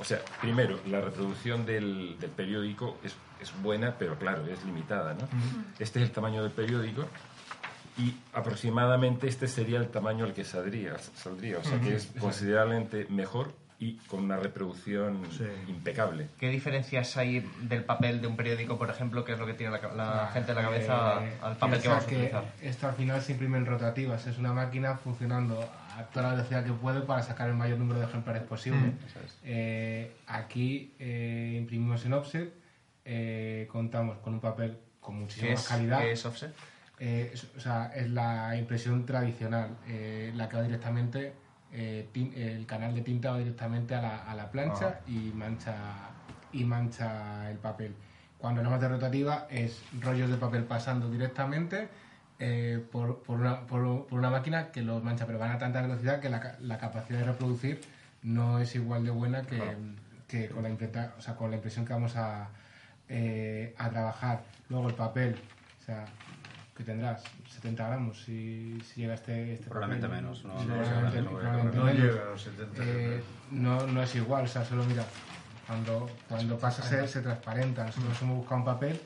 o 0.00 0.04
sea, 0.04 0.18
primero, 0.40 0.80
la 0.86 1.00
reproducción 1.02 1.66
del, 1.66 2.16
del 2.18 2.30
periódico 2.30 2.98
es, 3.04 3.14
es 3.40 3.52
buena, 3.62 3.94
pero 3.98 4.16
claro, 4.18 4.46
es 4.46 4.64
limitada, 4.64 5.12
¿no? 5.14 5.28
Este 5.78 5.98
es 6.00 6.06
el 6.08 6.10
tamaño 6.10 6.42
del 6.42 6.52
periódico 6.52 7.04
y 7.98 8.14
aproximadamente 8.32 9.28
este 9.28 9.46
sería 9.46 9.78
el 9.78 9.88
tamaño 9.88 10.24
al 10.24 10.32
que 10.32 10.44
saldría, 10.44 10.96
saldría 10.98 11.58
o 11.58 11.64
sea, 11.64 11.78
que 11.80 11.96
es 11.96 12.06
considerablemente 12.18 13.06
mejor 13.10 13.52
y 13.78 13.94
con 14.08 14.24
una 14.24 14.36
reproducción 14.36 15.20
Sí. 15.36 15.44
impecable. 15.68 16.28
¿Qué 16.38 16.48
diferencias 16.50 17.16
hay 17.16 17.40
del 17.62 17.82
papel 17.84 18.20
de 18.20 18.26
un 18.26 18.36
periódico, 18.36 18.76
por 18.78 18.90
ejemplo, 18.90 19.24
que 19.24 19.32
es 19.32 19.38
lo 19.38 19.46
que 19.46 19.54
tiene 19.54 19.72
la, 19.72 19.94
la 19.94 20.30
gente 20.32 20.50
en 20.52 20.56
la 20.56 20.62
cabeza, 20.62 21.24
Eh, 21.24 21.32
al 21.42 21.56
papel 21.56 21.80
que 21.80 21.88
vamos 21.88 22.04
a 22.04 22.06
utilizar? 22.06 22.44
Esto 22.60 22.88
al 22.88 22.94
final 22.94 23.22
se 23.22 23.32
imprime 23.32 23.56
en 23.56 23.64
rotativas. 23.66 24.26
Es 24.26 24.36
una 24.36 24.52
máquina 24.52 24.96
funcionando 24.96 25.66
a 26.00 26.06
toda 26.10 26.26
la 26.28 26.34
velocidad 26.34 26.64
que 26.64 26.72
puede 26.72 27.00
para 27.02 27.22
sacar 27.22 27.48
el 27.48 27.54
mayor 27.54 27.78
número 27.78 28.00
de 28.00 28.06
ejemplares 28.06 28.42
posible. 28.42 28.78
Mm. 28.80 28.98
Eh, 29.44 30.12
aquí 30.26 30.94
eh, 30.98 31.56
imprimimos 31.58 32.04
en 32.04 32.12
offset. 32.14 32.52
eh, 33.04 33.66
contamos 33.72 34.18
con 34.18 34.34
un 34.34 34.40
papel 34.40 34.78
con 35.00 35.16
muchísima 35.16 35.48
¿Qué 35.48 35.54
más 35.54 35.62
es, 35.64 35.68
calidad. 35.68 36.00
qué 36.00 36.12
es 36.12 36.26
offset? 36.26 36.54
Eh, 36.98 37.30
es, 37.32 37.44
o 37.56 37.60
sea, 37.60 37.90
es 37.94 38.10
la 38.10 38.54
impresión 38.56 39.06
tradicional, 39.06 39.76
eh, 39.88 40.32
la 40.36 40.48
que 40.48 40.56
va 40.56 40.62
directamente, 40.62 41.32
eh, 41.72 42.08
tin- 42.12 42.34
el 42.36 42.66
canal 42.66 42.94
de 42.94 43.00
tinta 43.00 43.30
va 43.30 43.38
directamente 43.38 43.94
a 43.94 44.02
la, 44.02 44.16
a 44.30 44.34
la 44.34 44.50
plancha 44.50 45.00
y 45.06 45.32
mancha 45.34 45.74
y 46.52 46.64
mancha 46.64 47.50
el 47.50 47.56
papel. 47.58 47.94
Cuando 48.36 48.60
hablamos 48.60 48.80
de 48.80 48.88
rotativa 48.88 49.46
es 49.50 49.82
rollos 50.00 50.28
de 50.30 50.36
papel 50.36 50.64
pasando 50.64 51.10
directamente 51.10 51.88
eh, 52.40 52.82
por, 52.90 53.22
por 53.22 53.38
una, 53.38 53.60
por, 53.66 54.06
por 54.06 54.18
una 54.18 54.30
máquina 54.30 54.72
que 54.72 54.82
los 54.82 55.04
mancha, 55.04 55.26
pero 55.26 55.38
van 55.38 55.52
a 55.52 55.58
tanta 55.58 55.82
velocidad 55.82 56.20
que 56.20 56.28
la, 56.30 56.56
la 56.60 56.78
capacidad 56.78 57.18
de 57.20 57.24
reproducir 57.26 57.80
no 58.22 58.58
es 58.58 58.74
igual 58.74 59.04
de 59.04 59.10
buena 59.10 59.42
que, 59.42 59.76
que 60.26 60.48
con 60.48 60.62
la 60.62 60.70
imprenta, 60.70 61.14
o 61.18 61.20
sea, 61.20 61.36
con 61.36 61.50
la 61.50 61.56
impresión 61.56 61.84
que 61.84 61.92
vamos 61.92 62.16
a, 62.16 62.48
eh, 63.08 63.74
a 63.78 63.90
trabajar. 63.90 64.42
Luego 64.68 64.88
el 64.88 64.94
papel, 64.94 65.36
o 65.80 65.84
sea, 65.84 66.04
que 66.76 66.82
tendrás 66.84 67.22
70 67.48 67.86
gramos 67.88 68.22
si, 68.22 68.80
si 68.86 69.02
llega 69.02 69.14
este, 69.14 69.52
este 69.54 69.68
Probablemente 69.68 70.06
papel. 70.08 70.22
menos, 70.22 70.44
no- 70.44 70.54
no 70.54 70.74
probablemente- 70.82 71.76
No 71.78 71.84
menos. 71.84 71.94
llega 72.00 72.22
a 72.22 72.30
los 72.30 72.42
70. 72.42 72.82
Eh, 72.84 73.22
no, 73.50 73.86
no 73.86 74.02
es 74.02 74.14
igual, 74.14 74.44
o 74.44 74.48
sea, 74.48 74.64
solo 74.64 74.84
mira, 74.84 75.04
cuando, 75.66 76.08
cuando 76.28 76.58
pasa 76.58 76.82
se, 76.82 77.06
se 77.06 77.20
transparenta. 77.20 77.84
Nosotros 77.84 78.22
hemos 78.22 78.36
buscado 78.38 78.56
un 78.60 78.64
papel, 78.64 79.00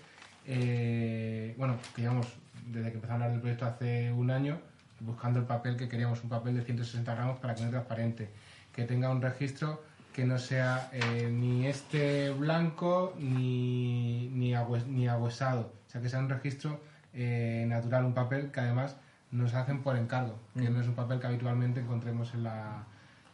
eh, 0.47 1.55
bueno, 1.59 1.77
que 1.97 2.03
llevamos 2.03 2.29
desde 2.67 2.91
que 2.91 2.97
empezamos 2.97 3.11
a 3.11 3.15
hablar 3.15 3.31
del 3.33 3.41
proyecto 3.41 3.67
hace 3.67 4.13
un 4.13 4.31
año, 4.31 4.59
buscando 5.01 5.41
el 5.41 5.47
papel 5.47 5.77
que 5.77 5.89
queríamos, 5.89 6.23
un 6.23 6.31
papel 6.31 6.57
de 6.57 6.63
160 6.63 7.15
gramos 7.15 7.39
para 7.39 7.55
que 7.55 7.63
no 7.63 7.71
sea 7.71 7.81
transparente, 7.81 8.31
que 8.73 8.85
tenga 8.85 9.11
un 9.11 9.21
registro 9.23 9.83
que 10.13 10.25
no 10.25 10.39
sea 10.39 10.91
eh, 10.93 11.29
ni 11.31 11.67
este 11.67 12.31
blanco 12.31 13.15
ni, 13.19 14.29
ni, 14.29 14.55
ni 14.87 15.09
agüesado, 15.09 15.73
o 15.87 15.91
sea, 15.91 16.01
que 16.01 16.09
sea 16.09 16.21
un 16.21 16.29
registro 16.29 16.81
eh, 17.13 17.65
natural, 17.69 18.05
un 18.05 18.15
papel 18.15 18.53
que 18.53 18.61
además 18.61 18.97
nos 19.33 19.55
hacen 19.55 19.83
por 19.83 19.97
encargo, 19.97 20.39
que 20.55 20.71
no 20.71 20.81
es 20.81 20.87
un 20.87 20.95
papel 20.95 21.19
que 21.19 21.27
habitualmente 21.27 21.81
encontremos 21.81 22.33
en 22.35 22.45
la, 22.45 22.85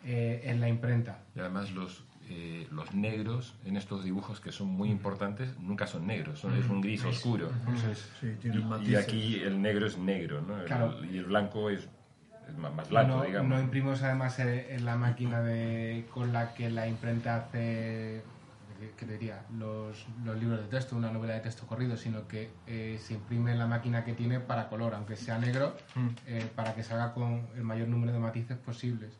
eh, 0.05 0.41
en 0.45 0.61
la 0.61 0.69
imprenta. 0.69 1.19
Y 1.37 1.41
además 1.41 1.71
los, 1.73 2.03
eh, 2.31 2.67
los 2.71 2.95
negros 2.95 3.55
en 3.65 3.77
estos 3.77 4.05
dibujos 4.05 4.41
que 4.41 4.53
son 4.53 4.69
muy 4.69 4.91
importantes 4.91 5.59
nunca 5.59 5.87
son 5.87 6.07
negros, 6.07 6.39
son, 6.39 6.55
es 6.57 6.69
un 6.69 6.81
gris 6.81 7.05
oscuro. 7.05 7.51
Sí, 8.21 8.37
Y, 8.87 8.95
aquí 8.95 9.41
el 9.41 9.61
negro 9.61 9.87
es 9.87 9.99
negro, 9.99 10.41
¿no? 10.41 10.63
El- 10.63 11.13
y 11.13 11.19
el 11.19 11.25
blanco 11.25 11.71
es, 11.71 11.89
más, 12.57 12.89
blanco, 12.89 13.17
no, 13.17 13.25
digamos. 13.25 13.49
no 13.51 13.61
imprimimos 13.61 14.03
además 14.03 14.39
eh, 14.39 14.75
en 14.75 14.85
la 14.85 14.97
máquina 14.97 15.41
de, 15.43 16.07
con 16.15 16.33
la 16.33 16.55
que 16.55 16.71
la 16.71 16.87
imprenta 16.87 17.37
hace 17.37 18.23
¿qué 18.97 19.07
te 19.07 19.13
diría? 19.13 19.45
Los, 19.59 20.07
los 20.25 20.39
libros 20.39 20.61
de 20.61 20.67
texto, 20.67 20.97
una 20.97 21.11
novela 21.11 21.35
de 21.35 21.41
texto 21.41 21.67
corrido, 21.67 21.97
sino 21.97 22.27
que 22.27 22.51
eh, 22.67 22.99
se 23.03 23.15
imprime 23.15 23.53
en 23.53 23.59
la 23.59 23.67
máquina 23.67 24.05
que 24.05 24.15
tiene 24.15 24.41
para 24.41 24.69
color, 24.69 24.95
aunque 24.95 25.17
sea 25.17 25.39
negro, 25.39 25.77
eh, 26.27 26.49
para 26.55 26.75
que 26.75 26.83
salga 26.83 27.13
con 27.13 27.49
el 27.57 27.65
mayor 27.65 27.89
número 27.89 28.13
de 28.13 28.19
matices 28.19 28.57
posibles, 28.59 29.13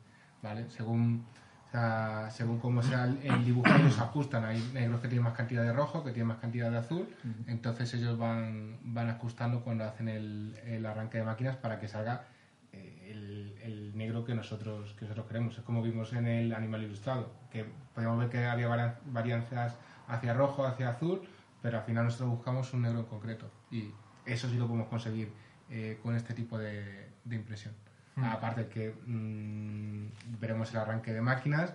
¿vale? 0.43 0.71
Según, 0.71 1.25
o 1.71 1.73
sea, 1.73 2.29
según 2.33 2.59
cómo 2.59 2.83
sea 2.83 3.05
el, 3.05 3.45
dibujo, 3.45 3.69
ellos 3.73 3.97
ajustan. 4.01 4.45
Hay 4.45 4.61
negros 4.75 5.01
que 5.01 5.07
tienen 5.07 5.23
más 5.23 5.35
cantidad 5.35 5.63
de 5.63 5.73
rojo, 5.73 6.03
que 6.03 6.11
tienen 6.11 6.27
más 6.27 6.39
cantidad 6.39 6.69
de 6.69 6.79
azul, 6.79 7.09
entonces 7.47 7.95
ellos 7.95 8.19
van, 8.19 8.77
van 8.83 9.09
ajustando 9.09 9.63
cuando 9.63 9.85
hacen 9.85 10.09
el, 10.09 10.59
el 10.65 10.85
arranque 10.85 11.19
de 11.19 11.25
máquinas 11.25 11.55
para 11.55 11.79
que 11.79 11.87
salga 11.87 12.25
eh, 12.73 13.11
el, 13.13 13.57
el 13.63 13.97
negro 13.97 14.25
que 14.25 14.35
nosotros, 14.35 14.95
que 14.95 15.03
nosotros 15.05 15.29
queremos. 15.29 15.57
Es 15.59 15.63
como 15.63 15.81
vimos 15.81 16.13
en 16.13 16.27
el 16.27 16.53
animal 16.55 16.83
ilustrado, 16.83 17.33
que 17.53 17.65
podíamos 17.95 18.19
ver 18.19 18.31
que 18.31 18.45
había 18.47 18.67
varia- 18.67 18.99
varianzas 19.07 19.77
hacia 20.09 20.35
rojo, 20.35 20.67
hacia 20.67 20.89
azul, 20.89 21.23
pero 21.63 21.79
al 21.79 21.85
final 21.85 22.05
nosotros 22.05 22.31
buscamos 22.31 22.73
un 22.75 22.83
negro 22.83 22.99
en 22.99 23.07
concreto. 23.07 23.49
Y 23.71 23.93
eso 24.27 24.49
sí 24.49 24.57
lo 24.57 24.67
podemos 24.67 24.89
conseguir 24.89 25.33
eh, 25.69 26.01
con 26.03 26.17
este 26.17 26.35
tipo 26.35 26.59
de, 26.59 27.11
de 27.25 27.37
impresión. 27.37 27.75
Aparte 28.17 28.69
que 28.69 28.95
mm, 29.07 30.39
veremos 30.41 30.71
el 30.73 30.79
arranque 30.79 31.13
de 31.13 31.21
máquinas 31.21 31.75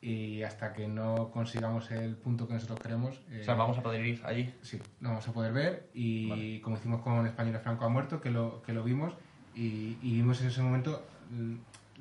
y 0.00 0.42
hasta 0.42 0.72
que 0.72 0.88
no 0.88 1.30
consigamos 1.32 1.90
el 1.92 2.16
punto 2.16 2.46
que 2.48 2.54
nosotros 2.54 2.80
queremos... 2.80 3.20
eh, 3.30 3.38
O 3.40 3.44
sea, 3.44 3.54
vamos 3.54 3.78
a 3.78 3.82
poder 3.82 4.04
ir 4.04 4.20
allí. 4.24 4.52
Sí, 4.62 4.80
lo 5.00 5.10
vamos 5.10 5.26
a 5.28 5.32
poder 5.32 5.52
ver 5.52 5.88
y 5.94 6.60
como 6.60 6.76
hicimos 6.76 7.00
con 7.02 7.26
Españoles 7.26 7.62
Franco 7.62 7.84
ha 7.84 7.88
muerto, 7.88 8.20
que 8.20 8.30
lo, 8.30 8.62
que 8.62 8.72
lo 8.72 8.82
vimos 8.84 9.14
y, 9.54 9.98
y 10.02 10.14
vimos 10.16 10.40
en 10.40 10.48
ese 10.48 10.62
momento 10.62 11.06
mm, 11.30 11.54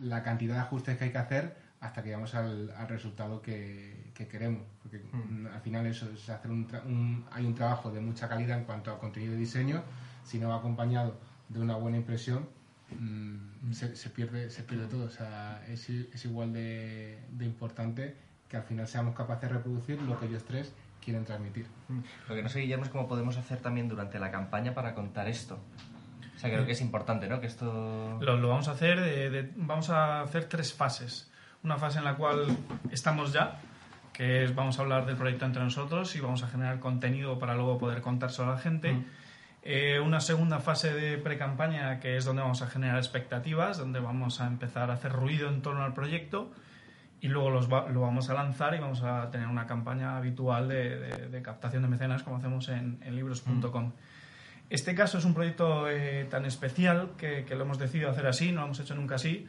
la 0.04 0.24
cantidad 0.24 0.56
de 0.56 0.62
ajustes 0.62 0.98
que 0.98 1.06
hay 1.06 1.12
que 1.12 1.18
hacer 1.20 1.58
hasta 1.80 2.02
que 2.04 2.10
llegamos 2.10 2.36
al, 2.36 2.72
al 2.78 2.88
resultado 2.88 3.42
que, 3.42 4.12
que 4.14 4.28
queremos. 4.28 4.64
Porque 4.82 5.00
mm, 5.14 5.48
al 5.48 5.62
final 5.62 5.86
eso 5.88 6.10
es 6.12 6.30
hacer 6.30 6.50
un, 6.52 6.68
tra- 6.68 6.84
un- 6.86 7.26
hay 7.32 7.46
un 7.46 7.56
trabajo 7.56 7.92
de 7.92 8.02
mucha 8.02 8.28
calidad 8.30 8.58
en 8.58 8.66
cuanto 8.66 8.92
a 8.92 9.00
contenido 9.00 9.34
y 9.34 9.38
diseño, 9.38 9.84
si 10.24 10.38
no 10.40 10.50
va 10.50 10.58
acompañado 10.58 11.20
de 11.50 11.60
una 11.60 11.76
buena 11.76 11.98
impresión, 11.98 12.48
mm, 13.00 13.72
se, 13.74 13.96
se 13.96 14.10
pierde, 14.10 14.50
se 14.50 14.64
pierde 14.64 14.88
todo. 14.88 15.06
O 15.06 15.10
sea, 15.10 15.64
es, 15.68 15.90
igual 16.26 16.54
de, 16.54 17.20
de 17.32 17.46
importante 17.46 18.16
que 18.50 18.58
al 18.58 18.64
final 18.64 18.88
seamos 18.88 19.16
capaces 19.16 19.50
de 19.50 19.56
reproducir 19.58 20.02
lo 20.02 20.20
que 20.20 20.26
ellos 20.26 20.44
tres 20.44 20.74
quieren 21.04 21.26
transmitir. 21.26 21.66
Lo 22.30 22.36
que 22.36 22.44
no 22.44 22.50
sé, 22.50 22.60
Guillermo, 22.60 22.84
es 22.86 22.90
cómo 22.92 23.08
podemos 23.08 23.38
hacer 23.38 23.60
también 23.60 23.88
durante 23.88 24.20
la 24.20 24.30
campaña 24.30 24.74
para 24.74 24.94
contar 24.94 25.28
esto. 25.28 25.60
O 26.36 26.40
sea, 26.40 26.50
creo 26.50 26.66
que 26.66 26.72
es 26.74 26.82
importante, 26.82 27.28
¿no? 27.28 27.40
Que 27.40 27.48
esto... 27.48 28.18
Lo, 28.22 28.38
lo 28.38 28.50
vamos 28.50 28.68
a 28.68 28.72
hacer, 28.72 29.00
de- 29.00 29.30
de- 29.30 29.52
vamos 29.56 29.90
a 29.90 30.22
hacer 30.22 30.46
tres 30.46 30.74
fases. 30.74 31.30
Una 31.64 31.78
fase 31.78 32.00
en 32.00 32.04
la 32.06 32.16
cual 32.16 32.46
estamos 32.92 33.32
ya, 33.32 33.60
que 34.14 34.44
es 34.44 34.56
vamos 34.56 34.80
a 34.80 34.82
hablar 34.82 35.06
del 35.06 35.16
proyecto 35.16 35.46
entre 35.46 35.64
nosotros 35.64 36.16
y 36.16 36.20
vamos 36.20 36.44
a 36.44 36.48
generar 36.48 36.80
contenido 36.80 37.38
para 37.40 37.54
luego 37.56 37.78
poder 37.78 38.02
contárselo 38.02 38.52
a 38.52 38.56
la 38.56 38.60
gente. 38.60 38.96
Eh, 39.63 40.00
una 40.00 40.19
segunda 40.21 40.60
fase 40.60 40.91
de 40.93 41.17
pre-campaña 41.19 42.00
que 42.00 42.17
es 42.17 42.26
donde 42.26 42.41
vamos 42.41 42.62
a 42.63 42.67
generar 42.67 42.97
expectativas, 42.97 43.78
donde 43.78 44.00
vamos 44.00 44.41
a 44.41 44.47
empezar 44.47 44.89
a 44.89 44.95
hacer 44.95 45.12
ruido 45.12 45.50
en 45.50 45.62
torno 45.62 45.84
al 45.84 45.93
proyecto 45.93 46.52
y 47.19 47.28
luego 47.28 47.52
los 47.52 47.71
va- 47.71 47.88
lo 47.89 48.02
vamos 48.02 48.30
a 48.32 48.34
lanzar 48.34 48.74
y 48.74 48.80
vamos 48.80 49.04
a 49.04 49.30
tener 49.30 49.45
una 49.47 49.67
campaña 49.67 50.17
habitual 50.17 50.67
de, 50.67 51.00
de- 51.00 51.30
de 51.30 51.41
captación 51.43 51.84
de 51.84 51.89
mecenas 51.89 52.24
como 52.24 52.38
hacemos 52.38 52.69
en, 52.69 52.97
en 53.04 53.15
libros.com. 53.15 53.91
Este 54.71 54.95
caso 54.95 55.19
es 55.19 55.26
un 55.26 55.36
proyecto 55.36 55.88
eh, 55.89 56.26
tan 56.30 56.45
especial 56.45 57.12
que, 57.17 57.45
que 57.45 57.54
lo 57.56 57.63
hemos 57.65 57.78
decidido 57.78 58.10
hacer 58.10 58.26
así, 58.26 58.52
no 58.52 58.62
lo 58.62 58.65
hemos 58.67 58.80
hecho 58.80 58.95
nunca 58.95 59.15
así 59.15 59.47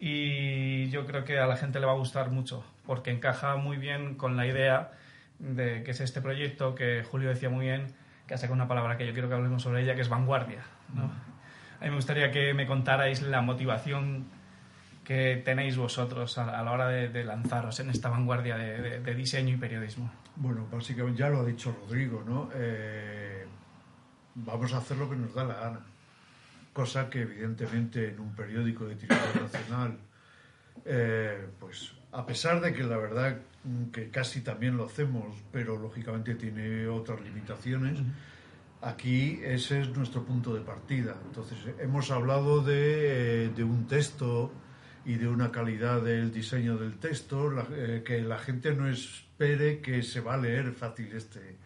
y 0.00 0.88
yo 0.88 1.04
creo 1.04 1.24
que 1.24 1.38
a 1.38 1.46
la 1.46 1.56
gente 1.56 1.78
le 1.78 1.84
va 1.86 1.92
a 1.92 1.96
gustar 1.96 2.30
mucho 2.30 2.64
porque 2.86 3.10
encaja 3.10 3.56
muy 3.56 3.76
bien 3.76 4.14
con 4.14 4.36
la 4.36 4.46
idea 4.46 4.92
de 5.38 5.82
que 5.82 5.90
es 5.90 6.00
este 6.00 6.20
proyecto 6.22 6.74
que 6.74 7.02
Julio 7.04 7.28
decía 7.28 7.50
muy 7.50 7.66
bien, 7.66 7.88
que 8.26 8.34
ha 8.34 8.38
sacado 8.38 8.54
una 8.54 8.68
palabra 8.68 8.96
que 8.96 9.06
yo 9.06 9.12
quiero 9.12 9.28
que 9.28 9.34
hablemos 9.34 9.62
sobre 9.62 9.82
ella, 9.82 9.94
que 9.94 10.00
es 10.02 10.08
vanguardia. 10.08 10.62
¿no? 10.94 11.04
A 11.04 11.84
mí 11.84 11.90
me 11.90 11.96
gustaría 11.96 12.30
que 12.30 12.54
me 12.54 12.66
contarais 12.66 13.22
la 13.22 13.40
motivación 13.42 14.26
que 15.04 15.42
tenéis 15.44 15.76
vosotros 15.76 16.38
a, 16.38 16.62
la 16.62 16.70
hora 16.70 16.86
de, 16.88 17.08
de 17.08 17.24
lanzaros 17.24 17.80
en 17.80 17.90
esta 17.90 18.08
vanguardia 18.08 18.56
de, 18.56 18.80
de- 18.80 19.00
de 19.00 19.14
diseño 19.14 19.54
y 19.54 19.56
periodismo. 19.58 20.10
Bueno, 20.36 20.66
básicamente 20.70 21.18
ya 21.20 21.28
lo 21.28 21.40
ha 21.40 21.44
dicho 21.44 21.76
Rodrigo, 21.82 22.22
¿no? 22.26 22.48
Eh, 22.54 23.44
vamos 24.36 24.72
a 24.74 24.78
hacer 24.78 24.96
lo 24.96 25.10
que 25.10 25.16
nos 25.16 25.34
da 25.34 25.44
la 25.44 25.54
gana. 25.54 25.80
Cosa 26.72 27.10
que 27.10 27.22
evidentemente 27.22 28.10
en 28.10 28.20
un 28.20 28.34
periódico 28.34 28.84
de 28.86 28.94
tiraje 28.94 29.40
nacional, 29.40 29.98
eh, 30.86 31.48
pues 31.58 31.92
a 32.12 32.26
pesar 32.26 32.60
de 32.60 32.72
que 32.72 32.82
la 32.84 32.96
verdad 32.98 33.38
mm, 33.64 33.86
que 33.90 34.10
casi 34.10 34.40
también 34.42 34.76
lo 34.76 34.84
hacemos, 34.86 35.36
pero 35.50 35.76
lógicamente 35.78 36.34
tiene 36.34 36.86
otras 36.88 37.20
limitaciones, 37.22 37.98
aquí 38.80 39.40
ese 39.44 39.80
es 39.80 39.88
nuestro 39.96 40.24
punto 40.24 40.54
de 40.54 40.60
partida. 40.60 41.16
Entonces 41.26 41.58
hemos 41.80 42.10
hablado 42.10 42.62
de, 42.62 43.46
eh, 43.46 43.48
de 43.54 43.64
un 43.64 43.86
texto 43.86 44.52
y 45.04 45.14
de 45.14 45.28
una 45.28 45.50
calidad 45.50 46.00
del 46.02 46.32
diseño 46.32 46.76
del 46.76 46.98
texto, 46.98 47.50
la- 47.50 47.66
eh, 47.72 48.02
que 48.04 48.20
la 48.22 48.38
gente 48.38 48.74
no 48.74 48.88
espere 48.88 49.80
que 49.80 50.02
se 50.02 50.20
va 50.20 50.34
a 50.34 50.36
leer 50.36 50.72
fácil 50.72 51.10
este. 51.14 51.56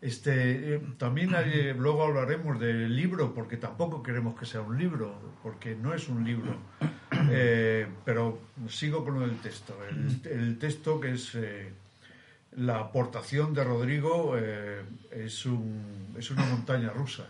Este, 0.00 0.74
eh, 0.74 0.80
también 0.98 1.34
hay, 1.34 1.74
luego 1.74 2.04
hablaremos 2.04 2.58
del 2.58 2.94
libro, 2.94 3.34
porque 3.34 3.56
tampoco 3.56 4.02
queremos 4.02 4.38
que 4.38 4.46
sea 4.46 4.60
un 4.60 4.78
libro, 4.78 5.14
porque 5.42 5.74
no 5.74 5.94
es 5.94 6.08
un 6.08 6.24
libro. 6.24 6.56
Eh, 7.32 7.86
pero 8.04 8.38
sigo 8.68 9.04
con 9.04 9.20
del 9.20 9.36
texto. 9.40 9.76
El, 9.88 10.20
el 10.32 10.58
texto 10.58 10.98
que 10.98 11.12
es 11.12 11.34
eh, 11.34 11.70
la 12.56 12.78
aportación 12.78 13.52
de 13.52 13.62
Rodrigo 13.62 14.36
es, 14.36 15.44
un, 15.44 16.14
es 16.16 16.30
una 16.30 16.46
montaña 16.46 16.90
rusa. 16.90 17.26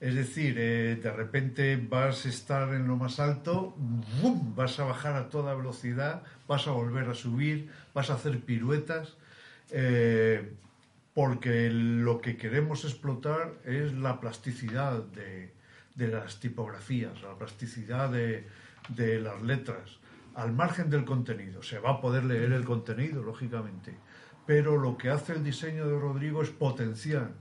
Es 0.00 0.14
decir, 0.14 0.54
de 0.54 1.12
repente 1.12 1.76
vas 1.76 2.26
a 2.26 2.28
estar 2.28 2.72
en 2.74 2.86
lo 2.86 2.96
más 2.96 3.18
alto, 3.18 3.74
¡bum! 4.22 4.54
vas 4.54 4.78
a 4.78 4.84
bajar 4.84 5.16
a 5.16 5.30
toda 5.30 5.54
velocidad, 5.54 6.22
vas 6.46 6.68
a 6.68 6.70
volver 6.70 7.08
a 7.08 7.14
subir, 7.14 7.70
vas 7.94 8.10
a 8.10 8.14
hacer 8.14 8.38
piruetas, 8.40 9.16
eh, 9.70 10.52
porque 11.18 11.68
lo 11.68 12.20
que 12.20 12.36
queremos 12.36 12.84
explotar 12.84 13.54
es 13.64 13.92
la 13.92 14.20
plasticidad 14.20 15.02
de, 15.02 15.52
de 15.96 16.06
las 16.06 16.38
tipografías, 16.38 17.20
la 17.22 17.36
plasticidad 17.36 18.08
de, 18.08 18.46
de 18.88 19.18
las 19.18 19.42
letras, 19.42 19.98
al 20.36 20.52
margen 20.52 20.90
del 20.90 21.04
contenido. 21.04 21.60
Se 21.60 21.80
va 21.80 21.90
a 21.90 22.00
poder 22.00 22.22
leer 22.22 22.52
el 22.52 22.64
contenido, 22.64 23.20
lógicamente, 23.20 23.96
pero 24.46 24.76
lo 24.76 24.96
que 24.96 25.10
hace 25.10 25.32
el 25.32 25.42
diseño 25.42 25.88
de 25.88 25.98
Rodrigo 25.98 26.40
es 26.40 26.50
potenciar 26.50 27.32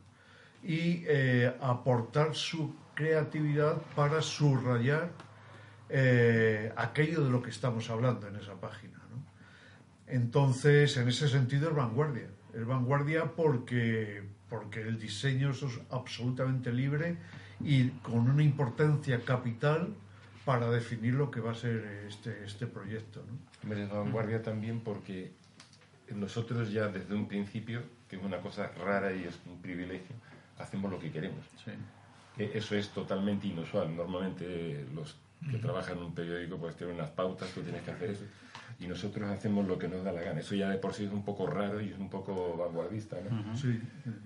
y 0.64 1.04
eh, 1.06 1.56
aportar 1.62 2.34
su 2.34 2.74
creatividad 2.96 3.80
para 3.96 4.24
subrayar 4.24 5.12
eh, 5.90 6.74
aquello 6.78 7.24
de 7.24 7.30
lo 7.30 7.44
que 7.44 7.52
estamos 7.52 7.92
hablando 7.92 8.28
en 8.28 8.38
esa 8.38 8.56
página. 8.56 8.98
¿no? 9.12 9.24
Entonces, 10.08 10.98
en 10.98 11.10
ese 11.10 11.28
sentido 11.28 11.70
es 11.70 11.76
vanguardia. 11.76 12.37
Es 12.58 12.66
vanguardia 12.66 13.36
porque, 13.36 14.24
porque 14.50 14.82
el 14.82 15.00
diseño 15.00 15.52
es 15.52 15.64
absolutamente 15.92 16.74
libre 16.74 17.18
y 17.60 17.90
con 17.90 18.30
una 18.30 18.42
importancia 18.42 19.22
capital 19.24 19.94
para 20.44 20.70
definir 20.70 21.14
lo 21.14 21.30
que 21.30 21.40
va 21.40 21.52
a 21.52 21.56
ser 21.56 22.06
este, 22.08 22.46
este 22.46 22.68
proyecto. 22.68 23.24
¿no? 23.28 23.76
Es 23.76 23.90
vanguardia 23.90 24.42
también 24.42 24.80
porque 24.80 25.32
nosotros 26.16 26.72
ya 26.72 26.88
desde 26.88 27.14
un 27.14 27.28
principio, 27.28 27.84
que 28.10 28.16
es 28.16 28.24
una 28.24 28.40
cosa 28.40 28.72
rara 28.84 29.14
y 29.14 29.26
es 29.26 29.40
un 29.46 29.62
privilegio, 29.62 30.16
hacemos 30.58 30.90
lo 30.90 31.00
que 31.00 31.12
queremos. 31.12 31.46
Que 32.36 32.58
Eso 32.58 32.76
es 32.76 32.90
totalmente 32.90 33.48
inusual. 33.48 33.96
Normalmente 33.96 34.86
los 34.96 35.18
que 35.52 35.58
trabajan 35.58 35.98
en 35.98 36.04
un 36.06 36.16
periódico 36.16 36.58
pues 36.58 36.76
tienen 36.76 36.96
unas 36.96 37.12
pautas, 37.12 37.50
tú 37.52 37.62
tienes 37.62 37.84
que 37.84 37.92
hacer 37.92 38.12
eso. 38.12 38.24
Y 38.80 38.88
nosotros 38.88 39.30
hacemos 39.32 39.68
lo 39.68 39.78
que 39.80 39.88
nos 39.88 40.04
da 40.04 40.12
la 40.12 40.22
gana. 40.22 40.40
Eso 40.40 40.54
ya 40.56 40.70
de 40.70 40.78
por 40.78 40.94
sí 40.94 41.06
es 41.06 41.12
un 41.12 41.24
poco 41.26 41.48
raro 41.48 41.82
y 41.82 41.90
es 41.90 41.98
un 41.98 42.10
poco 42.10 42.56
vanguardista. 42.58 43.18
¿no? 43.30 43.56
Sí. 43.56 43.80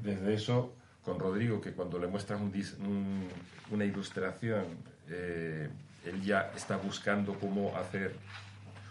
Desde 0.03 0.33
eso, 0.33 0.75
con 1.03 1.19
Rodrigo, 1.19 1.61
que 1.61 1.71
cuando 1.71 1.97
le 1.99 2.07
muestras 2.07 2.41
un 2.41 2.51
un- 2.85 3.27
una 3.71 3.85
ilustración, 3.85 4.65
eh, 5.09 5.69
él 6.05 6.21
ya 6.23 6.51
está 6.55 6.75
buscando 6.77 7.33
cómo 7.39 7.75
hacer. 7.77 8.13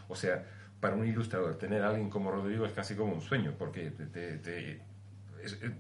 O 0.09 0.17
sea, 0.17 0.43
para 0.81 0.97
un 0.97 1.07
ilustrador, 1.07 1.57
tener 1.59 1.83
a 1.83 1.91
alguien 1.91 2.09
como 2.09 2.31
Rodrigo 2.31 2.65
es 2.65 2.73
casi 2.73 2.95
como 2.95 3.13
un 3.13 3.21
sueño, 3.21 3.53
porque 3.59 3.91
te, 3.91 4.07
te- 4.07 4.39
te- 4.39 4.81
es- 5.45 5.53
es- 5.63 5.73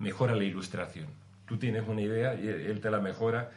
mejora 0.00 0.34
la 0.34 0.42
ilustración. 0.44 1.06
Tú 1.46 1.58
tienes 1.58 1.86
una 1.86 2.00
idea 2.02 2.34
y 2.34 2.48
él 2.48 2.60
él 2.62 2.80
te 2.80 2.90
la 2.90 2.98
mejora, 3.00 3.50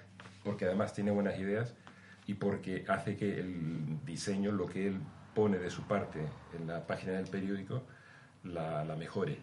porque 0.43 0.65
además 0.65 0.93
tiene 0.93 1.09
buenas 1.09 1.39
ideas 1.39 1.73
y 2.27 2.35
porque 2.35 2.85
hace 2.88 3.17
que 3.17 3.39
el 3.39 3.97
diseño, 4.05 4.51
lo 4.51 4.67
que 4.67 4.88
él 4.89 4.99
pone 5.39 5.58
de 5.58 5.69
su 5.69 5.84
parte 5.84 6.19
en 6.60 6.67
la 6.67 6.86
página 6.86 7.13
del 7.13 7.28
periódico, 7.28 7.84
la, 8.43 8.84
la 8.84 8.95
mejore. 8.97 9.38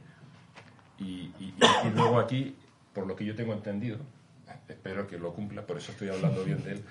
Y, 0.99 1.33
y- 1.41 1.55
y- 1.87 1.91
luego 1.95 2.19
aquí, 2.21 2.55
por 2.93 3.07
lo 3.07 3.17
que 3.17 3.25
yo 3.25 3.35
tengo 3.35 3.55
entendido, 3.55 3.97
espero 4.69 5.07
que 5.07 5.17
lo 5.19 5.33
cumpla, 5.33 5.67
por 5.67 5.79
eso 5.79 5.93
estoy 5.93 6.09
hablando 6.11 6.45
bien 6.45 6.63
de 6.65 6.73
él, 6.73 6.85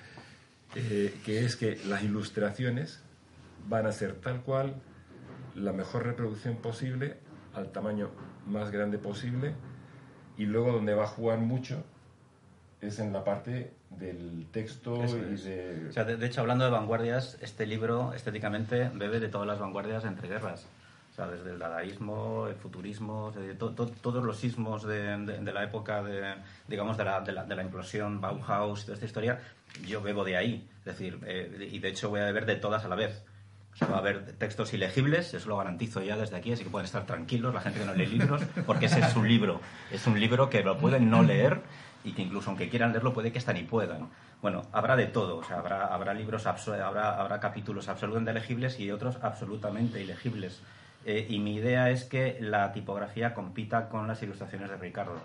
eh, 0.74 1.14
que 1.24 1.44
es 1.44 1.54
que 1.54 1.76
las 1.86 2.02
ilustraciones 2.02 3.00
van 3.68 3.86
a 3.86 3.92
ser 3.92 4.14
tal 4.16 4.40
cual 4.42 4.74
la 5.54 5.72
mejor 5.72 6.04
reproducción 6.04 6.56
posible, 6.56 7.16
al 7.54 7.70
tamaño 7.70 8.10
más 8.48 8.72
grande 8.72 8.98
posible, 8.98 9.54
y 10.36 10.46
luego 10.46 10.72
donde 10.72 10.94
va 10.94 11.04
a 11.04 11.08
jugar 11.08 11.38
mucho 11.38 11.84
es 12.80 12.98
en 12.98 13.12
la 13.12 13.24
parte 13.24 13.72
del 13.90 14.46
texto 14.52 15.02
y 15.04 15.36
de... 15.36 15.86
O 15.88 15.92
sea, 15.92 16.04
de, 16.04 16.16
de 16.16 16.26
hecho, 16.26 16.40
hablando 16.42 16.64
de 16.64 16.70
vanguardias, 16.70 17.38
este 17.40 17.66
libro 17.66 18.12
estéticamente 18.12 18.90
bebe 18.94 19.20
de 19.20 19.28
todas 19.28 19.46
las 19.46 19.58
vanguardias 19.58 20.04
entre 20.04 20.28
guerras. 20.28 20.66
O 21.12 21.14
sea, 21.16 21.26
desde 21.28 21.52
el 21.52 21.58
dadaísmo, 21.58 22.46
el 22.46 22.56
futurismo, 22.56 23.30
de 23.32 23.54
to- 23.54 23.70
to- 23.70 23.86
todos 23.86 24.22
los 24.22 24.36
sismos 24.36 24.82
de, 24.84 25.16
de- 25.16 25.38
de 25.38 25.52
la 25.52 25.64
época 25.64 26.02
de, 26.02 26.34
digamos, 26.68 26.98
de 26.98 27.04
la, 27.04 27.20
de, 27.22 27.32
la, 27.32 27.44
de 27.44 27.56
la 27.56 27.62
implosión, 27.62 28.20
Bauhaus, 28.20 28.82
toda 28.82 28.94
esta 28.94 29.06
historia, 29.06 29.40
yo 29.86 30.02
bebo 30.02 30.24
de 30.24 30.36
ahí. 30.36 30.68
Es 30.80 30.84
decir, 30.84 31.18
eh, 31.26 31.70
y 31.72 31.78
de 31.78 31.88
hecho 31.88 32.10
voy 32.10 32.20
a 32.20 32.24
beber 32.24 32.44
de 32.44 32.56
todas 32.56 32.84
a 32.84 32.88
la 32.88 32.96
vez. 32.96 33.22
O 33.72 33.76
sea, 33.78 33.88
va 33.88 33.96
a 33.96 34.00
haber 34.00 34.32
textos 34.32 34.72
ilegibles, 34.74 35.32
eso 35.34 35.48
lo 35.48 35.56
garantizo 35.58 36.02
ya 36.02 36.16
desde 36.16 36.36
aquí, 36.36 36.52
así 36.52 36.64
que 36.64 36.70
pueden 36.70 36.84
estar 36.86 37.04
tranquilos 37.06 37.52
la 37.54 37.60
gente 37.60 37.80
que 37.80 37.84
no 37.86 37.94
lee 37.94 38.06
libros, 38.06 38.42
porque 38.66 38.86
ese 38.86 39.00
es 39.00 39.16
un 39.16 39.26
libro. 39.28 39.60
Es 39.90 40.06
un 40.06 40.18
libro 40.20 40.48
que 40.50 40.62
lo 40.62 40.78
pueden 40.78 41.08
no 41.10 41.22
leer 41.22 41.60
y 42.06 42.12
que 42.12 42.22
incluso 42.22 42.48
aunque 42.50 42.68
quieran 42.68 42.92
leerlo 42.92 43.12
puede 43.12 43.32
que 43.32 43.38
hasta 43.38 43.52
ni 43.52 43.64
puedan. 43.64 44.08
Bueno, 44.40 44.62
habrá 44.72 44.94
de 44.96 45.06
todo, 45.06 45.38
o 45.38 45.42
sea, 45.44 45.58
habrá, 45.58 45.86
habrá 45.86 46.14
libros, 46.14 46.46
habrá, 46.46 47.20
habrá 47.20 47.40
capítulos 47.40 47.88
absolutamente 47.88 48.32
legibles 48.32 48.78
y 48.78 48.90
otros 48.92 49.18
absolutamente 49.22 50.00
ilegibles. 50.02 50.62
Eh, 51.04 51.26
y 51.28 51.38
mi 51.40 51.56
idea 51.56 51.90
es 51.90 52.04
que 52.04 52.38
la 52.40 52.72
tipografía 52.72 53.34
compita 53.34 53.88
con 53.88 54.06
las 54.06 54.22
ilustraciones 54.22 54.70
de 54.70 54.76
Ricardo, 54.76 55.18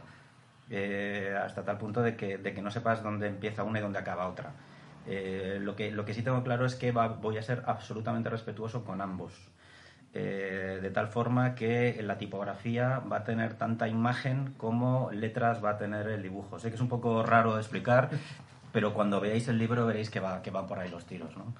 eh, 0.70 1.38
hasta 1.44 1.64
tal 1.64 1.78
punto 1.78 2.02
de 2.02 2.16
que, 2.16 2.38
de 2.38 2.54
que 2.54 2.62
no 2.62 2.72
sepas 2.72 3.04
dónde 3.04 3.28
empieza 3.28 3.64
una 3.64 3.80
y 3.80 3.82
dónde 3.82 4.00
acaba 4.00 4.28
otra. 4.28 4.52
Eh, 5.08 5.60
lo, 5.62 5.76
que, 5.76 5.92
lo 5.92 6.06
que 6.06 6.14
sí 6.14 6.22
tengo 6.24 6.44
claro 6.44 6.66
es 6.66 6.76
que 6.76 6.92
va- 6.92 7.08
voy 7.10 7.38
a 7.38 7.44
ser 7.44 7.64
absolutamente 7.66 8.30
respetuoso 8.30 8.84
con 8.86 9.02
ambos. 9.02 9.34
Eh, 10.14 10.80
de 10.82 10.90
tal 10.90 11.08
forma 11.08 11.56
que 11.56 11.98
la 12.04 12.18
tipografía 12.18 13.00
va 13.00 13.18
a 13.18 13.24
tener 13.24 13.54
tanta 13.54 13.88
imagen 13.88 14.54
como 14.58 15.10
letras 15.12 15.64
va 15.64 15.72
a 15.72 15.78
tener 15.78 16.08
el 16.08 16.22
dibujo. 16.22 16.60
Sé 16.60 16.68
que 16.68 16.76
es 16.76 16.82
un 16.82 16.90
poco 16.90 17.24
raro 17.24 17.56
de 17.56 17.62
explicar, 17.62 18.10
pero 18.74 18.94
cuando 18.94 19.22
veáis 19.22 19.48
el 19.48 19.58
libro 19.58 19.86
veréis 19.86 20.10
que 20.10 20.20
va, 20.20 20.42
que 20.42 20.52
van 20.52 20.68
por 20.68 20.80
ahí 20.80 20.90
los 20.90 21.06
tiros. 21.06 21.38
¿no? 21.38 21.54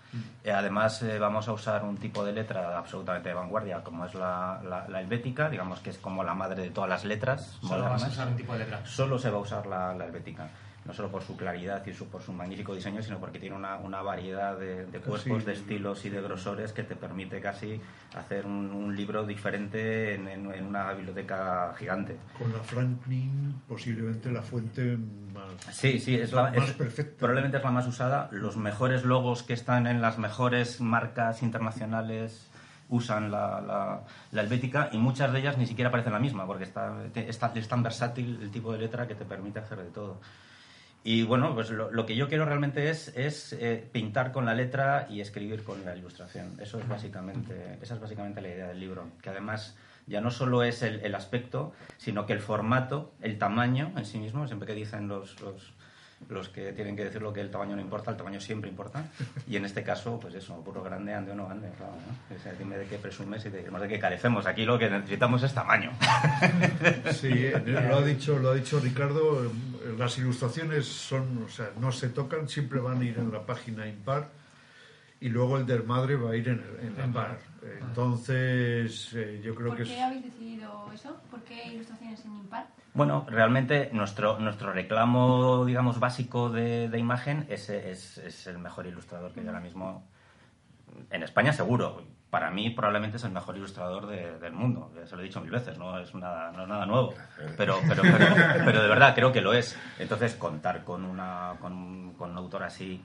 Eh, 0.44 0.52
además, 0.52 1.02
eh, 1.02 1.18
vamos 1.18 1.48
a 1.48 1.54
usar 1.54 1.86
un 1.86 1.96
tipo 1.96 2.26
de 2.26 2.34
letra 2.34 2.78
absolutamente 2.78 3.30
de 3.30 3.36
vanguardia, 3.36 3.82
como 3.86 4.06
es 4.06 4.14
la, 4.16 4.62
la, 4.68 4.86
la 4.90 5.00
helvética, 5.00 5.50
digamos 5.50 5.80
que 5.80 5.92
es 5.92 5.98
como 5.98 6.22
la 6.22 6.34
madre 6.34 6.64
de 6.64 6.72
todas 6.72 6.90
las 6.90 7.06
letras. 7.06 7.58
Solo 7.62 7.86
vas 7.86 8.04
a 8.04 8.08
usar 8.08 8.28
un 8.28 8.36
tipo 8.36 8.52
de 8.52 8.60
letra. 8.60 8.86
Solo 8.86 9.18
se 9.18 9.30
va 9.30 9.38
a 9.38 9.42
usar 9.42 9.66
la, 9.66 9.94
la 9.94 10.06
helvética. 10.06 10.50
No 10.92 10.98
solo 10.98 11.10
por 11.10 11.24
su 11.24 11.38
claridad 11.38 11.86
y 11.86 11.94
su, 11.94 12.10
por 12.10 12.22
su 12.22 12.34
magnífico 12.34 12.76
diseño, 12.76 13.02
sino 13.02 13.18
porque 13.18 13.40
tiene 13.40 13.56
una, 13.56 13.78
una 13.78 14.02
variedad 14.02 14.60
de, 14.60 14.88
de 14.88 15.00
cuerpos, 15.00 15.22
Sí. 15.40 15.46
de 15.46 15.54
estilos 15.54 16.04
y 16.04 16.10
de 16.10 16.20
grosores 16.22 16.74
que 16.74 16.84
te 16.84 16.98
permite 16.98 17.40
casi 17.40 17.80
hacer 18.14 18.46
un, 18.46 18.70
un 18.72 18.94
libro 18.94 19.26
diferente 19.26 20.16
en, 20.16 20.28
en- 20.28 20.52
en 20.54 20.66
una 20.66 20.92
biblioteca 20.92 21.74
gigante. 21.80 22.18
Con 22.38 22.52
la 22.52 22.60
Franklin, 22.60 23.62
posiblemente 23.70 24.30
la 24.34 24.42
fuente 24.42 24.98
más. 25.34 25.74
Sí, 25.74 25.98
sí, 25.98 26.16
es 26.16 26.34
la, 26.34 26.52
Más 26.52 26.58
es- 26.68 26.74
perfecta. 26.76 27.20
probablemente 27.20 27.56
es 27.56 27.64
la 27.64 27.72
más 27.72 27.88
usada. 27.88 28.28
Los 28.34 28.58
mejores 28.58 29.06
logos 29.06 29.44
que 29.44 29.54
están 29.54 29.88
en 29.88 30.02
las 30.02 30.18
mejores 30.18 30.82
marcas 30.82 31.42
internacionales 31.42 32.50
usan 32.90 33.32
la, 33.32 33.62
la, 33.62 34.02
la 34.34 34.42
helvética 34.42 34.90
y 34.92 34.98
muchas 34.98 35.32
de 35.32 35.40
ellas 35.40 35.58
ni 35.58 35.66
siquiera 35.68 35.90
parecen 35.90 36.12
la 36.12 36.20
misma 36.20 36.46
porque 36.46 36.66
está, 36.66 36.94
está- 37.16 37.54
es 37.56 37.68
tan 37.70 37.82
versátil 37.82 38.40
el 38.42 38.52
tipo 38.52 38.74
de 38.74 38.80
letra 38.80 39.08
que 39.08 39.16
te 39.16 39.24
permite 39.24 39.60
hacer 39.60 39.78
de 39.78 39.90
todo. 39.92 40.20
Y 41.04 41.24
bueno, 41.24 41.56
pues 41.56 41.72
lo, 41.72 41.92
lo 41.92 42.06
que 42.06 42.16
yo 42.16 42.28
quiero 42.28 42.46
realmente 42.46 42.90
es, 42.90 43.08
es 43.18 43.54
eh, 43.54 43.84
pintar 43.92 44.32
con 44.32 44.46
la 44.46 44.54
letra 44.54 45.08
y 45.10 45.22
escribir 45.22 45.64
con 45.64 45.84
la 45.84 45.96
ilustración. 45.96 46.60
Eso 46.62 46.78
es 46.80 46.88
básicamente, 46.88 47.80
esa 47.82 47.96
es 47.96 48.00
básicamente 48.00 48.42
la 48.42 48.50
idea 48.50 48.68
del 48.68 48.80
libro. 48.80 49.08
Que 49.22 49.32
además 49.32 49.76
ya 50.06 50.22
no 50.22 50.30
solo 50.30 50.64
es 50.64 50.84
el, 50.84 51.00
el 51.00 51.16
aspecto, 51.16 51.74
sino 51.98 52.28
que 52.28 52.34
el 52.34 52.40
formato, 52.40 53.14
el 53.22 53.40
tamaño 53.40 53.92
en 53.96 54.06
sí 54.06 54.20
mismo, 54.20 54.46
siempre 54.46 54.68
que 54.68 54.76
dicen 54.76 55.08
los, 55.08 55.42
los, 55.42 55.74
los 56.30 56.50
que 56.50 56.72
tienen 56.74 56.96
que 56.96 57.04
decirlo 57.04 57.34
que 57.34 57.42
el 57.42 57.52
tamaño 57.52 57.76
no 57.76 57.82
importa, 57.82 58.12
el 58.12 58.18
tamaño 58.18 58.40
siempre 58.40 58.70
importa. 58.70 59.04
Y 59.48 59.56
en 59.58 59.66
este 59.66 59.84
caso, 59.84 60.20
pues 60.20 60.34
eso, 60.36 60.64
puro 60.64 60.82
grande, 60.82 61.14
ande 61.14 61.32
o 61.32 61.36
no 61.36 61.50
ande. 61.50 61.70
Claro, 61.78 61.94
¿no? 61.94 62.36
O 62.36 62.40
sea, 62.40 62.54
dime 62.54 62.78
de 62.78 62.86
qué 62.86 62.98
presumes 62.98 63.46
y 63.46 63.50
te 63.50 63.58
diremos 63.58 63.82
de 63.82 63.88
qué 63.88 64.00
carecemos. 64.00 64.46
Aquí 64.46 64.64
lo 64.64 64.80
que 64.80 64.90
necesitamos 64.90 65.44
es 65.44 65.54
tamaño. 65.54 65.92
Sí, 67.12 67.30
eh, 67.32 67.62
lo 67.66 67.98
ha 67.98 68.02
dicho, 68.02 68.38
lo 68.40 68.52
ha 68.52 68.54
dicho 68.56 68.80
Ricardo. 68.80 69.46
eh, 69.46 69.50
Las 69.98 70.18
ilustraciones 70.18 70.86
son, 70.86 71.44
o 71.44 71.50
sea, 71.50 71.72
no 71.80 71.92
se 71.92 72.10
tocan, 72.10 72.48
siempre 72.48 72.80
van 72.80 73.02
a 73.02 73.04
ir 73.06 73.18
en 73.18 73.32
la 73.32 73.46
página 73.46 73.88
impar 73.88 74.30
y 75.20 75.30
luego 75.30 75.58
el 75.58 75.66
del 75.66 75.84
madre 75.84 76.16
va 76.16 76.32
a 76.32 76.36
ir 76.36 76.48
en, 76.48 76.60
el- 76.82 76.88
en 76.88 76.98
la 76.98 77.14
par. 77.14 77.38
Entonces, 77.82 79.12
eh, 79.14 79.42
yo 79.44 79.54
creo 79.54 79.68
¿Por 79.70 79.78
que 79.78 79.84
qué 79.84 79.96
es. 79.98 80.02
habéis 80.02 80.24
decidido 80.24 80.90
eso? 80.94 81.16
¿Por 81.30 81.42
qué 81.44 81.68
ilustraciones 81.74 82.24
en 82.26 82.32
impar? 82.38 82.68
Bueno, 82.94 83.26
realmente 83.30 83.90
nuestro, 83.94 84.38
nuestro 84.40 84.74
reclamo, 84.74 85.64
digamos, 85.66 86.00
básico 86.00 86.50
de, 86.50 86.90
de 86.90 86.98
imagen 87.00 87.46
es, 87.50 87.70
es, 87.70 88.18
es 88.18 88.48
el 88.48 88.60
mejor 88.60 88.86
ilustrador 88.86 89.32
que 89.32 89.40
hay 89.40 89.48
ahora 89.48 89.62
mismo 89.62 90.06
en 91.10 91.24
España, 91.24 91.54
seguro. 91.54 92.04
Para 92.30 92.50
mí, 92.52 92.70
probablemente 92.70 93.18
es 93.18 93.24
el 93.24 93.32
mejor 93.32 93.56
ilustrador 93.58 94.08
de- 94.08 94.40
del 94.40 94.54
mundo. 94.54 94.92
Se 95.06 95.16
lo 95.16 95.22
he 95.22 95.26
dicho 95.26 95.40
mil 95.42 95.52
veces, 95.52 95.78
no 95.78 95.98
es 96.00 96.14
nada, 96.16 96.52
no 96.52 96.66
nada 96.68 96.86
nuevo. 96.86 97.14
Pero, 97.58 97.78
pero, 97.88 98.02
pero, 98.04 98.26
pero 98.66 98.82
de 98.82 98.88
verdad 98.90 99.14
creo 99.16 99.32
que 99.32 99.42
lo 99.42 99.54
es. 99.54 99.78
Entonces, 100.00 100.36
contar 100.36 100.84
con, 100.84 101.04
una, 101.06 101.56
con, 101.60 102.14
con 102.18 102.32
un 102.32 102.38
autor 102.38 102.64
así, 102.64 103.02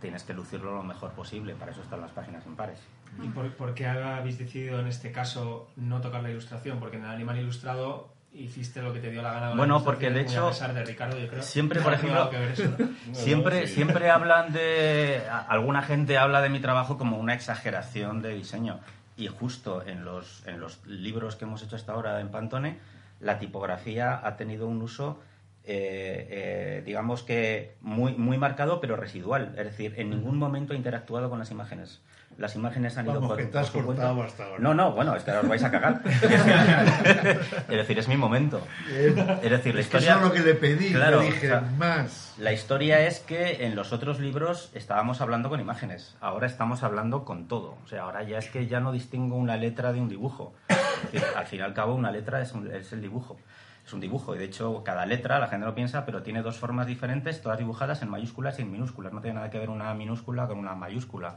tienes 0.00 0.22
que 0.24 0.32
lucirlo 0.34 0.74
lo 0.74 0.82
mejor 0.84 1.10
posible. 1.12 1.54
Para 1.54 1.72
eso 1.72 1.82
están 1.82 2.00
las 2.00 2.10
páginas 2.12 2.46
impares. 2.46 2.80
¿Y 3.22 3.28
por, 3.28 3.52
por 3.54 3.74
qué 3.74 3.86
habéis 3.88 4.38
decidido 4.38 4.78
en 4.80 4.86
este 4.88 5.10
caso 5.12 5.68
no 5.76 6.00
tocar 6.00 6.22
la 6.22 6.30
ilustración? 6.30 6.78
Porque 6.80 6.96
en 6.98 7.04
el 7.04 7.10
animal 7.10 7.38
ilustrado 7.38 8.12
hiciste 8.34 8.82
lo 8.82 8.92
que 8.92 9.00
te 9.00 9.10
dio 9.10 9.22
la 9.22 9.32
gana. 9.32 9.48
Bueno, 9.54 9.76
ilustración, 9.76 9.84
porque 9.84 10.10
de 10.10 10.20
hecho, 10.20 10.46
A 10.46 10.50
pesar 10.50 10.74
de 10.74 10.84
Ricardo, 10.84 11.18
yo 11.18 11.28
creo. 11.28 11.42
siempre, 11.42 11.80
por 11.80 11.92
Ha 11.92 11.96
ejemplo, 11.96 12.18
algo 12.20 12.30
que 12.30 12.38
ver 12.38 12.50
eso, 12.52 12.64
¿no? 12.78 13.14
Siempre, 13.14 13.66
sí. 13.66 13.74
siempre 13.74 14.10
hablan 14.10 14.52
de. 14.52 15.22
Alguna 15.48 15.82
gente 15.82 16.18
habla 16.18 16.40
de 16.40 16.48
mi 16.50 16.60
trabajo 16.60 16.98
como 16.98 17.18
una 17.18 17.34
exageración 17.34 18.22
de 18.22 18.34
diseño. 18.34 18.80
Y 19.16 19.26
justo 19.26 19.84
en 19.84 20.04
los, 20.04 20.46
en 20.46 20.60
los 20.60 20.84
libros 20.86 21.34
que 21.36 21.44
hemos 21.44 21.62
hecho 21.62 21.74
hasta 21.76 21.92
ahora 21.92 22.20
en 22.20 22.28
Pantone, 22.28 22.78
la 23.20 23.38
tipografía 23.40 24.20
ha 24.24 24.36
tenido 24.36 24.68
un 24.68 24.80
uso, 24.80 25.20
eh, 25.64 26.28
eh, 26.30 26.82
digamos 26.86 27.24
que 27.24 27.74
muy, 27.80 28.14
muy 28.14 28.38
marcado, 28.38 28.80
pero 28.80 28.94
residual. 28.94 29.54
Es 29.58 29.64
decir, 29.64 29.94
en 29.96 30.10
ningún 30.10 30.38
momento 30.38 30.72
he 30.72 30.76
interactuado 30.76 31.28
con 31.30 31.40
las 31.40 31.50
imágenes. 31.50 32.00
Las 32.38 32.54
imágenes 32.54 32.96
han 32.96 33.04
ido 33.06 33.20
por, 33.20 33.36
que 33.36 33.46
te 33.46 33.58
has 33.58 33.68
cortado 33.70 34.22
hasta 34.22 34.44
ahora. 34.44 34.58
No, 34.60 34.72
no, 34.72 34.92
bueno, 34.92 35.14
es 35.16 35.24
que 35.24 35.30
ahora 35.32 35.42
os 35.42 35.48
vais 35.48 35.64
a 35.64 35.70
cagar. 35.72 36.00
es 37.68 37.76
decir, 37.76 37.98
es 37.98 38.06
mi 38.08 38.16
momento. 38.16 38.60
Es 38.88 39.50
decir, 39.50 39.74
la 39.74 39.80
es 39.80 39.88
que 39.88 39.96
historia. 39.98 40.10
eso 40.12 40.18
es 40.20 40.24
lo 40.28 40.32
que 40.32 40.40
le 40.40 40.54
pedí, 40.54 40.92
Claro, 40.92 41.20
le 41.20 41.26
dije, 41.26 41.46
o 41.48 41.50
sea, 41.50 41.60
más. 41.76 42.34
la 42.38 42.52
historia 42.52 43.00
es 43.06 43.18
que 43.20 43.66
en 43.66 43.74
los 43.74 43.92
otros 43.92 44.20
libros 44.20 44.70
estábamos 44.74 45.20
hablando 45.20 45.48
con 45.48 45.58
imágenes, 45.60 46.16
ahora 46.20 46.46
estamos 46.46 46.82
hablando 46.84 47.24
con 47.24 47.48
todo. 47.48 47.76
O 47.84 47.88
sea, 47.88 48.02
ahora 48.02 48.22
ya 48.22 48.38
es 48.38 48.48
que 48.48 48.66
ya 48.68 48.80
no 48.80 48.92
distingo 48.92 49.36
una 49.36 49.56
letra 49.56 49.92
de 49.92 50.00
un 50.00 50.08
dibujo. 50.08 50.54
Es 50.68 51.12
decir, 51.12 51.26
al 51.36 51.46
fin 51.46 51.58
y 51.58 51.62
al 51.62 51.74
cabo, 51.74 51.94
una 51.94 52.10
letra 52.12 52.40
es, 52.40 52.52
un- 52.52 52.70
es 52.72 52.92
el 52.92 53.02
dibujo. 53.02 53.36
Es 53.84 53.92
un 53.94 54.00
dibujo 54.00 54.34
y 54.36 54.38
de 54.38 54.44
hecho 54.44 54.84
cada 54.84 55.06
letra, 55.06 55.38
la 55.38 55.46
gente 55.48 55.64
no 55.66 55.74
piensa, 55.74 56.04
pero 56.04 56.22
tiene 56.22 56.42
dos 56.42 56.56
formas 56.58 56.86
diferentes, 56.86 57.40
todas 57.40 57.58
dibujadas 57.58 58.02
en 58.02 58.10
mayúsculas 58.10 58.58
y 58.58 58.62
en 58.62 58.70
minúsculas. 58.70 59.12
No 59.12 59.20
tiene 59.22 59.36
nada 59.36 59.50
que 59.50 59.58
ver 59.58 59.70
una 59.70 59.92
minúscula 59.94 60.46
con 60.46 60.58
una 60.58 60.74
mayúscula. 60.74 61.36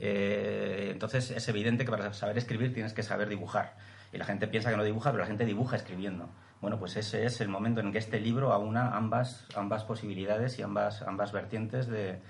Eh, 0.00 0.88
entonces 0.92 1.30
es 1.30 1.48
evidente 1.48 1.84
que 1.84 1.90
para 1.90 2.12
saber 2.12 2.36
escribir 2.38 2.72
tienes 2.74 2.92
que 2.92 3.02
saber 3.02 3.28
dibujar. 3.28 3.76
Y 4.12 4.18
la 4.18 4.24
gente 4.24 4.46
piensa 4.46 4.70
que 4.70 4.76
no 4.76 4.84
dibuja, 4.84 5.10
pero 5.10 5.22
la 5.22 5.26
gente 5.26 5.44
dibuja 5.44 5.76
escribiendo. 5.76 6.28
Bueno, 6.60 6.78
pues 6.78 6.96
ese 6.96 7.26
es 7.26 7.40
el 7.40 7.48
momento 7.48 7.80
en 7.80 7.92
que 7.92 7.98
este 7.98 8.20
libro 8.20 8.52
aúna 8.52 8.96
ambas, 8.96 9.46
ambas 9.54 9.84
posibilidades 9.84 10.58
y 10.58 10.62
ambas, 10.62 11.02
ambas 11.02 11.32
vertientes 11.32 11.88
de, 11.88 12.20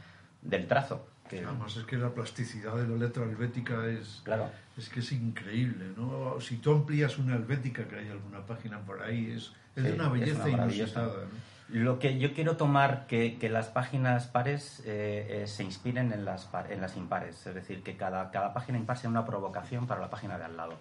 del 0.43 0.67
trazo. 0.67 1.07
Que, 1.29 1.45
Además 1.45 1.77
es 1.77 1.85
que 1.85 1.97
la 1.97 2.13
plasticidad 2.13 2.75
de 2.77 2.87
la 2.87 2.97
letra 2.97 3.25
helvética 3.25 3.87
es, 3.87 4.21
claro, 4.25 4.51
es 4.77 4.89
que 4.89 5.01
es 5.01 5.13
increíble, 5.13 5.87
¿no? 5.97 6.39
Si 6.41 6.57
tú 6.59 6.73
amplías 6.73 7.17
una 7.19 7.35
helvética, 7.37 7.87
que 7.89 7.97
hay 7.97 8.09
alguna 8.09 8.45
página 8.45 8.81
por 8.81 9.03
ahí, 9.03 9.31
es, 9.31 9.53
es 9.77 9.83
Sí, 9.83 9.83
de 9.83 9.93
una 9.93 10.07
es 10.07 10.13
belleza 10.13 10.45
una 10.45 10.57
maravillosa. 10.57 11.01
inusitada, 11.01 11.25
¿no? 11.25 11.54
Lo 11.69 11.99
que 11.99 12.19
yo 12.19 12.35
quiero 12.35 12.57
tomar 12.57 13.07
que, 13.07 13.39
que 13.39 13.49
las 13.49 13.69
páginas 13.69 14.27
pares 14.27 14.81
eh, 14.85 15.43
eh, 15.43 15.47
se 15.47 15.65
inspiren 15.65 16.13
en 16.13 16.25
las, 16.25 16.45
par- 16.45 16.71
en 16.71 16.81
las 16.81 16.97
impares, 16.97 17.47
es 17.47 17.55
decir, 17.55 17.83
que 17.83 17.97
cada, 17.97 18.31
cada 18.31 18.53
página 18.53 18.77
impar 18.79 18.99
sea 18.99 19.09
una 19.09 19.25
provocación 19.25 19.87
para 19.87 20.01
la 20.01 20.11
página 20.11 20.37
de 20.39 20.45
al 20.45 20.57
lado 20.57 20.75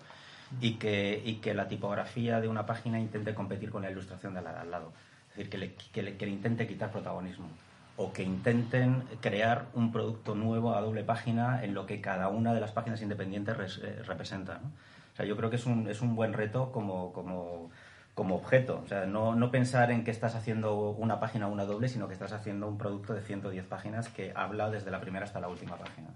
y 0.59 0.73
que, 0.73 1.21
y 1.25 1.35
que 1.35 1.53
la 1.53 1.67
tipografía 1.69 2.41
de 2.41 2.47
una 2.49 2.65
página 2.65 2.99
intente 2.99 3.33
competir 3.33 3.71
con 3.71 3.81
la 3.81 3.89
ilustración 3.91 4.33
de 4.33 4.41
la 4.41 4.51
de 4.51 4.59
al 4.59 4.71
lado, 4.71 4.91
es 5.31 5.37
decir, 5.37 5.49
que 5.49 5.57
le, 5.57 5.73
que 5.73 6.03
le, 6.03 6.17
que 6.17 6.25
le 6.25 6.31
intente 6.33 6.67
quitar 6.67 6.91
protagonismo 6.91 7.47
o 7.95 8.11
que 8.11 8.23
intenten 8.23 9.03
crear 9.21 9.65
un 9.75 9.91
producto 9.91 10.35
nuevo 10.35 10.75
a 10.75 10.81
doble 10.81 11.03
página 11.03 11.63
en 11.63 11.73
lo 11.73 11.85
que 11.85 12.01
cada 12.01 12.27
una 12.27 12.53
de 12.53 12.59
las 12.59 12.71
páginas 12.71 13.01
independientes 13.01 13.55
res- 13.55 13.81
eh, 13.83 14.03
representa. 14.05 14.55
¿no? 14.61 14.67
O 15.13 15.15
sea, 15.15 15.25
yo 15.25 15.37
creo 15.37 15.49
que 15.49 15.55
es 15.55 15.65
un, 15.65 15.87
es 15.87 16.01
un 16.01 16.15
buen 16.15 16.33
reto 16.33 16.71
como, 16.71 17.13
como, 17.13 17.69
como 18.13 18.35
objeto. 18.35 18.81
O 18.83 18.87
sea, 18.87 19.05
no, 19.05 19.35
no 19.35 19.49
pensar 19.51 19.91
en 19.91 20.03
que 20.03 20.11
estás 20.11 20.35
haciendo 20.35 20.91
una 20.91 21.19
página 21.19 21.47
o 21.47 21.51
una 21.51 21.65
doble, 21.65 21.87
sino 21.89 22.07
que 22.07 22.13
estás 22.13 22.31
haciendo 22.31 22.67
un 22.67 22.77
producto 22.77 23.13
de 23.13 23.21
110 23.21 23.65
páginas 23.65 24.09
que 24.09 24.31
habla 24.35 24.69
desde 24.69 24.91
la 24.91 25.01
primera 25.01 25.25
hasta 25.25 25.39
la 25.39 25.47
última 25.47 25.77
página. 25.77 26.09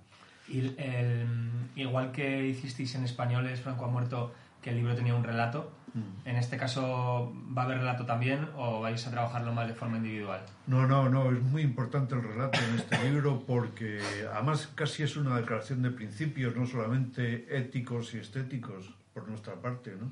Y 0.47 0.60
el- 0.60 0.79
el- 0.79 1.27
igual 1.75 2.12
que 2.12 2.45
hicisteis 2.47 2.95
en 2.95 3.03
Españoles, 3.03 3.62
Franco 3.62 3.86
ha 3.86 3.88
muerto, 3.89 4.31
que 4.62 4.69
el 4.71 4.77
libro 4.77 4.95
tenía 4.95 5.13
un 5.15 5.23
relato, 5.23 5.71
Mm. 5.93 6.27
en 6.29 6.36
este 6.36 6.57
caso 6.57 7.33
va 7.57 7.62
a 7.63 7.65
haber 7.65 7.77
relato 7.79 8.05
también 8.05 8.47
o 8.57 8.81
vais 8.81 9.05
a 9.07 9.12
trabajarlo 9.12 9.53
más 9.53 9.67
de 9.67 9.73
forma 9.73 9.97
individual. 9.97 10.41
No, 10.67 10.86
no, 10.88 11.10
no, 11.10 11.31
es 11.31 11.41
muy 11.41 11.62
importante 11.62 12.15
el 12.15 12.23
relato 12.23 12.60
en 12.60 12.75
este 12.79 13.10
libro 13.10 13.43
porque 13.47 13.99
además 14.33 14.67
casi 14.75 15.03
es 15.03 15.15
una 15.15 15.38
declaración 15.38 15.81
de 15.81 15.91
principios, 15.91 16.55
no 16.55 16.65
solamente 16.65 17.57
éticos 17.57 18.13
y 18.13 18.19
estéticos 18.19 18.93
por 19.13 19.27
nuestra 19.29 19.55
parte, 19.55 19.95
¿no? 19.99 20.12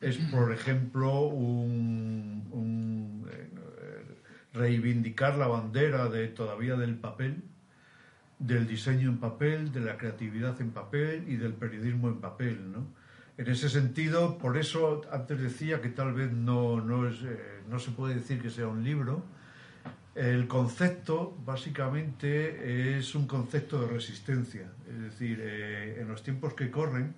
Es, 0.00 0.16
por 0.16 0.52
ejemplo, 0.52 1.22
un, 1.22 2.46
un, 2.52 3.28
eh, 3.32 3.48
reivindicar 4.52 5.36
la 5.36 5.48
bandera 5.48 6.08
de 6.08 6.28
todavía 6.28 6.76
del 6.76 6.96
papel, 6.96 7.42
del 8.38 8.66
diseño 8.68 9.10
en 9.10 9.18
papel, 9.18 9.72
de 9.72 9.80
la 9.80 9.96
creatividad 9.96 10.60
en 10.60 10.70
papel 10.70 11.24
y 11.28 11.36
del 11.36 11.54
periodismo 11.54 12.08
en 12.08 12.20
papel, 12.20 12.70
¿no? 12.70 12.86
En 13.38 13.46
ese 13.46 13.68
sentido, 13.68 14.36
por 14.36 14.56
eso 14.56 15.02
antes 15.12 15.40
decía 15.40 15.80
que 15.80 15.90
tal 15.90 16.12
vez 16.12 16.32
no, 16.32 16.80
no, 16.80 17.08
es, 17.08 17.22
eh, 17.22 17.60
no 17.68 17.78
se 17.78 17.92
puede 17.92 18.16
decir 18.16 18.42
que 18.42 18.50
sea 18.50 18.66
un 18.66 18.82
libro. 18.82 19.22
El 20.16 20.48
concepto 20.48 21.38
básicamente 21.44 22.98
es 22.98 23.14
un 23.14 23.28
concepto 23.28 23.80
de 23.80 23.86
resistencia. 23.86 24.72
Es 24.90 25.00
decir, 25.00 25.38
eh, 25.40 25.98
en 26.00 26.08
los 26.08 26.24
tiempos 26.24 26.54
que 26.54 26.68
corren, 26.68 27.14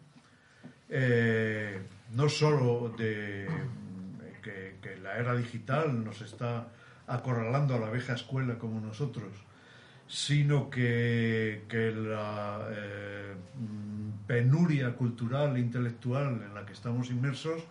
eh, 0.91 1.81
no 2.13 2.29
solo 2.29 2.93
de 2.99 3.47
mm, 3.49 4.43
que, 4.43 4.97
la 5.03 5.17
era 5.17 5.35
digital 5.37 6.05
nos 6.05 6.21
está 6.21 6.69
acorralando 7.07 7.75
a 7.75 7.79
la 7.79 7.91
vieja 7.91 8.15
escuela 8.15 8.59
como 8.59 8.81
nosotros, 8.81 9.33
sino 10.09 10.69
que, 10.69 11.63
la 11.97 12.67
eh, 12.71 13.35
penuria 14.27 14.95
cultural 14.95 15.57
e 15.57 15.61
intelectual 15.61 16.43
en 16.43 16.55
la 16.55 16.67
que 16.67 16.73
estamos 16.73 17.11
inmersos 17.11 17.63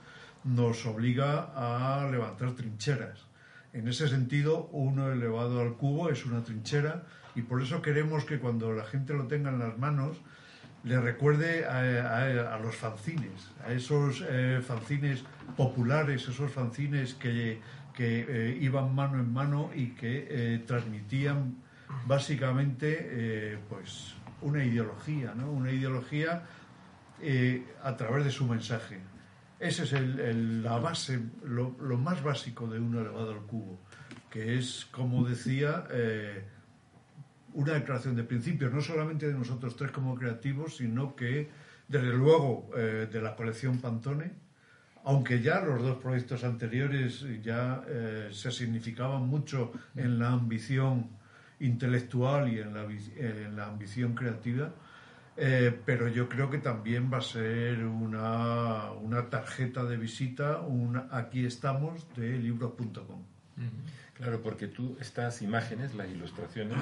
nos 0.46 0.86
obliga 0.86 1.52
a 1.56 2.10
levantar 2.10 2.54
trincheras. 2.54 3.26
En 3.74 3.88
ese 3.88 4.08
sentido, 4.08 4.70
uno 4.72 5.12
elevado 5.12 5.62
al 5.62 5.76
cubo 5.76 6.10
es 6.10 6.26
una 6.26 6.44
trinchera 6.44 7.04
y 7.36 7.42
por 7.42 7.62
eso 7.62 7.82
queremos 7.82 8.24
que 8.24 8.40
cuando 8.40 8.74
la 8.74 8.86
gente 8.86 9.14
lo 9.14 9.28
tenga 9.28 9.50
en 9.50 9.60
las 9.60 9.78
manos 9.78 10.18
le 10.84 11.00
recuerde 11.00 11.66
a, 11.66 12.58
los 12.60 12.76
fanzines, 12.76 13.52
a 13.66 13.72
esos 13.72 14.24
eh, 14.28 14.62
fanzines 14.66 15.24
populares, 15.58 16.28
esos 16.28 16.52
fanzines 16.52 17.14
que, 17.16 17.60
que 17.94 18.58
iban 18.62 18.96
mano 18.96 19.20
en 19.20 19.34
mano 19.34 19.72
y 19.76 19.90
que 19.90 20.64
transmitían 20.66 21.56
básicamente 22.06 23.60
pues 23.68 24.16
una 24.42 24.64
ideología, 24.64 25.34
¿no? 25.36 25.52
una 25.52 25.72
ideología 25.72 26.44
a 27.84 27.98
través 27.98 28.24
de 28.24 28.32
su 28.32 28.46
mensaje. 28.48 29.00
Esa 29.60 29.84
es 29.84 29.92
la 29.92 30.78
base, 30.78 31.20
lo, 31.44 31.72
más 31.98 32.24
básico 32.24 32.68
de 32.68 32.80
uno 32.80 33.02
elevado 33.02 33.32
al 33.32 33.42
cubo, 33.42 33.78
que 34.30 34.58
es, 34.58 34.88
como 34.90 35.28
decía, 35.28 35.86
eh, 35.92 36.46
una 37.54 37.74
declaración 37.74 38.16
de 38.16 38.24
principios, 38.24 38.74
no 38.74 38.82
solamente 38.82 39.28
de 39.28 39.34
nosotros 39.34 39.76
tres 39.76 39.92
como 39.92 40.16
creativos, 40.16 40.78
sino 40.78 41.16
que, 41.16 41.50
desde 41.88 42.14
luego, 42.14 42.70
eh, 42.76 43.08
de 43.12 43.22
la 43.22 43.36
colección 43.36 43.80
Pantone, 43.80 44.32
aunque 45.04 45.42
ya 45.42 45.62
los 45.62 45.82
dos 45.82 45.98
proyectos 45.98 46.44
anteriores 46.44 47.26
ya 47.42 47.84
eh, 47.88 48.30
se 48.32 48.52
significaban 48.52 49.28
mucho 49.28 49.72
en 49.96 50.20
la 50.20 50.32
ambición 50.32 51.10
intelectual 51.60 52.54
y 52.54 52.60
en 52.60 52.74
la, 52.74 52.84
en 52.84 53.56
la 53.56 53.68
ambición 53.68 54.14
creativa, 54.14 54.72
eh, 55.42 55.78
pero 55.86 56.10
yo 56.10 56.28
creo 56.28 56.50
que 56.50 56.58
también 56.58 57.10
va 57.12 57.20
a 57.20 57.22
ser 57.22 57.86
una, 57.86 58.92
una 58.92 59.30
tarjeta 59.30 59.86
de 59.86 59.96
visita, 59.96 60.60
un 60.60 61.02
aquí 61.12 61.46
estamos 61.46 62.06
de 62.16 62.38
libros.com. 62.38 63.24
Claro, 64.20 64.42
porque 64.42 64.68
tú 64.68 64.98
estas 65.00 65.42
imágenes, 65.42 65.96
las 65.96 66.10
ilustraciones, 66.10 66.78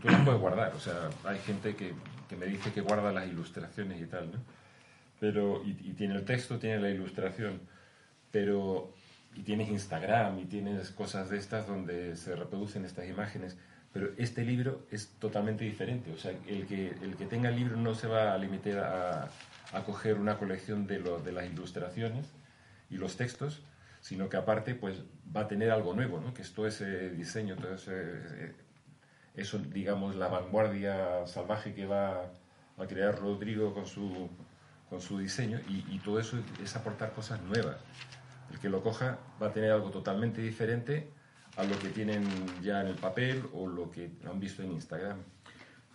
tú 0.00 0.08
las 0.08 0.24
puedes 0.24 0.40
guardar. 0.40 0.72
O 0.74 0.80
sea, 0.80 1.10
hay 1.24 1.38
gente 1.40 1.74
que, 1.74 1.92
que 2.28 2.36
me 2.36 2.46
dice 2.46 2.72
que 2.72 2.80
guarda 2.80 3.12
las 3.12 3.26
ilustraciones 3.26 4.00
y 4.00 4.06
tal, 4.06 4.30
¿no? 4.32 4.38
Pero, 5.18 5.62
y, 5.64 5.72
tiene 5.94 6.14
el 6.14 6.24
texto, 6.24 6.58
tiene 6.58 6.78
la 6.78 6.90
ilustración, 6.90 7.60
pero, 8.30 8.92
y 9.34 9.42
tienes 9.42 9.68
Instagram 9.68 10.38
y 10.38 10.44
tienes 10.44 10.90
cosas 10.90 11.30
de 11.30 11.38
estas 11.38 11.66
donde 11.66 12.16
se 12.16 12.36
reproducen 12.36 12.84
estas 12.84 13.08
imágenes 13.08 13.56
pero 13.96 14.10
este 14.18 14.44
libro 14.44 14.82
es 14.90 15.08
totalmente 15.18 15.64
diferente. 15.64 16.12
O 16.12 16.18
sea, 16.18 16.30
el 16.46 16.66
que, 16.66 16.90
el 17.00 17.16
que 17.16 17.24
tenga 17.24 17.48
el 17.48 17.56
libro 17.56 17.78
no 17.78 17.94
se 17.94 18.06
va 18.06 18.34
a 18.34 18.36
limitar 18.36 18.78
a, 18.78 19.30
a 19.72 19.84
coger 19.84 20.16
una 20.18 20.36
colección 20.36 20.86
de, 20.86 20.98
lo, 20.98 21.18
de 21.18 21.32
las 21.32 21.46
ilustraciones 21.46 22.26
y 22.90 22.98
los 22.98 23.16
textos, 23.16 23.62
sino 24.06 24.28
que 24.28 24.36
aparte 24.36 24.76
pues 24.76 25.02
va 25.34 25.40
a 25.40 25.48
tener 25.48 25.72
algo 25.72 25.92
nuevo, 25.92 26.20
¿no? 26.20 26.32
que 26.32 26.42
es 26.42 26.52
todo 26.52 26.68
ese 26.68 27.10
diseño, 27.10 27.56
todo 27.56 27.74
eso, 29.34 29.58
digamos, 29.58 30.14
la 30.14 30.28
vanguardia 30.28 31.26
salvaje 31.26 31.74
que 31.74 31.86
va 31.86 32.30
a 32.78 32.86
crear 32.86 33.18
Rodrigo 33.18 33.74
con 33.74 33.84
su, 33.84 34.28
con 34.88 35.00
su 35.00 35.18
diseño 35.18 35.58
y 35.66 35.98
todo 36.04 36.20
eso 36.20 36.38
es 36.62 36.76
aportar 36.76 37.14
cosas 37.14 37.42
nuevas. 37.42 37.78
El 38.52 38.60
que 38.60 38.68
lo 38.68 38.80
coja 38.80 39.18
va 39.42 39.48
a 39.48 39.52
tener 39.52 39.72
algo 39.72 39.90
totalmente 39.90 40.40
diferente 40.40 41.10
a 41.56 41.64
lo 41.64 41.76
que 41.76 41.88
tienen 41.88 42.24
ya 42.62 42.82
en 42.82 42.86
el 42.86 42.94
papel 42.94 43.42
o 43.54 43.66
lo 43.66 43.90
que 43.90 44.12
han 44.24 44.38
visto 44.38 44.62
en 44.62 44.70
Instagram. 44.70 45.18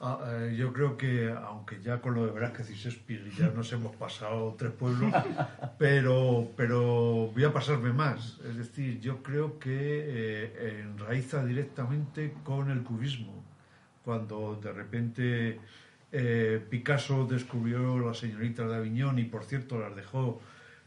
Ah, 0.04 0.20
eh, 0.26 0.56
yo 0.58 0.74
creo 0.74 0.98
que, 0.98 1.32
aunque 1.32 1.80
ya 1.82 2.02
con 2.02 2.16
lo 2.16 2.26
de 2.26 2.32
Velázquez 2.32 2.72
y 2.72 2.74
Shakespeare 2.74 3.30
ya 3.38 3.50
nos 3.50 3.72
hemos 3.72 3.96
pasado 3.96 4.56
tres 4.58 4.72
pueblos, 4.72 5.14
pero, 5.78 6.52
pero 6.58 7.30
voy 7.34 7.44
a 7.44 7.54
pasarme 7.54 7.94
más. 7.94 8.40
Es 8.50 8.58
decir, 8.58 9.00
yo 9.00 9.22
creo 9.22 9.60
que 9.60 9.70
eh, 9.72 10.82
enraiza 10.82 11.46
directamente 11.46 12.34
con 12.44 12.72
el 12.72 12.82
cubismo. 12.84 13.44
Cuando 14.04 14.60
de 14.62 14.74
repente 14.74 15.60
eh, 16.12 16.62
Picasso 16.70 17.26
descubrió 17.26 18.00
las 18.00 18.18
señoritas 18.18 18.68
de 18.68 18.76
Aviñón 18.76 19.20
y, 19.20 19.26
por 19.26 19.46
cierto, 19.46 19.80
las 19.80 19.96
dejó 19.96 20.42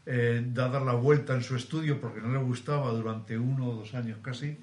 eh, 0.05 0.45
dada 0.53 0.79
la 0.79 0.93
vuelta 0.93 1.33
en 1.33 1.41
su 1.41 1.55
estudio 1.55 1.99
porque 1.99 2.21
no 2.21 2.31
le 2.31 2.37
gustaba 2.37 2.91
durante 2.91 3.37
uno 3.39 3.69
o 3.69 3.75
dos 3.75 3.95
años 3.95 4.19
casi, 4.21 4.59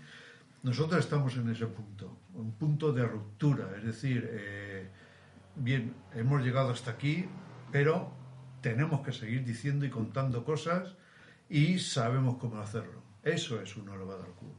nosotros 0.63 1.01
estamos 1.01 1.37
en 1.37 1.51
ese 1.51 1.67
punto, 1.67 2.17
un 2.35 2.53
punto 2.53 2.93
de 2.93 3.05
ruptura, 3.05 3.69
es 3.77 3.85
decir, 3.85 4.29
eh, 4.33 4.89
bien, 5.57 5.95
hemos 6.15 6.43
llegado 6.43 6.71
hasta 6.71 6.93
aquí, 6.93 7.27
pero 7.71 8.11
tenemos 8.61 9.01
que 9.01 9.13
seguir 9.13 9.45
diciendo 9.45 9.85
y 9.85 9.91
contando 9.91 10.45
cosas 10.45 10.97
y 11.49 11.79
sabemos 11.79 12.37
cómo 12.39 12.59
hacerlo. 12.59 13.03
Eso 13.23 13.61
es 13.61 13.77
un 13.77 13.89
elevado 13.89 14.25
al 14.25 14.33
cubo. 14.33 14.55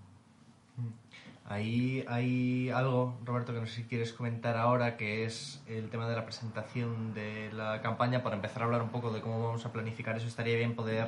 Ahí 1.45 2.05
hay 2.07 2.69
algo, 2.69 3.19
Roberto, 3.25 3.53
que 3.53 3.59
no 3.59 3.65
sé 3.65 3.73
si 3.73 3.83
quieres 3.83 4.13
comentar 4.13 4.55
ahora, 4.55 4.95
que 4.95 5.25
es 5.25 5.61
el 5.67 5.89
tema 5.89 6.07
de 6.07 6.15
la 6.15 6.23
presentación 6.23 7.13
de 7.13 7.51
la 7.51 7.81
campaña. 7.81 8.23
Para 8.23 8.37
empezar 8.37 8.61
a 8.61 8.65
hablar 8.65 8.81
un 8.81 8.89
poco 8.89 9.11
de 9.11 9.19
cómo 9.19 9.43
vamos 9.43 9.65
a 9.65 9.73
planificar 9.73 10.15
eso, 10.15 10.27
estaría 10.27 10.55
bien 10.55 10.73
poder 10.73 11.07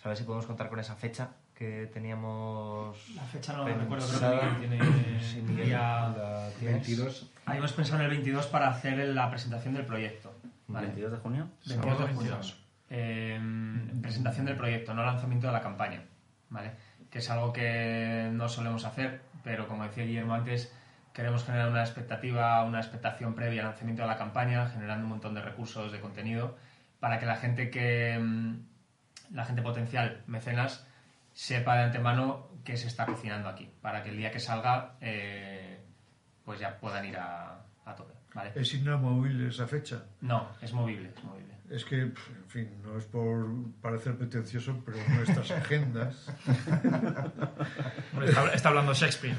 saber 0.00 0.16
si 0.16 0.22
podemos 0.24 0.46
contar 0.46 0.68
con 0.68 0.78
esa 0.78 0.94
fecha 0.94 1.30
que 1.62 1.86
teníamos. 1.92 2.96
La 3.14 3.22
fecha 3.22 3.52
no 3.52 3.68
la 3.68 3.74
recuerdo, 3.74 4.06
creo 4.18 4.40
que 4.40 4.66
tiene 4.66 5.20
sí, 5.20 5.40
día 5.42 6.12
22. 6.60 7.30
Habíamos 7.46 7.72
pensado 7.72 8.00
en 8.00 8.06
el 8.06 8.10
22 8.10 8.46
para 8.46 8.68
hacer 8.68 8.98
la 8.98 9.30
presentación 9.30 9.74
del 9.74 9.86
proyecto. 9.86 10.34
¿vale? 10.66 10.88
¿22 10.88 11.10
de 11.10 11.16
junio? 11.18 11.48
22 11.66 11.98
de 11.98 12.14
junio. 12.14 12.40
Eh, 12.90 13.40
presentación 14.02 14.46
del 14.46 14.56
proyecto, 14.56 14.92
no 14.92 15.04
lanzamiento 15.04 15.46
de 15.46 15.52
la 15.52 15.60
campaña. 15.60 16.02
¿vale? 16.50 16.72
Que 17.08 17.18
es 17.18 17.30
algo 17.30 17.52
que 17.52 18.28
no 18.32 18.48
solemos 18.48 18.84
hacer 18.84 19.22
pero 19.44 19.68
como 19.68 19.84
decía 19.84 20.04
Guillermo 20.04 20.34
antes, 20.34 20.72
queremos 21.12 21.44
generar 21.44 21.68
una 21.68 21.82
expectativa, 21.82 22.62
una 22.64 22.80
expectación 22.80 23.34
previa 23.34 23.62
al 23.62 23.68
lanzamiento 23.68 24.02
de 24.02 24.08
la 24.08 24.16
campaña, 24.16 24.68
generando 24.68 25.04
un 25.04 25.10
montón 25.10 25.34
de 25.34 25.42
recursos, 25.42 25.92
de 25.92 26.00
contenido, 26.00 26.56
para 27.00 27.18
que 27.18 27.26
la 27.26 27.36
gente 27.36 27.70
que 27.70 28.18
mm, 28.20 29.34
la 29.34 29.44
gente 29.44 29.62
potencial 29.62 30.22
mecenas 30.26 30.86
sepa 31.32 31.76
de 31.76 31.84
antemano 31.84 32.48
qué 32.64 32.76
se 32.76 32.88
está 32.88 33.06
cocinando 33.06 33.48
aquí, 33.48 33.70
para 33.80 34.02
que 34.02 34.10
el 34.10 34.16
día 34.16 34.30
que 34.30 34.40
salga 34.40 34.96
eh, 35.00 35.80
pues 36.44 36.60
ya 36.60 36.78
puedan 36.78 37.04
ir 37.04 37.16
a, 37.16 37.64
a 37.84 37.94
tope. 37.94 38.14
¿vale? 38.34 38.52
¿Es 38.54 38.74
inamovible 38.74 39.48
esa 39.48 39.66
fecha? 39.66 40.04
No, 40.20 40.48
es 40.60 40.72
movible, 40.72 41.12
es 41.16 41.24
movible. 41.24 41.52
Es 41.70 41.84
que, 41.86 42.00
en 42.02 42.14
fin, 42.48 42.68
no 42.82 42.98
es 42.98 43.06
por 43.06 43.46
parecer 43.80 44.16
pretencioso, 44.18 44.82
pero 44.84 44.98
nuestras 45.08 45.50
agendas. 45.52 46.30
está, 48.54 48.68
hablando 48.68 48.92
Shakespeare. 48.92 49.34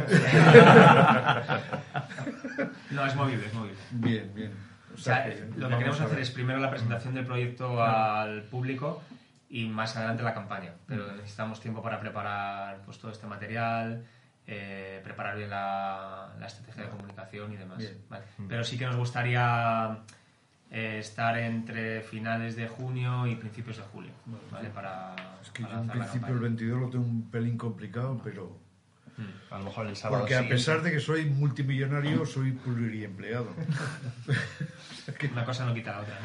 no, 2.89 3.05
es 3.05 3.15
movible, 3.15 3.45
es 3.45 3.53
movible. 3.53 3.77
Bien, 3.91 4.31
bien. 4.33 4.51
O 4.95 4.97
sea, 4.97 5.27
lo 5.55 5.69
que 5.69 5.77
queremos 5.77 6.01
hacer 6.01 6.19
es 6.19 6.31
primero 6.31 6.59
la 6.59 6.71
presentación 6.71 7.13
del 7.13 7.25
proyecto 7.25 7.83
al 7.83 8.43
público 8.43 9.03
y 9.53 9.67
más 9.67 9.95
adelante 9.95 10.23
la 10.23 10.33
campaña. 10.33 10.73
Pero 10.87 11.13
necesitamos 11.13 11.61
tiempo 11.61 11.83
para 11.83 11.99
preparar 11.99 12.81
pues, 12.85 12.97
todo 12.97 13.11
este 13.11 13.27
material, 13.27 14.03
eh, 14.47 14.99
preparar 15.03 15.37
bien 15.37 15.51
la, 15.51 16.33
estrategia 16.43 16.85
de 16.85 16.89
comunicación 16.89 17.53
y 17.53 17.57
demás. 17.57 17.83
Pero 18.49 18.63
sí 18.63 18.79
que 18.79 18.87
nos 18.87 18.95
gustaría 18.95 19.99
eh, 20.71 20.97
estar 20.97 21.37
entre 21.37 22.01
finales 22.01 22.55
de 22.55 22.67
junio 22.67 23.27
y 23.27 23.35
principios 23.35 23.77
de 23.77 23.83
julio. 23.83 24.11
¿vale? 24.51 24.69
Para, 24.71 25.13
es 25.39 25.51
que 25.51 25.61
yo 25.61 25.69
en 25.69 25.87
principio 25.87 26.33
el 26.33 26.39
22 26.39 26.81
lo 26.81 26.89
tengo 26.89 27.05
un 27.05 27.29
pelín 27.29 27.55
complicado, 27.55 28.19
pero... 28.23 28.57
Hmm. 29.17 29.53
A 29.53 29.59
lo 29.59 29.65
mejor 29.65 29.85
el 29.85 29.95
sábado 29.95 30.21
Porque 30.21 30.35
a 30.35 30.49
pesar 30.49 30.81
de 30.81 30.91
que 30.91 30.99
soy 30.99 31.25
multimillonario, 31.25 32.25
soy 32.25 32.53
pluriempleado. 32.53 33.53
Una 35.31 35.45
cosa 35.45 35.63
no 35.67 35.75
quita 35.75 35.91
la 35.91 35.99
otra. 35.99 36.17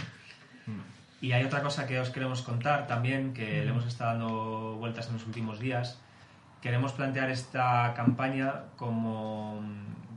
Hmm. 0.65 0.98
Y 1.21 1.33
hay 1.33 1.45
otra 1.45 1.63
cosa 1.63 1.87
que 1.87 1.99
os 1.99 2.11
queremos 2.11 2.43
contar 2.43 2.87
también, 2.87 3.35
que 3.35 3.65
le 3.65 3.71
hemos 3.71 3.87
estado 3.87 4.11
dando 4.13 4.77
vueltas 4.77 5.09
en 5.09 5.15
los 5.15 5.27
últimos 5.27 5.59
días. 5.59 6.01
Queremos 6.63 6.93
plantear 6.93 7.31
esta 7.31 7.93
campaña 7.95 8.67
como, 8.77 9.61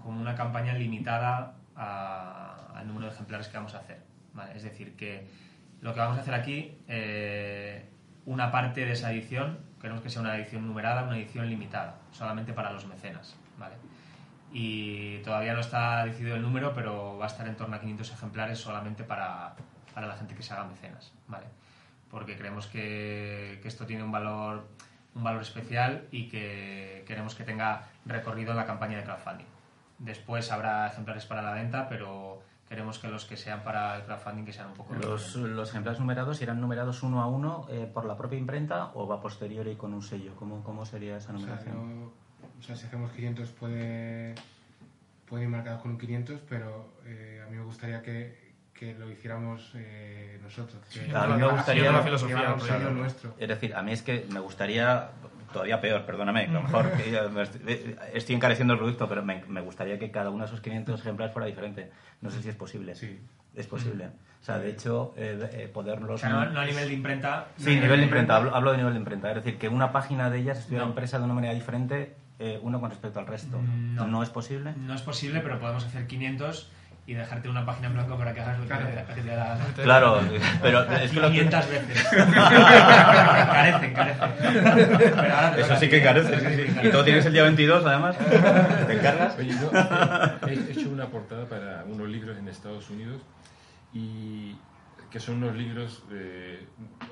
como 0.04 0.22
una 0.22 0.36
campaña 0.36 0.74
limitada 0.74 1.56
al 1.76 2.88
número 2.88 3.08
de 3.08 3.14
ejemplares 3.14 3.48
que 3.48 3.58
vamos 3.58 3.74
a 3.74 3.80
hacer. 3.80 4.02
Es 4.56 4.64
decir, 4.64 4.96
que 4.96 5.28
lo 5.82 5.94
que 5.94 6.00
vamos 6.00 6.18
a 6.18 6.22
hacer 6.22 6.36
aquí, 6.36 6.78
eh, 6.88 7.86
una 8.26 8.52
parte 8.52 8.86
de 8.86 8.92
esa 8.92 9.12
edición, 9.12 9.60
queremos 9.82 10.02
que 10.04 10.10
sea 10.10 10.22
una 10.22 10.38
edición 10.38 10.68
numerada, 10.68 11.04
una 11.04 11.18
edición 11.18 11.50
limitada, 11.50 11.96
solamente 12.12 12.54
para 12.54 12.72
los 12.72 12.86
mecenas. 12.86 13.36
¿vale? 13.58 13.76
Y 14.54 15.18
todavía 15.20 15.54
no 15.54 15.62
está 15.62 16.06
decidido 16.06 16.36
el 16.36 16.44
número, 16.44 16.74
pero 16.76 17.18
va 17.18 17.26
a 17.26 17.28
estar 17.28 17.48
en 17.48 17.56
torno 17.56 17.76
a 17.76 17.80
500 17.80 18.12
ejemplares 18.14 18.60
solamente 18.60 19.04
para, 19.04 19.56
para 19.94 20.08
la 20.08 20.16
gente 20.16 20.36
que 20.36 20.44
se 20.44 20.54
haga 20.54 20.66
mecenas. 20.66 21.12
¿vale? 21.28 21.46
Porque 22.10 22.38
creemos 22.38 22.68
que, 22.68 23.60
que 23.62 23.68
esto 23.68 23.86
tiene 23.86 24.04
un 24.04 24.12
valor, 24.12 24.68
un 25.16 25.24
valor 25.24 25.42
especial 25.42 26.08
y 26.12 26.28
que 26.30 27.04
queremos 27.08 27.36
que 27.36 27.44
tenga 27.44 27.88
recorrido 28.06 28.52
en 28.52 28.58
la 28.58 28.66
campaña 28.66 28.98
de 28.98 29.04
crowdfunding. 29.04 29.48
Después 30.00 30.52
habrá 30.52 30.88
ejemplares 30.88 31.26
para 31.26 31.42
la 31.42 31.54
venta, 31.54 31.88
pero 31.88 32.42
queremos 32.68 33.00
que 33.00 33.10
los 33.10 33.26
que 33.26 33.36
sean 33.36 33.64
para 33.64 33.98
el 33.98 34.04
crowdfunding 34.04 34.46
que 34.46 34.54
sean 34.54 34.70
un 34.70 34.74
poco... 34.74 34.96
¿Los, 34.96 35.36
los 35.36 35.70
ejemplares 35.70 36.00
numerados 36.00 36.42
irán 36.42 36.62
numerados 36.62 37.04
uno 37.04 37.22
a 37.22 37.28
uno 37.28 37.68
eh, 37.70 37.90
por 37.94 38.06
la 38.06 38.16
propia 38.16 38.40
imprenta 38.40 38.92
o 38.94 39.06
va 39.08 39.20
posterior 39.20 39.68
y 39.68 39.76
con 39.76 39.94
un 39.94 40.02
sello? 40.02 40.36
¿Cómo, 40.38 40.64
cómo 40.64 40.86
sería 40.86 41.18
esa 41.18 41.34
numeración? 41.34 42.12
o 42.58 42.64
sea, 42.64 42.76
si 42.76 42.86
hacemos 42.86 43.12
500 43.12 43.50
puede, 43.52 44.36
puede 45.26 45.44
ir 45.44 45.50
marcado 45.50 45.82
con 45.82 45.92
un 45.92 45.98
500, 45.98 46.42
pero 46.48 46.94
eh, 47.06 47.44
a 47.46 47.50
mí 47.50 47.58
me 47.58 47.64
gustaría 47.64 48.02
que, 48.02 48.41
que 48.82 48.96
lo 48.96 49.12
hiciéramos 49.12 49.74
eh, 49.76 50.40
nosotros. 50.42 50.82
Que, 50.92 51.16
a 51.16 51.28
mí 51.28 51.38
me 51.40 51.48
gustaría 51.50 51.92
la 51.92 52.02
filosofía, 52.02 52.56
nuestro. 52.92 53.36
Es 53.38 53.48
decir, 53.48 53.76
a 53.76 53.84
mí 53.84 53.92
es 53.92 54.02
que 54.02 54.26
me 54.32 54.40
gustaría, 54.40 55.12
todavía 55.54 55.80
peor, 55.80 56.04
perdóname, 56.04 56.48
a 56.48 56.52
lo 56.52 56.64
mejor 56.64 56.92
que 56.98 57.16
estoy, 57.44 57.62
eh, 57.68 57.96
estoy 58.16 58.34
encareciendo 58.36 58.74
el 58.74 58.80
producto, 58.80 59.08
pero 59.08 59.24
me, 59.24 59.46
me 59.48 59.62
gustaría 59.62 60.00
que 60.00 60.10
cada 60.10 60.32
uno 60.32 60.40
de 60.40 60.48
esos 60.48 60.62
500 60.62 61.00
ejemplares 61.00 61.32
fuera 61.32 61.46
diferente. 61.46 61.92
No 62.22 62.32
sé 62.32 62.42
si 62.42 62.50
es 62.50 62.56
posible. 62.56 62.96
Sí. 62.96 63.20
Es 63.56 63.68
posible. 63.68 64.08
O 64.42 64.44
sea, 64.44 64.58
de 64.58 64.72
hecho, 64.72 65.14
eh, 65.16 65.38
eh, 65.54 65.68
poderlos... 65.72 66.10
O 66.10 66.18
sea, 66.18 66.30
no, 66.30 66.46
no 66.50 66.62
a 66.62 66.66
nivel 66.66 66.88
de 66.88 66.96
imprenta. 66.96 67.50
Sí, 67.58 67.80
nivel 67.80 68.00
de 68.00 68.06
imprenta, 68.06 68.38
hablo, 68.38 68.56
hablo 68.56 68.72
de 68.72 68.78
nivel 68.78 68.94
de 68.94 69.00
imprenta. 69.00 69.30
Es 69.30 69.36
decir, 69.36 69.60
que 69.60 69.70
una 69.70 69.92
página 69.92 70.32
de 70.32 70.40
ellas 70.40 70.58
estuviera 70.58 70.86
No. 70.86 70.90
impresa 70.90 71.20
de 71.20 71.26
una 71.26 71.36
manera 71.36 71.54
diferente 71.54 72.16
eh, 72.40 72.60
uno 72.64 72.82
con 72.82 72.90
respecto 72.90 73.20
al 73.20 73.28
resto. 73.28 73.62
No. 73.62 74.08
¿No 74.08 74.24
es 74.24 74.32
posible? 74.32 74.74
No 74.76 74.96
es 74.96 75.04
posible, 75.04 75.42
pero 75.42 75.60
podemos 75.60 75.86
hacer 75.86 76.08
500 76.08 76.72
y 77.12 77.14
dejarte 77.14 77.50
una 77.50 77.66
página 77.66 77.88
en 77.88 77.94
blanco 77.94 78.18
para 78.18 78.34
que 78.34 78.40
hagas 78.40 78.58
lo 78.60 78.68
que 78.68 78.74
te- 78.74 79.14
que 79.16 79.22
te 79.22 79.36
gana. 79.36 79.58
Claro, 79.84 80.22
pero 80.62 80.82
es 80.94 81.12
que 81.12 81.20
lo 81.20 81.28
que... 81.28 81.34
500 81.34 81.70
veces. 81.70 82.04
carecen, 82.12 83.94
carecen. 83.94 84.30
Pero 84.42 85.36
ahora 85.36 85.56
te 85.56 85.62
Eso 85.62 85.76
sí 85.76 85.86
a 85.86 85.90
que 85.90 86.02
carece, 86.04 86.40
sí, 86.40 86.64
sí. 86.72 86.88
Y 86.88 86.92
todo 86.92 87.04
tienes 87.04 87.26
el 87.26 87.34
día 87.34 87.44
22, 87.44 87.86
además. 87.86 88.18
¿Te 88.88 88.94
encargas? 88.94 89.38
Oye, 89.38 89.52
yo 89.52 89.72
he 90.48 90.72
hecho 90.72 90.90
una 90.90 91.08
portada 91.08 91.46
para 91.48 91.84
unos 91.86 92.08
libros 92.08 92.38
en 92.38 92.48
Estados 92.48 92.90
Unidos 92.90 93.22
y 93.94 94.56
que 95.10 95.20
son 95.20 95.44
unos 95.44 95.56
libros. 95.58 96.04
eh, 96.12 96.66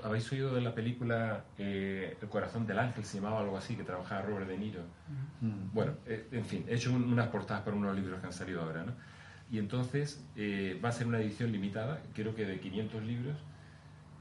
¿Habéis 0.04 0.32
oído 0.32 0.56
de 0.56 0.62
la 0.62 0.74
película 0.74 1.41
eh, 1.58 2.18
El 2.22 2.30
corazón 2.30 2.66
del 2.66 2.80
ángel? 2.80 3.04
Se 3.04 3.18
llamaba 3.18 3.41
algo 3.41 3.58
así, 3.58 3.76
que 3.76 3.84
trabajaba 3.84 4.22
Robert 4.22 4.47
De 4.47 4.58
Niro. 4.58 4.84
Bueno, 5.41 5.93
eh, 6.06 6.28
en 6.32 6.45
fin, 6.45 6.66
he 6.70 6.76
hecho 6.76 6.91
un- 6.93 7.12
unas 7.12 7.28
portadas 7.28 7.64
para 7.64 7.76
unos 7.76 7.93
libros 7.95 8.20
que 8.22 8.28
han 8.28 8.34
salido 8.34 8.62
ahora, 8.62 8.84
¿no? 8.84 8.93
Y 9.52 9.58
entonces 9.58 10.24
eh, 10.36 10.80
va 10.84 10.89
a 10.89 10.91
ser 10.91 11.08
una 11.08 11.20
edición 11.20 11.52
limitada, 11.52 12.02
creo 12.14 12.36
que 12.36 12.45
de 12.45 12.60
500 12.60 13.04
libros. 13.04 13.38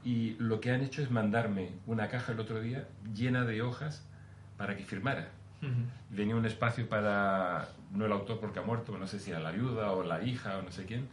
Y 0.05 0.37
lo 0.39 0.61
que 0.61 0.70
han 0.70 0.81
hecho 0.83 1.03
es 1.03 1.11
mandarme 1.11 1.70
una 1.87 2.09
caja 2.09 2.33
el 2.33 2.41
otro 2.41 2.61
día 2.61 2.89
llena 3.14 3.45
de 3.45 3.62
hojas 3.62 4.07
para 4.57 4.76
que 4.76 4.85
firmara 4.85 5.29
venía 6.11 6.37
un 6.37 6.47
espacio 6.47 6.89
para, 6.89 7.68
no 7.93 8.07
el 8.07 8.12
autor 8.12 8.39
porque 8.39 8.61
ha 8.61 8.62
muerto, 8.62 8.97
no 8.97 9.09
sé 9.09 9.18
si 9.18 9.33
era 9.33 9.41
la 9.41 9.51
viuda 9.51 9.91
o 9.91 10.05
la 10.05 10.22
hija 10.22 10.57
o 10.59 10.62
no 10.62 10.70
sé 10.70 10.85
quién, 10.85 11.09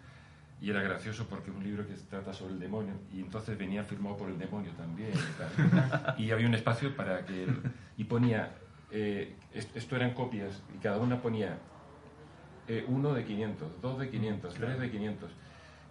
y 0.62 0.70
era 0.70 0.84
gracioso 0.84 1.26
porque 1.28 1.50
es 1.50 1.58
un 1.58 1.64
libro 1.64 1.88
que 1.88 1.96
se 1.98 2.06
trata 2.06 2.32
sobre 2.32 2.54
el 2.54 2.60
demonio, 2.60 2.94
y 3.12 3.22
entonces 3.22 3.58
venía 3.58 3.84
firmado 3.84 4.18
por 4.18 4.30
el 4.30 4.38
demonio 4.38 4.72
también. 4.74 5.10
Y, 5.14 5.70
tal. 5.72 6.16
Y 6.20 6.30
había 6.30 6.48
un 6.48 6.54
espacio 6.54 6.96
para 6.96 7.26
que... 7.26 7.46
él- 7.46 7.60
y 7.98 8.04
ponía, 8.04 8.52
eh, 8.92 9.36
es- 9.52 9.70
esto 9.74 9.96
eran 9.96 10.14
copias, 10.14 10.62
y 10.76 10.78
cada 10.78 10.98
una 10.98 11.20
ponía 11.24 11.58
eh, 12.68 12.86
uno 12.88 13.14
de 13.14 13.24
500, 13.24 13.82
dos 13.82 14.00
de 14.00 14.10
500, 14.10 14.54
tres 14.54 14.80
de 14.80 14.90
500. 14.92 15.32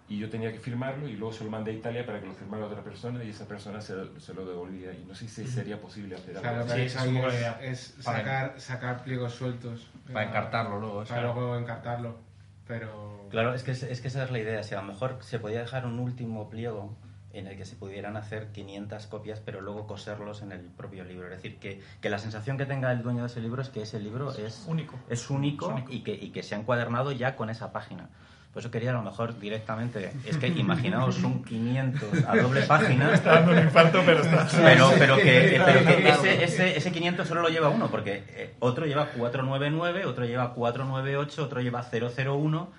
Y 0.07 0.19
yo 0.19 0.29
tenía 0.29 0.53
que 0.53 0.59
firmarlo 0.59 1.09
y 1.09 1.13
luego 1.17 1.33
se 1.33 1.45
lo 1.45 1.51
mandé 1.51 1.71
a 1.71 1.75
Italia 1.75 2.05
para 2.05 2.21
que 2.21 2.27
lo 2.27 2.35
firmara 2.35 2.67
otra 2.67 2.83
persona 2.83 3.25
y 3.25 3.31
esa 3.31 3.49
persona 3.49 3.81
se, 3.81 3.95
se 4.21 4.35
lo 4.35 4.45
devolvía. 4.45 4.93
Y 4.93 5.03
no 5.07 5.15
sé 5.15 5.27
si 5.29 5.47
sería 5.47 5.81
posible 5.81 6.15
hacer 6.15 6.37
algo 6.37 6.61
así. 6.61 6.73
haréis 6.73 6.95
es 6.95 7.03
es, 7.03 7.09
idea. 7.13 7.59
es 7.63 7.97
Para- 8.05 8.19
sacar, 8.19 8.61
sacar 8.61 9.03
pliegos 9.05 9.35
sueltos. 9.35 9.89
Para 10.13 10.27
eh, 10.27 10.29
encartarlo 10.29 10.79
luego. 10.79 11.05
Para 11.05 11.23
luego 11.23 11.57
encartarlo. 11.57 12.19
Pero. 12.67 13.27
Claro, 13.31 13.55
es 13.55 13.63
que, 13.63 13.71
es 13.73 14.01
que 14.01 14.09
esa 14.09 14.25
es 14.25 14.31
la 14.31 14.39
idea. 14.39 14.63
Si 14.63 14.75
a 14.75 14.83
lo 14.83 14.87
mejor 14.87 15.19
se 15.23 15.39
podía 15.39 15.61
dejar 15.61 15.87
un 15.87 15.99
último 15.99 16.51
pliego 16.51 16.95
en 17.35 17.47
el 17.47 17.57
que 17.57 17.65
se 17.65 17.77
pudieran 17.77 18.17
hacer 18.17 18.49
500 18.53 19.07
copias, 19.07 19.41
pero 19.45 19.61
luego 19.61 19.87
coserlos 19.87 20.43
en 20.43 20.53
el 20.53 20.61
propio 20.61 21.05
libro. 21.05 21.27
Es 21.27 21.43
decir, 21.43 21.59
que, 21.59 21.83
que 22.01 22.09
la 22.09 22.19
sensación 22.19 22.57
que 22.57 22.67
tenga 22.67 22.93
el 22.93 23.03
dueño 23.03 23.23
de 23.23 23.27
ese 23.27 23.41
libro 23.41 23.61
es 23.61 23.69
que 23.69 23.83
ese 23.83 24.01
libro 24.01 24.33
es 24.33 24.65
Único. 24.67 24.99
es 25.09 25.31
único, 25.31 25.67
Es 25.67 25.71
único. 25.71 25.93
Y, 25.93 26.01
que, 26.03 26.13
y 26.15 26.31
que 26.31 26.43
se 26.43 26.55
ha 26.55 26.59
encuadernado 26.59 27.13
ya 27.13 27.37
con 27.37 27.51
esa 27.51 27.73
página. 27.73 28.09
Por 28.55 28.61
eso 28.61 28.71
quería 28.71 28.91
a 28.91 28.93
lo 28.93 29.03
mejor 29.03 29.37
directamente, 29.41 30.13
es 30.25 30.37
que 30.37 30.47
imaginaos 30.47 31.21
un 31.25 31.43
500 31.43 32.25
a 32.25 32.37
doble 32.37 32.63
página, 32.69 33.13
Está 33.13 33.41
dando 33.41 33.51
un 33.51 33.59
infarto, 33.59 34.01
pero 34.07 34.21
está. 34.21 34.47
pero, 34.63 34.93
pero 34.97 35.17
que, 35.17 35.61
pero 35.65 35.85
que 35.85 36.09
ese, 36.09 36.45
ese, 36.45 36.77
ese 36.77 36.93
500 36.93 37.27
solo 37.27 37.43
lo 37.43 37.49
lleva 37.49 37.69
uno, 37.69 37.91
porque 37.91 38.23
eh, 38.29 38.55
otro 38.61 38.87
lleva 38.87 39.07
499, 39.07 40.07
otro 40.07 40.25
lleva 40.25 40.55
498, 40.55 41.43
otro 41.43 41.61
lleva 41.63 41.83
001, 41.83 42.71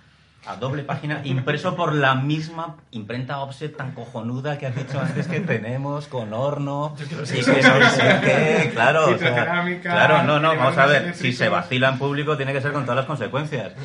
a 0.45 0.55
doble 0.57 0.83
página, 0.83 1.21
impreso 1.23 1.75
por 1.75 1.93
la 1.93 2.15
misma 2.15 2.77
imprenta 2.91 3.39
offset 3.39 3.75
tan 3.75 3.91
cojonuda 3.91 4.57
que 4.57 4.67
has 4.67 4.75
dicho 4.75 4.99
antes 4.99 5.27
que 5.27 5.39
tenemos, 5.39 6.07
con 6.07 6.33
horno, 6.33 6.95
y 6.99 7.07
que 7.07 7.15
no 7.15 7.25
sé 7.25 7.41
qué, 7.41 8.71
claro. 8.73 9.09
o 9.09 9.17
sea, 9.17 9.65
claro, 9.81 10.23
no, 10.23 10.39
no, 10.39 10.55
vamos 10.55 10.77
a 10.77 10.85
ver, 10.85 11.15
si 11.15 11.33
se 11.33 11.49
vacila 11.49 11.89
en 11.89 11.97
público 11.97 12.37
tiene 12.37 12.53
que 12.53 12.61
ser 12.61 12.71
con 12.71 12.83
todas 12.83 12.97
las 12.97 13.05
consecuencias. 13.05 13.73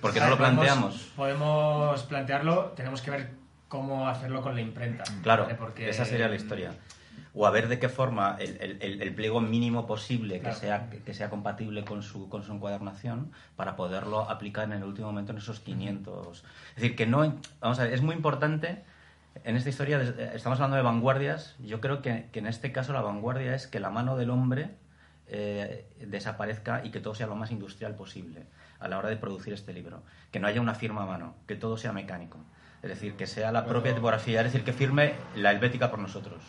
Porque 0.00 0.20
no 0.20 0.28
lo 0.28 0.36
planteamos. 0.36 1.12
Podemos 1.16 2.02
plantearlo, 2.02 2.74
tenemos 2.76 3.00
que 3.00 3.10
ver 3.10 3.30
cómo 3.68 4.06
hacerlo 4.06 4.42
con 4.42 4.54
la 4.54 4.60
imprenta. 4.60 5.04
Claro, 5.22 5.44
¿vale? 5.44 5.54
Porque, 5.54 5.88
esa 5.88 6.04
sería 6.04 6.28
la 6.28 6.36
historia. 6.36 6.72
O 7.36 7.46
a 7.46 7.50
ver 7.50 7.66
de 7.68 7.78
qué 7.80 7.88
forma 7.88 8.36
el, 8.38 8.78
el- 8.80 9.02
el- 9.02 9.14
pliego 9.14 9.40
mínimo 9.40 9.86
posible 9.88 10.38
Claro. 10.38 10.54
que, 10.54 10.60
sea, 10.60 10.90
que 10.90 11.14
sea 11.14 11.30
compatible 11.30 11.84
con 11.84 12.02
su, 12.02 12.28
con 12.28 12.44
su 12.44 12.52
encuadernación 12.52 13.32
para 13.56 13.74
poderlo 13.74 14.30
aplicar 14.30 14.64
en 14.64 14.72
el 14.74 14.84
último 14.84 15.08
momento 15.08 15.32
en 15.32 15.38
esos 15.38 15.58
500. 15.60 16.38
Es 16.38 16.74
decir, 16.76 16.94
que 16.94 17.06
no... 17.06 17.34
Vamos 17.60 17.78
a 17.80 17.84
ver, 17.84 17.92
es 17.92 18.02
muy 18.02 18.14
importante 18.14 18.84
en 19.42 19.56
esta 19.56 19.68
historia, 19.68 20.00
eh, 20.00 20.30
estamos 20.34 20.58
hablando 20.60 20.76
de 20.76 20.82
vanguardias, 20.82 21.56
yo 21.58 21.80
creo 21.80 22.02
que, 22.02 22.28
que 22.30 22.38
en 22.38 22.46
este 22.46 22.70
caso 22.70 22.92
la 22.92 23.00
vanguardia 23.00 23.56
es 23.56 23.66
que 23.66 23.80
la 23.80 23.90
mano 23.90 24.16
del 24.16 24.30
hombre 24.30 24.70
eh, 25.26 25.86
desaparezca 26.06 26.84
y 26.84 26.90
que 26.92 27.00
todo 27.00 27.16
sea 27.16 27.26
lo 27.26 27.34
más 27.34 27.50
industrial 27.50 27.96
posible 27.96 28.44
a 28.78 28.86
la 28.86 28.96
hora 28.98 29.08
de 29.08 29.16
producir 29.16 29.52
este 29.52 29.72
libro. 29.72 30.02
Que 30.30 30.38
no 30.38 30.46
haya 30.46 30.60
una 30.60 30.74
firma 30.74 31.02
a 31.02 31.06
mano, 31.06 31.34
que 31.48 31.56
todo 31.56 31.76
sea 31.76 31.92
mecánico. 31.92 32.38
Es 32.82 32.90
decir, 32.90 33.14
que 33.14 33.26
sea 33.26 33.50
la 33.50 33.64
propia 33.64 33.92
tipografía, 33.94 34.40
es 34.40 34.46
decir, 34.52 34.62
que 34.64 34.72
firme 34.72 35.14
la 35.34 35.50
helvética 35.50 35.90
por 35.90 35.98
nosotros. 35.98 36.40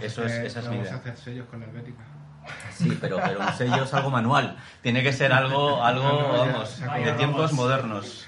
Eso 0.00 0.22
hacer, 0.24 0.44
es- 0.46 0.52
esa 0.52 0.60
es 0.60 0.68
mi 0.68 0.76
idea. 0.76 0.94
hacer 0.94 1.16
sellos 1.16 1.46
con 1.48 1.62
Helvética. 1.62 2.02
Sí, 2.72 2.98
pero, 3.00 3.18
pero 3.24 3.40
un 3.40 3.52
sello 3.52 3.84
es 3.84 3.94
algo 3.94 4.10
manual. 4.10 4.56
Tiene 4.80 5.02
que 5.02 5.12
ser 5.12 5.32
algo, 5.32 5.82
algo 5.84 6.04
No, 6.04 6.44
ya, 6.46 6.52
vamos, 6.52 6.68
se 6.70 6.84
acabó. 6.84 7.04
de 7.04 7.12
tiempos 7.12 7.40
Vamos. 7.42 7.52
modernos. 7.52 8.26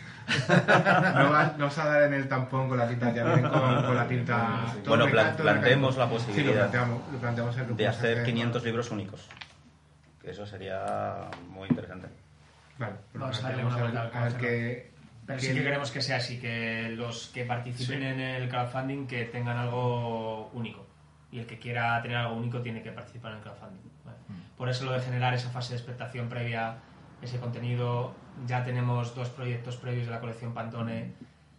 No 0.48 1.30
vas, 1.30 1.59
no 1.59 1.64
vas 1.66 1.78
a 1.78 1.84
dar 1.86 2.02
en 2.05 2.14
el 2.14 2.28
tampón 2.28 2.68
con 2.68 2.78
la 2.78 2.88
tinta, 2.88 3.12
ya 3.12 3.24
vienen 3.24 3.50
con, 3.50 3.61
con 3.84 3.94
la 3.96 4.07
tinta. 4.09 4.64
Bueno, 4.86 5.07
plan- 5.09 5.36
planteemos 5.36 5.96
la 5.96 6.07
Sí, 6.07 6.11
lo 6.12 6.16
posibilidad 6.18 6.61
planteamos, 6.70 7.12
lo 7.12 7.18
planteamos 7.18 7.57
el 7.59 7.66
que 7.66 7.74
De 7.74 7.88
hacer 7.88 8.22
500 8.24 8.62
con- 8.62 8.66
libros 8.66 8.90
únicos. 8.90 9.28
Que 10.22 10.30
eso 10.30 10.46
sería 10.46 11.28
muy 11.50 11.68
interesante. 11.68 12.09
Vale, 12.78 12.94
pues 13.12 13.20
Vamos 13.20 13.38
a 13.44 13.48
darle 13.48 13.64
una 13.66 13.76
vuelta 13.76 14.11
a 14.14 14.22
al 14.24 14.32
ver- 14.32 14.40
qué. 14.40 14.90
Pero 15.26 15.40
sí 15.40 15.55
que 15.55 15.62
queremos 15.62 15.90
que 15.90 16.00
sea 16.02 16.16
así, 16.16 16.38
que 16.40 16.90
los 16.96 17.28
que 17.28 17.44
participen 17.44 18.02
en 18.02 18.20
el 18.20 18.48
crowdfunding 18.48 19.07
que 19.07 19.24
tengan 19.24 19.57
algo 19.59 20.48
único. 20.55 20.86
Y 21.35 21.41
el 21.41 21.47
que 21.47 21.59
quiera 21.59 22.01
tener 22.01 22.16
algo 22.16 22.37
único 22.37 22.61
tiene 22.61 22.80
que 22.80 22.93
participar 22.93 23.32
en 23.32 23.39
el 23.39 23.43
crowdfunding. 23.43 23.91
¿vale? 24.05 24.18
Por 24.57 24.68
eso 24.68 24.85
lo 24.85 24.93
de 24.93 25.01
generar 25.01 25.35
esa 25.35 25.51
fase 25.51 25.72
de 25.72 25.80
expectación 25.80 26.28
previa, 26.28 26.76
ese 27.20 27.41
contenido. 27.41 28.14
Ya 28.47 28.62
tenemos 28.62 29.16
dos 29.16 29.30
proyectos 29.30 29.76
previos 29.76 30.07
de 30.07 30.12
la 30.12 30.20
colección 30.20 30.55
Pantone 30.55 31.11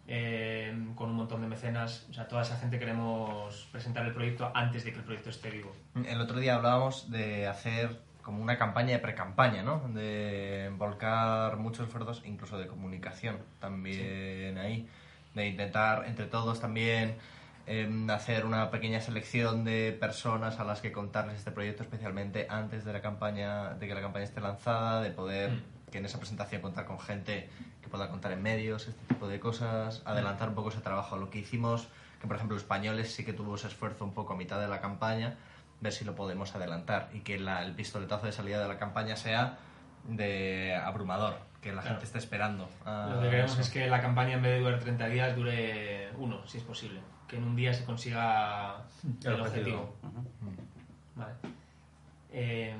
eh, 0.08 0.74
con 0.96 1.10
un 1.10 1.18
montón 1.18 1.42
de 1.42 1.48
mecenas. 1.48 2.08
O 2.10 2.14
sea, 2.14 2.26
toda 2.26 2.44
esa 2.44 2.56
gente 2.56 2.80
queremos 2.80 3.68
presentar 3.74 4.06
el 4.06 4.14
proyecto 4.14 4.50
antes 4.54 4.86
de 4.86 4.94
que 4.94 5.00
el 5.00 5.04
proyecto 5.04 5.30
esté 5.30 5.50
vivo. 5.50 5.76
El 6.06 6.22
otro 6.22 6.40
día 6.40 6.56
hablábamos 6.56 7.12
de 7.12 7.46
hacer 7.46 8.00
como 8.22 8.42
una 8.42 8.58
campaña 8.58 8.94
de 8.94 9.00
pre-campaña, 9.00 9.62
¿no? 9.62 9.90
De 9.90 10.72
volcar 10.78 11.58
muchos 11.58 11.88
esfuerzos, 11.88 12.24
incluso 12.24 12.58
de 12.58 12.68
comunicación 12.68 13.40
también 13.60 14.58
ahí. 14.58 14.88
De 15.34 15.48
intentar 15.48 16.06
entre 16.08 16.28
todos 16.28 16.62
también 16.62 17.18
em, 17.68 18.10
hacer 18.10 18.46
una 18.46 18.70
pequeña 18.72 19.02
selección 19.02 19.64
de 19.64 19.96
personas 20.00 20.60
a 20.60 20.64
las 20.64 20.82
que 20.82 20.92
contarles 20.92 21.38
este 21.38 21.52
proyecto, 21.52 21.84
especialmente 21.84 22.48
antes 22.50 22.86
de 22.86 22.94
la 22.94 23.02
campaña, 23.02 23.74
de 23.76 23.88
que 23.88 23.96
la 23.96 24.02
campaña 24.02 24.26
esté 24.26 24.42
lanzada, 24.42 25.02
de 25.02 25.12
poder 25.12 25.52
que 25.92 25.98
en 26.00 26.06
esa 26.06 26.18
presentación 26.20 26.62
contar 26.62 26.86
con 26.86 27.00
gente 27.00 27.50
que 27.82 27.88
pueda 27.88 28.10
contar 28.10 28.32
en 28.34 28.42
medios, 28.42 28.88
este 28.88 29.06
tipo 29.08 29.28
de 29.28 29.40
cosas, 29.40 30.02
adelantar 30.06 30.50
un 30.50 30.56
poco 30.56 30.70
ese 30.70 30.82
trabajo. 30.82 31.18
Lo 31.18 31.30
que 31.30 31.40
hicimos, 31.40 31.88
que 32.22 32.28
por 32.28 32.36
ejemplo 32.36 32.58
españoles 32.58 33.14
sí 33.14 33.24
que 33.24 33.34
tuvo 33.34 33.56
ese 33.56 33.68
esfuerzo 33.68 34.04
un 34.04 34.14
poco 34.14 34.34
a 34.34 34.36
mitad 34.36 34.60
de 34.60 34.68
la 34.68 34.82
campaña, 34.82 35.36
ver 35.82 35.92
si 35.94 36.04
lo 36.06 36.16
podemos 36.16 36.56
adelantar 36.56 37.10
y 37.14 37.20
que 37.22 37.38
la- 37.40 37.64
el 37.64 37.74
pistoletazo 37.74 38.26
de 38.26 38.32
salida 38.32 38.62
de 38.62 38.68
la 38.68 38.78
campaña 38.78 39.16
sea 39.16 39.58
de 40.08 40.76
abrumador, 40.76 41.36
que 41.62 41.70
la 41.74 41.82
Claro. 41.82 41.96
gente 41.96 42.06
esté 42.06 42.18
esperando. 42.20 42.70
Lo 42.86 43.22
que 43.22 43.30
queremos 43.30 43.58
es 43.60 43.70
que 43.70 43.88
la 43.88 44.02
campaña 44.02 44.34
en 44.36 44.42
vez 44.44 44.52
de 44.54 44.60
durar 44.60 44.80
30 44.80 45.08
días 45.08 45.36
dure 45.36 46.10
uno, 46.18 46.46
si 46.48 46.58
es 46.60 46.64
posible. 46.64 47.00
Que 47.28 47.38
en 47.38 47.44
un 47.44 47.56
día 47.56 47.74
se 47.74 47.84
consiga 47.86 48.84
el, 49.24 49.34
El 49.34 49.42
objetivo. 49.42 49.78
objetivo. 49.82 49.96
Vale. 51.16 51.34
Eh, 52.32 52.76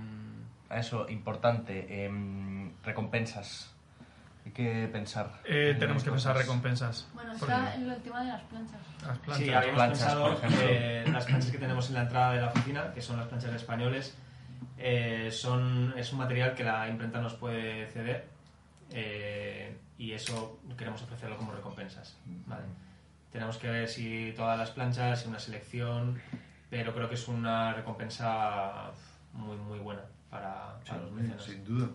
Eso, 0.70 1.08
importante, 1.10 2.06
em, 2.06 2.72
recompensas. 2.84 3.72
Hay 4.46 4.52
que 4.52 4.88
pensar. 4.92 5.42
Eh, 5.46 5.72
en 5.72 5.80
tenemos 5.80 6.04
que 6.04 6.12
pensar 6.12 6.36
recompensas. 6.36 7.08
Bueno, 7.14 7.34
está 7.34 7.74
el 7.76 7.96
tema 8.04 8.22
de 8.24 8.28
las 8.30 8.42
planchas. 8.44 8.82
las 9.02 9.18
planchas. 9.20 9.38
sí, 9.46 9.54
habíamos 9.54 9.76
planchas, 9.76 10.00
pensado 10.00 10.24
por 10.24 10.34
ejemplo. 10.46 10.68
que 10.68 11.04
las 11.12 11.26
planchas 11.26 11.52
que 11.52 11.58
tenemos 11.58 11.88
en 11.90 11.94
la 11.96 12.02
entrada 12.04 12.34
de 12.34 12.42
la 12.42 12.48
oficina, 12.50 12.92
que 12.94 13.02
son 13.02 13.18
las 13.18 13.28
planchas 13.28 13.54
españoles, 13.54 14.16
eh, 14.78 15.30
son, 15.32 15.94
es 15.98 16.12
un 16.12 16.20
material 16.20 16.54
que 16.54 16.64
la 16.64 16.88
imprenta 16.90 17.22
nos 17.22 17.34
puede 17.36 17.88
ceder 17.88 18.28
eh, 18.92 19.78
y 19.98 20.12
eso 20.12 20.60
queremos 20.78 21.02
ofrecerlo 21.02 21.38
como 21.38 21.52
recompensas. 21.52 22.18
¿vale? 22.46 22.64
Tenemos 23.36 23.58
que 23.58 23.68
ver 23.70 23.90
si 23.90 24.32
todas 24.34 24.58
las 24.58 24.72
planchas, 24.72 25.22
si 25.22 25.28
una 25.28 25.40
selección, 25.40 26.18
pero 26.70 26.94
creo 26.94 27.10
que 27.10 27.16
es 27.16 27.28
una 27.28 27.74
recompensa 27.74 28.92
muy, 29.34 29.58
muy 29.58 29.78
buena 29.80 30.04
para, 30.30 30.80
para 30.88 31.02
los 31.02 31.12
mecenas. 31.12 31.44
Sin 31.44 31.62
duda. 31.66 31.88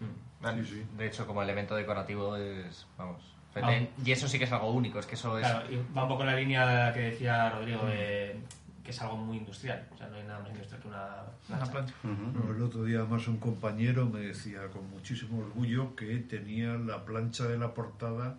Mm. 0.00 0.64
Sí, 0.64 0.64
sí. 0.64 0.86
De 0.98 1.06
hecho, 1.06 1.28
como 1.28 1.44
elemento 1.44 1.76
decorativo 1.76 2.34
es, 2.36 2.88
vamos, 2.98 3.22
Ah. 3.54 3.80
Y 4.04 4.10
eso 4.10 4.26
sí 4.26 4.36
que 4.38 4.44
es 4.44 4.52
algo 4.52 4.72
único, 4.72 4.98
es 4.98 5.06
que 5.06 5.14
eso 5.14 5.38
es... 5.38 5.46
Claro, 5.46 5.70
y 5.70 5.76
va 5.96 6.02
un 6.04 6.08
poco 6.08 6.22
en 6.22 6.26
la 6.28 6.36
línea 6.36 6.92
que 6.92 7.00
decía 7.00 7.50
Rodrigo, 7.50 7.84
de 7.86 8.40
que 8.84 8.90
es 8.90 9.00
algo 9.02 9.16
muy 9.16 9.36
industrial. 9.38 9.86
O 9.92 9.96
sea, 9.96 10.08
no 10.08 10.16
hay 10.16 10.24
nada 10.24 10.40
más 10.40 10.50
industrial 10.50 10.80
que 10.82 10.88
una 10.88 11.06
Una 11.48 11.58
plancha. 11.66 11.72
plancha. 11.72 11.94
No, 12.02 12.52
el 12.52 12.62
otro 12.62 12.82
día 12.84 12.98
además 13.00 13.28
un 13.28 13.38
compañero 13.38 14.06
me 14.06 14.20
decía 14.20 14.68
con 14.72 14.88
muchísimo 14.90 15.38
orgullo 15.38 15.94
que 15.94 16.16
tenía 16.18 16.74
la 16.74 17.04
plancha 17.04 17.44
de 17.46 17.58
la 17.58 17.74
portada 17.74 18.36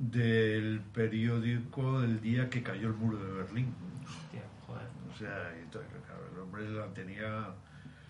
del 0.00 0.80
periódico 0.80 2.00
del 2.00 2.20
día 2.22 2.48
que 2.48 2.62
cayó 2.62 2.88
el 2.88 2.94
muro 2.94 3.22
de 3.22 3.32
Berlín. 3.32 3.74
Hostia, 4.02 4.42
joder, 4.66 4.86
O 5.12 5.16
sea, 5.16 5.54
y 5.58 5.62
entonces, 5.62 5.90
claro, 6.06 6.22
el 6.32 6.40
hombre 6.40 6.70
la 6.70 6.86
tenía, 6.94 7.54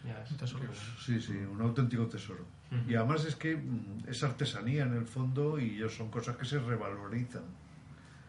ya 0.05 0.19
ves. 0.21 0.31
Un 0.31 0.37
tesoro. 0.37 0.65
sí, 1.05 1.21
sí, 1.21 1.33
un 1.33 1.61
auténtico 1.61 2.07
tesoro. 2.07 2.47
Y 2.87 2.95
además 2.95 3.25
es 3.25 3.35
que 3.35 3.57
mm, 3.57 4.05
es 4.09 4.23
artesanía 4.23 4.85
en 4.85 4.95
el 4.95 5.05
fondo 5.05 5.59
y 5.59 5.83
son 5.91 6.09
cosas 6.09 6.37
que 6.37 6.45
se 6.45 6.61
revalorizan. 6.61 7.43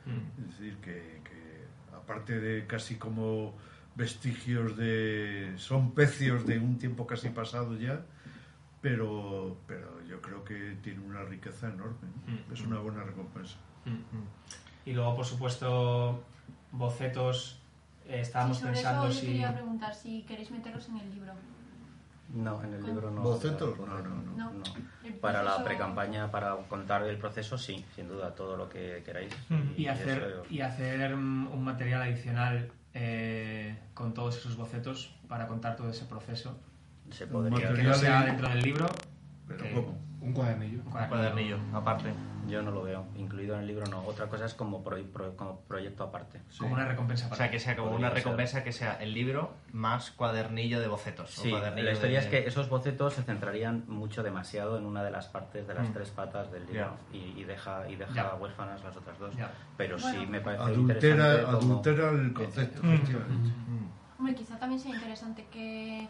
Mm. 0.07 0.41
Es 0.41 0.57
decir, 0.57 0.77
que, 0.77 1.21
que 1.23 1.95
aparte 1.95 2.39
de 2.39 2.65
casi 2.65 2.95
como 2.95 3.55
vestigios 3.93 4.75
de... 4.75 5.53
son 5.57 5.93
pecios 5.93 6.47
de 6.47 6.57
un 6.57 6.79
tiempo 6.79 7.05
casi 7.05 7.29
pasado 7.29 7.77
ya, 7.77 8.03
pero, 8.81 9.57
pero 9.67 10.01
yo 10.07 10.21
creo 10.21 10.43
que 10.43 10.77
tiene 10.83 10.99
una 11.01 11.23
riqueza 11.23 11.67
enorme. 11.69 12.07
¿no? 12.27 12.33
Mm. 12.33 12.53
Es 12.53 12.61
una 12.61 12.79
buena 12.79 13.03
recompensa. 13.03 13.55
Mm. 13.85 14.89
Y 14.89 14.93
luego, 14.93 15.15
por 15.15 15.25
supuesto, 15.25 16.23
bocetos. 16.71 17.59
eh, 18.07 18.21
estábamos 18.21 18.57
Sí, 18.57 18.61
sobre 18.63 18.73
pensando 18.75 19.05
eso 19.07 19.13
yo 19.13 19.19
si. 19.21 19.25
quería 19.27 19.53
preguntar 19.53 19.93
si 19.95 20.23
queréis 20.23 20.51
meterlos 20.51 20.89
en 20.89 20.97
el 20.97 21.09
libro. 21.13 21.33
No, 22.33 22.63
en 22.63 22.73
el 22.73 22.83
libro 22.85 23.11
no. 23.11 23.21
¿Bocetos? 23.21 23.77
no, 23.77 23.85
No, 23.99 24.51
no, 24.53 24.63
Para 25.19 25.43
la 25.43 25.63
pre-campaña, 25.65 26.31
para 26.31 26.55
contar 26.69 27.03
el 27.03 27.17
proceso, 27.17 27.57
sí, 27.57 27.85
sin 27.93 28.07
duda, 28.07 28.33
todo 28.33 28.55
lo 28.55 28.69
que 28.69 29.03
queráis. 29.05 29.33
Mm. 29.49 29.61
Y 29.77 29.87
hacer, 29.87 30.23
eso- 30.23 30.45
y 30.49 30.61
hacer 30.61 31.15
mm, 31.15 31.51
un 31.51 31.63
material 31.63 32.01
adicional 32.03 32.71
eh, 32.93 33.77
con 33.93 34.13
todos 34.13 34.37
esos 34.37 34.55
bocetos 34.57 35.13
para 35.27 35.47
contar 35.47 35.75
todo 35.75 35.89
ese 35.89 36.05
proceso. 36.05 36.57
Se 37.11 37.27
podría. 37.27 37.73
Que 37.73 37.83
no 37.83 37.93
sea 37.93 38.21
en- 38.21 38.25
dentro 38.27 38.49
del 38.49 38.61
libro. 38.61 38.85
Pero 39.47 39.63
que- 39.63 39.73
¿cómo? 39.73 40.01
Un 40.21 40.33
cuadernillo. 40.33 40.81
Un 40.85 40.91
cuadernillo, 41.07 41.57
aparte. 41.73 42.13
Yo 42.47 42.61
no 42.61 42.69
lo 42.71 42.83
veo, 42.83 43.05
incluido 43.15 43.55
en 43.55 43.61
el 43.61 43.67
libro 43.67 43.85
no. 43.87 44.01
Otra 44.03 44.27
cosa 44.27 44.45
es 44.45 44.53
como, 44.53 44.83
pro- 44.83 45.01
pro- 45.11 45.35
como 45.35 45.61
proyecto 45.61 46.03
aparte. 46.03 46.41
Como 46.59 46.73
una 46.73 46.85
recompensa 46.85 47.25
O 47.25 47.29
para 47.29 47.37
sea, 47.37 47.51
que 47.51 47.59
sea 47.59 47.75
como 47.75 47.89
Podría 47.91 48.07
una 48.07 48.15
ser. 48.15 48.23
recompensa 48.23 48.63
que 48.63 48.71
sea 48.71 48.93
el 49.01 49.13
libro 49.13 49.53
más 49.71 50.11
cuadernillo 50.11 50.79
de 50.79 50.87
bocetos. 50.87 51.37
o 51.39 51.41
Sí, 51.41 51.49
cuadernillo 51.49 51.85
la 51.87 51.91
historia 51.93 52.19
de- 52.19 52.25
es 52.25 52.29
que 52.31 52.47
esos 52.47 52.69
bocetos 52.69 53.13
se 53.13 53.23
centrarían 53.23 53.85
mucho 53.87 54.21
demasiado 54.21 54.77
en 54.77 54.85
una 54.85 55.03
de 55.03 55.09
las 55.11 55.27
partes 55.27 55.67
de 55.67 55.73
las 55.73 55.89
Mm. 55.89 55.93
tres 55.93 56.09
patas 56.11 56.51
del 56.51 56.65
libro 56.67 56.97
y, 57.11 57.17
y 57.39 57.43
deja, 57.43 57.89
y 57.89 57.95
deja 57.95 58.13
Ya. 58.13 58.35
huérfanas 58.35 58.83
las 58.83 58.95
otras 58.95 59.17
dos. 59.17 59.35
Ya. 59.35 59.51
Pero 59.77 59.97
sí 59.97 60.05
Bueno. 60.17 60.31
me 60.31 60.41
parece 60.41 60.63
Adultera, 60.63 60.97
interesante 61.15 61.43
como- 61.45 61.57
adultera 61.73 62.09
el 62.11 62.33
concepto, 62.33 62.83
Mm. 62.83 62.93
efectivamente. 62.93 63.49
Hombre, 64.19 64.35
quizá 64.35 64.59
también 64.59 64.79
sea 64.79 64.93
interesante 64.93 65.47
que... 65.51 66.07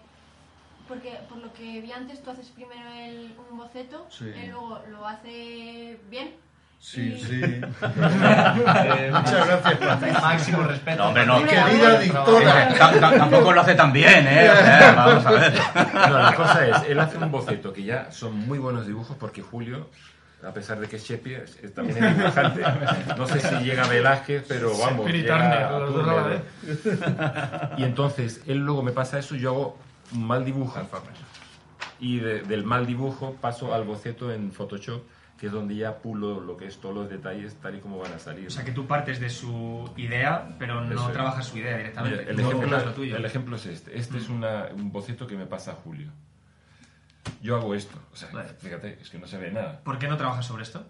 Porque 0.92 1.18
por 1.30 1.38
lo 1.38 1.54
que 1.54 1.80
vi 1.80 1.90
antes, 1.94 2.22
tú 2.22 2.32
haces 2.32 2.48
primero 2.50 2.82
el, 2.94 3.34
un 3.50 3.58
boceto, 3.58 4.06
Sí. 4.10 4.26
él 4.36 4.50
luego 4.52 4.82
lo 4.92 5.08
hace 5.08 5.98
bien. 6.10 6.32
Sí, 6.80 7.14
Y- 7.14 7.24
sí. 7.24 7.42
Eh, 7.82 9.12
Muchas 9.14 9.48
gracias. 9.48 10.22
Máximo 10.22 10.64
respeto. 10.64 10.98
No, 10.98 11.08
hombre, 11.08 11.26
no. 11.26 11.38
Querida 11.46 12.00
ta- 13.00 13.18
Tampoco 13.18 13.54
lo 13.54 13.62
hace 13.62 13.76
tan 13.76 13.94
bien, 13.94 14.28
¿eh? 14.28 14.50
O 14.50 14.56
sea, 14.56 14.94
vamos 14.98 15.26
a 15.26 15.32
ver. 15.32 15.54
No, 16.10 16.20
la 16.20 16.36
cosa 16.36 16.68
es, 16.68 16.90
él 16.90 17.00
hace 17.00 17.18
un 17.18 17.32
boceto 17.32 17.72
que 17.72 17.84
ya 17.84 18.12
son 18.12 18.38
muy 18.48 18.58
buenos 18.60 18.86
dibujos 18.86 19.16
porque 19.18 19.42
Julio, 19.42 19.90
a 20.46 20.52
pesar 20.52 20.80
de 20.80 20.88
que 20.88 20.98
es 20.98 21.06
Chepi, 21.06 21.36
es- 21.36 21.58
es- 21.64 21.74
también 21.74 22.04
es 22.04 22.18
dibujante. 22.18 22.64
No 23.18 23.28
sé 23.28 23.40
si 23.40 23.56
llega 23.64 23.84
a 23.86 23.88
Velázquez, 23.88 24.44
pero 24.46 24.78
vamos, 24.78 25.10
llega 25.10 25.68
a 25.68 25.86
Turner. 25.86 26.42
Y 27.78 27.84
entonces, 27.84 28.42
él 28.48 28.58
luego 28.58 28.82
me 28.84 28.92
pasa 28.92 29.20
eso 29.20 29.36
y 29.36 29.40
yo 29.40 29.50
hago 29.52 29.78
un 30.14 30.26
mal 30.26 30.44
dibujo. 30.46 30.80
Y 32.00 32.20
de- 32.20 32.42
del 32.42 32.64
mal 32.64 32.86
dibujo 32.88 33.36
paso 33.40 33.74
al 33.74 33.84
boceto 33.84 34.32
en 34.34 34.52
Photoshop, 34.52 35.04
que 35.38 35.48
es 35.48 35.52
donde 35.52 35.76
ya 35.76 35.98
pulo 36.00 36.40
lo 36.40 36.58
que 36.58 36.66
es 36.68 36.78
todos 36.80 36.94
los 36.96 37.10
detalles 37.10 37.56
tal 37.56 37.76
y 37.76 37.80
como 37.80 37.98
van 38.00 38.14
a 38.14 38.20
salir. 38.20 38.48
O 38.48 38.52
sea, 38.52 38.64
que 38.64 38.72
tú 38.72 38.86
partes 38.88 39.20
de 39.20 39.30
su 39.30 39.90
idea, 39.98 40.56
pero 40.60 40.82
no 40.82 40.94
Eso 40.94 41.08
es. 41.08 41.14
trabajas 41.14 41.46
su 41.48 41.58
idea 41.58 41.78
directamente. 41.78 42.30
El, 42.30 42.40
ejemplo, 42.40 42.92
tuyo. 42.94 43.16
el 43.18 43.26
ejemplo 43.26 43.56
es 43.56 43.66
este. 43.66 43.98
Este 43.98 44.18
es 44.18 44.30
una- 44.30 44.66
un 44.74 44.92
boceto 44.92 45.26
que 45.28 45.36
me 45.36 45.46
pasa 45.46 45.72
a 45.72 45.76
Julio. 45.76 46.12
Yo 47.42 47.56
hago 47.56 47.74
esto. 47.76 47.98
O 48.12 48.16
sea, 48.16 48.30
Vale. 48.32 48.50
fíjate, 48.60 48.98
es 49.02 49.10
que 49.10 49.18
no 49.20 49.28
se 49.28 49.38
ve 49.38 49.52
nada. 49.52 49.80
¿Por 49.84 49.98
qué 50.00 50.08
no 50.08 50.18
trabajas 50.18 50.46
sobre 50.46 50.64
esto? 50.64 50.86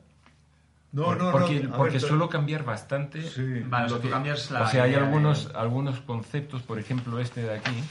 No, 0.93 1.03
Por- 1.03 1.17
no, 1.17 1.25
no. 1.25 1.31
porque 1.31 1.67
a 1.71 1.77
porque 1.77 1.93
ver, 1.93 2.01
suelo 2.01 2.27
cambiar 2.29 2.63
bastante. 2.65 3.21
Sí. 3.21 3.61
Vale, 3.65 3.85
o 3.85 3.89
sea, 3.89 3.97
lo 3.97 4.03
tú 4.03 4.09
cambias 4.09 4.51
la 4.51 4.63
o 4.63 4.67
sea, 4.67 4.83
hay 4.83 4.89
idea 4.91 4.99
de- 4.99 5.05
algunos, 5.05 5.49
algunos 5.55 5.99
conceptos, 6.01 6.61
por 6.63 6.79
ejemplo, 6.79 7.19
este 7.19 7.43
de 7.43 7.53
aquí. 7.55 7.83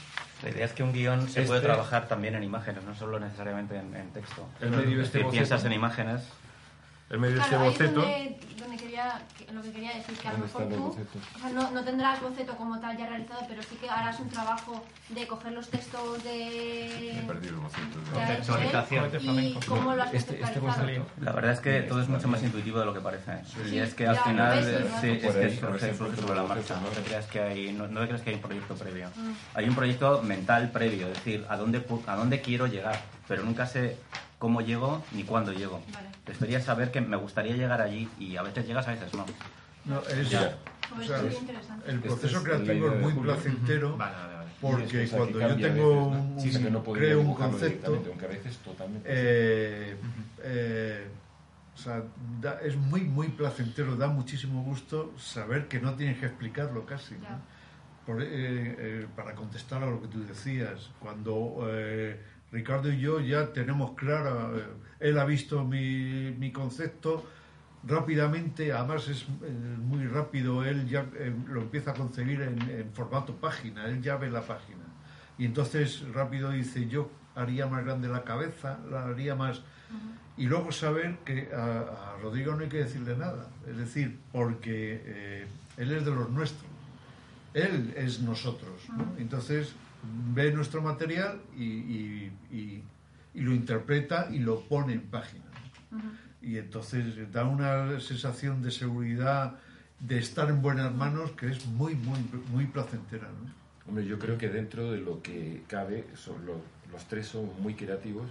La 0.42 0.51
idea 0.51 0.64
es 0.66 0.72
que 0.72 0.82
un 0.82 0.92
guion 0.92 1.22
se 1.22 1.40
Este- 1.40 1.44
puede 1.44 1.61
trabajar 1.61 2.09
también 2.09 2.34
en 2.34 2.42
imágenes, 2.42 2.82
no 2.84 2.94
solo 2.94 3.18
necesariamente 3.20 3.76
en, 3.76 3.94
en 3.96 4.11
texto. 4.11 4.46
En 4.61 4.70
medio 4.70 5.01
Es 5.01 5.07
este 5.07 5.18
decir, 5.18 5.30
piensas 5.30 5.61
boceto. 5.61 5.66
en 5.66 5.72
imágenes. 5.72 6.22
En 7.11 7.20
medio 7.20 7.34
de 7.36 7.40
este 7.40 7.48
Claro, 7.57 7.64
ahí 7.64 7.70
es 7.72 7.78
boceto. 7.78 8.01
donde, 8.03 8.40
donde 8.59 8.69
quería, 9.01 9.22
que- 9.38 9.53
lo 9.53 9.62
que 9.62 9.72
quería 9.72 9.94
decir, 9.94 10.16
que 10.18 10.28
a 10.28 10.32
lo 10.32 10.38
¿Dónde 10.38 10.76
mejor 10.76 10.94
tú 10.94 11.18
o 11.36 11.38
sea, 11.38 11.51
no, 11.51 11.70
no 11.70 11.84
tendrás 11.84 12.20
boceto 12.20 12.57
como 12.57 12.78
tal 12.80 12.96
ya 12.96 13.07
realizado, 13.07 13.42
pero 13.48 13.62
sí 13.62 13.76
que 13.76 13.88
harás 13.88 14.18
un 14.20 14.28
trabajo 14.28 14.82
de 15.09 15.26
coger 15.26 15.53
los 15.53 15.68
textos 15.68 16.24
Me 16.24 16.30
he 16.30 17.14
de... 17.14 17.22
perdido 17.26 17.55
el 17.55 17.61
boceto. 17.61 17.98
Cohete 18.12 19.18
y 19.22 19.55
cómo 19.66 19.94
lo 19.94 20.03
has 20.03 20.14
Este- 20.14 20.40
este. 20.42 20.61
La 21.20 21.32
verdad 21.32 21.53
es 21.53 21.61
que 21.61 21.80
todo 21.82 22.01
es 22.03 22.09
mucho 22.09 22.28
más 22.28 22.42
intuitivo 22.42 22.78
de 22.80 22.86
lo 22.86 22.94
que 22.94 23.01
parece. 23.01 23.32
Y 23.66 23.70
Sí, 23.70 23.78
es 23.78 23.94
que 23.94 24.05
ya, 24.05 24.11
al 24.11 24.18
final 24.18 24.59
ves 24.59 24.66
y 24.66 24.70
eh, 24.70 25.20
sí, 25.20 25.26
haces. 25.26 25.36
es 25.36 25.61
que 25.61 25.94
surge, 25.94 25.94
sobre 26.20 26.34
la 26.34 26.42
marcha. 26.44 26.74
No 26.76 26.82
¿no? 26.82 26.88
te 26.88 27.03
creas 27.03 27.26
que 27.26 27.40
hay, 27.40 27.72
no, 27.72 27.88
no 27.88 28.01
te 28.01 28.07
creas 28.07 28.22
que 28.22 28.30
hay 28.30 28.36
un 28.36 28.42
proyecto 28.42 28.74
previo. 28.74 29.09
Mm. 29.16 29.32
Hay 29.55 29.68
un 29.68 29.74
proyecto 29.74 30.22
mental 30.22 30.70
previo, 30.70 31.07
es 31.09 31.14
decir, 31.14 31.46
a 31.48 31.57
dónde, 31.57 31.84
a 32.07 32.16
dónde 32.16 32.40
quiero 32.40 32.66
llegar, 32.66 33.01
pero 33.28 33.42
nunca 33.42 33.66
sé 33.66 33.96
cómo 34.41 34.62
llego 34.62 35.05
ni 35.12 35.22
cuándo 35.22 35.53
llego. 35.53 35.80
Vale. 35.93 36.09
Debería 36.26 36.61
saber 36.61 36.91
que 36.91 37.01
me 37.01 37.16
gustaría 37.16 37.55
llegar 37.55 37.80
allí 37.80 38.09
y 38.18 38.36
a 38.36 38.43
veces 38.43 38.66
llegas, 38.66 38.88
a 38.88 38.93
veces 38.93 39.12
no. 39.14 39.24
No, 39.84 40.01
es, 40.09 40.28
Ya. 40.30 40.57
Pues 40.97 41.09
o 41.09 41.16
sea, 41.20 41.32
interesante. 41.41 41.88
el 41.88 41.97
Este 41.97 42.09
proceso 42.09 42.26
es 42.38 42.43
la 42.43 42.49
creativo 42.49 42.88
es 42.91 43.01
muy 43.01 43.12
Julio. 43.12 43.32
placentero 43.34 43.97
Vale, 43.97 44.16
vale, 44.16 44.34
vale. 44.34 44.51
porque 44.61 45.09
cuando 45.09 45.41
yo 45.41 45.57
tengo 45.57 46.11
veces, 46.11 46.24
¿no? 46.24 46.34
un, 46.34 46.41
Sí, 46.41 46.51
que 46.51 46.70
no 46.70 46.82
creo 46.82 47.20
un 47.20 47.34
concepto, 47.34 47.86
a 48.24 48.26
veces 48.26 48.57
totalmente. 48.59 49.09
eh, 49.09 49.97
eh, 50.43 51.07
o 51.74 51.78
sea, 51.78 52.03
da- 52.41 52.59
es 52.62 52.74
muy, 52.76 53.03
muy 53.03 53.28
placentero, 53.28 53.95
da 53.95 54.09
muchísimo 54.09 54.62
gusto 54.64 55.12
saber 55.18 55.68
que 55.68 55.78
no 55.80 55.95
tienes 55.95 56.18
que 56.18 56.26
explicarlo 56.26 56.84
casi. 56.86 57.14
Por- 58.07 58.20
eh, 58.22 58.26
eh, 58.32 59.07
para 59.14 59.34
contestar 59.36 59.82
a 59.84 59.86
lo 59.86 60.01
que 60.03 60.09
tú 60.09 60.26
decías, 60.26 60.91
cuando 60.99 61.68
eh, 61.70 62.18
Ricardo 62.53 62.92
y 62.92 62.98
yo 62.98 63.20
ya 63.20 63.53
tenemos 63.53 63.92
clara, 63.92 64.51
eh, 64.57 64.64
él 65.01 65.18
ha 65.18 65.24
visto 65.24 65.64
mi, 65.64 66.34
mi 66.38 66.53
concepto 66.53 67.24
rápidamente, 67.84 68.72
además 68.72 69.09
es 69.09 69.22
eh, 69.22 69.26
muy 69.78 70.07
rápido, 70.07 70.64
él 70.64 70.88
ya 70.88 71.07
eh, 71.16 71.34
lo 71.46 71.62
empieza 71.62 71.92
a 71.92 71.94
concebir 71.94 72.42
en, 72.42 72.61
en 72.70 72.92
formato 72.92 73.34
página, 73.36 73.86
él 73.86 74.03
ya 74.03 74.16
ve 74.16 74.30
la 74.30 74.42
página. 74.42 74.84
Y 75.38 75.46
entonces 75.46 76.05
rápido 76.12 76.51
dice, 76.51 76.88
yo 76.88 77.11
haría 77.34 77.66
más 77.66 77.84
grande 77.84 78.09
la 78.09 78.24
cabeza, 78.24 78.78
la 78.90 79.05
haría 79.05 79.34
más... 79.34 79.62
Y 80.36 80.46
luego 80.46 80.72
saber 80.72 81.18
que 81.24 81.51
a, 81.55 82.14
a 82.14 82.16
Rodrigo 82.22 82.55
no 82.55 82.62
hay 82.62 82.68
que 82.68 82.78
decirle 82.78 83.16
nada, 83.16 83.48
es 83.68 83.76
decir, 83.76 84.18
porque 84.32 85.03
eh, 85.05 85.46
él 85.76 85.92
es 85.92 86.05
de 86.05 86.11
los 86.11 86.30
nuestros, 86.30 86.70
él 87.55 87.92
es 87.96 88.20
nosotros. 88.20 88.88
¿no? 88.96 89.05
Entonces 89.18 89.74
ve 90.34 90.53
nuestro 90.53 90.82
material 90.82 91.40
y, 91.57 91.64
y- 91.64 92.32
y- 92.53 92.82
y 93.34 93.40
lo 93.42 93.53
interpreta 93.55 94.28
y 94.30 94.38
lo 94.40 94.61
pone 94.61 94.94
en 94.94 95.03
página. 95.03 95.44
Y 96.42 96.57
entonces 96.57 97.30
da 97.32 97.44
una 97.44 98.01
sensación 98.01 98.62
de 98.62 98.70
seguridad, 98.70 99.59
de 100.01 100.18
estar 100.18 100.48
en 100.48 100.62
buenas 100.62 100.92
manos, 100.94 101.32
que 101.32 101.48
es 101.51 101.66
muy, 101.66 101.94
muy, 101.94 102.18
muy 102.53 102.66
placentera. 102.66 103.28
¿no? 103.28 103.51
Hombre, 103.86 104.07
yo 104.07 104.18
creo 104.18 104.38
que 104.38 104.48
dentro 104.48 104.90
de 104.92 104.98
lo 104.98 105.20
que 105.22 105.62
cabe, 105.68 106.07
son 106.14 106.44
los, 106.46 106.57
los 106.90 107.05
tres 107.07 107.26
somos 107.28 107.59
muy 107.59 107.74
creativos, 107.74 108.28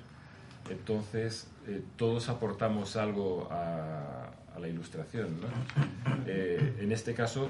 entonces 0.69 1.47
eh, 1.67 1.81
todos 1.97 2.29
aportamos 2.29 2.95
algo 2.95 3.47
a, 3.51 4.31
a 4.55 4.59
la 4.59 4.67
ilustración. 4.67 5.39
¿no? 5.41 5.47
Eh, 6.31 6.77
en 6.81 6.91
este 6.91 7.13
caso, 7.15 7.49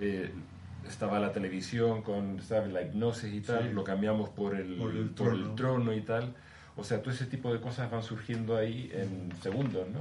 eh, 0.00 0.32
estaba 0.88 1.18
la 1.18 1.32
televisión 1.32 2.02
con 2.02 2.40
¿sabes? 2.40 2.72
la 2.72 2.82
hipnosis 2.82 3.32
y 3.32 3.40
tal, 3.40 3.72
lo 3.72 3.84
cambiamos 3.84 4.30
por 4.30 4.54
el, 4.54 4.76
por 4.76 4.92
el, 5.34 5.54
trono. 5.54 5.92
y 5.92 6.00
tal. 6.02 6.34
O 6.76 6.82
sea, 6.82 7.00
todo 7.00 7.12
ese 7.12 7.26
tipo 7.26 7.52
de 7.52 7.60
cosas 7.60 7.90
van 7.90 8.02
surgiendo 8.02 8.56
ahí 8.56 8.90
en 8.92 9.32
segundos, 9.40 9.86
¿no? 9.88 10.00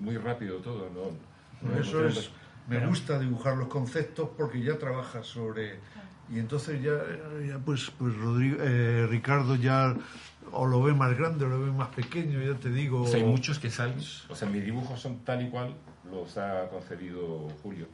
Muy, 0.00 0.16
rápido 0.16 0.56
todo, 0.58 0.88
¿no? 0.90 1.78
Eso 1.78 2.06
es, 2.06 2.30
me 2.68 2.86
gusta 2.86 3.18
dibujar 3.18 3.56
los 3.56 3.68
conceptos 3.68 4.30
porque 4.36 4.62
ya 4.62 4.78
trabajas 4.78 5.26
sobre... 5.26 5.78
Y 6.32 6.38
entonces 6.38 6.80
ya, 6.80 6.92
ya 7.44 7.58
pues, 7.58 7.90
pues 7.98 8.16
Rodrigo, 8.16 8.58
eh, 8.60 9.04
Ricardo 9.08 9.56
ya 9.56 9.96
o 10.52 10.66
lo 10.66 10.80
ve 10.80 10.94
más 10.94 11.16
grande 11.18 11.44
o 11.44 11.48
lo 11.48 11.60
ve 11.60 11.72
más 11.72 11.88
pequeño, 11.88 12.40
ya 12.40 12.58
te 12.58 12.70
digo... 12.70 13.02
O 13.02 13.06
sea, 13.06 13.18
hay 13.18 13.26
muchos 13.26 13.58
que 13.58 13.68
salen, 13.68 13.98
o 14.28 14.34
sea, 14.34 14.48
mis 14.48 14.64
dibujos 14.64 15.00
son 15.00 15.24
tal 15.24 15.42
y 15.42 15.50
cual 15.50 15.74
los 16.10 16.38
ha 16.38 16.68
concebido 16.68 17.48
Julio. 17.62 17.88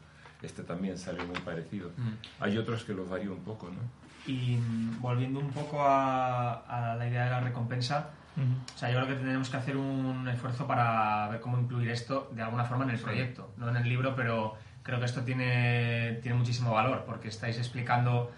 Este 0.46 0.62
también 0.62 0.96
sale 0.96 1.24
muy 1.24 1.38
parecido. 1.40 1.90
Mm. 1.96 2.42
Hay 2.42 2.56
otros 2.56 2.84
que 2.84 2.94
los 2.94 3.08
varío 3.08 3.32
un 3.32 3.42
poco, 3.42 3.68
¿no? 3.68 3.80
Y 4.26 4.56
mm, 4.56 5.00
volviendo 5.00 5.40
un 5.40 5.50
poco 5.50 5.78
a, 5.82 6.94
la 6.96 7.08
idea 7.08 7.24
de 7.24 7.30
la 7.30 7.40
recompensa, 7.40 8.10
o 8.36 8.78
sea, 8.78 8.90
yo 8.90 8.96
creo 8.96 9.08
que 9.08 9.14
tenemos 9.14 9.48
que 9.48 9.56
hacer 9.56 9.76
un 9.78 10.28
esfuerzo 10.28 10.66
para 10.66 11.26
ver 11.28 11.40
cómo 11.40 11.58
incluir 11.58 11.90
esto 11.90 12.30
de 12.34 12.42
alguna 12.42 12.64
forma 12.64 12.84
en 12.84 12.90
el 12.90 12.98
proyecto, 12.98 13.54
no 13.56 13.68
en 13.70 13.76
el 13.76 13.88
libro, 13.88 14.14
pero 14.14 14.56
creo 14.82 14.98
que 14.98 15.06
esto 15.06 15.22
tiene, 15.22 16.18
tiene 16.22 16.36
muchísimo 16.36 16.72
valor 16.72 17.04
porque 17.06 17.28
estáis 17.28 17.56
explicando 17.56 18.30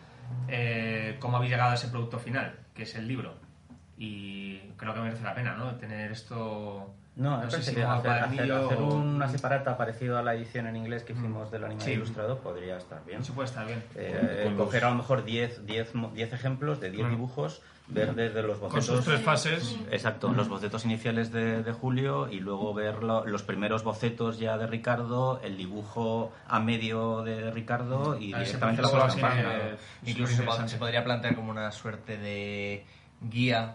eh, 0.47 1.17
cómo 1.19 1.37
habéis 1.37 1.51
llegado 1.51 1.73
a 1.73 1.75
ese 1.75 1.89
producto 1.89 2.19
final, 2.19 2.55
que 2.75 2.85
es 2.85 2.95
el 2.95 3.09
libro. 3.09 3.35
Y 3.97 4.59
creo 4.77 4.95
que 4.95 5.01
merece 5.01 5.25
la 5.25 5.35
pena, 5.35 5.57
¿no? 5.57 5.75
Tener 5.75 6.13
esto 6.13 6.95
no, 7.19 7.43
no 7.43 7.51
sé 7.51 7.63
si 7.65 7.81
hacer, 7.81 8.11
hacer, 8.11 8.81
una 8.81 9.29
separata 9.29 9.77
parecida 9.77 10.21
a 10.21 10.23
la 10.23 10.35
edición 10.35 10.69
en 10.69 10.77
inglés 10.77 11.03
que 11.03 11.15
hicimos 11.15 11.51
del 11.51 11.65
anime 11.65 11.93
ilustrado 11.93 12.39
podría 12.39 12.77
estar 12.77 13.05
bien. 13.05 13.23
Eso 13.23 13.35
puede 13.35 13.49
estar 13.49 13.67
bien. 13.67 13.83
Eh, 13.97 14.55
coger 14.57 14.85
a 14.85 14.91
lo 14.91 14.95
mejor 14.95 15.25
10 15.25 15.63
ejemplos 16.33 16.81
de 16.81 16.93
10 16.93 17.11
dibujos, 17.11 17.61
ver 17.89 18.15
desde 18.15 18.41
los 18.43 18.61
bocetos... 18.61 18.87
Con 18.87 18.97
sus 18.97 19.05
tres 19.05 19.21
fases. 19.21 19.77
Exacto, 19.91 20.33
los 20.33 20.49
bocetos 20.49 20.85
iniciales 20.85 21.33
de, 21.33 21.65
de 21.65 21.73
Julio 21.73 22.29
y 22.31 22.39
luego 22.39 22.73
ver 22.73 23.03
los 23.03 23.43
primeros 23.43 23.83
bocetos 23.83 24.39
ya 24.39 24.57
de 24.57 24.69
Ricardo, 24.69 25.41
el 25.43 25.57
dibujo 25.57 26.31
a 26.47 26.61
medio 26.61 27.25
de 27.25 27.51
Ricardo 27.51 28.17
y 28.17 28.27
directamente 28.27 28.81
la 28.81 28.91
página. 28.91 29.77
Incluso 30.07 30.37
se, 30.37 30.69
se 30.69 30.77
podría 30.77 31.03
plantear 31.03 31.35
como 31.35 31.51
una 31.51 31.73
suerte 31.73 32.17
de 32.17 32.87
guía 33.21 33.75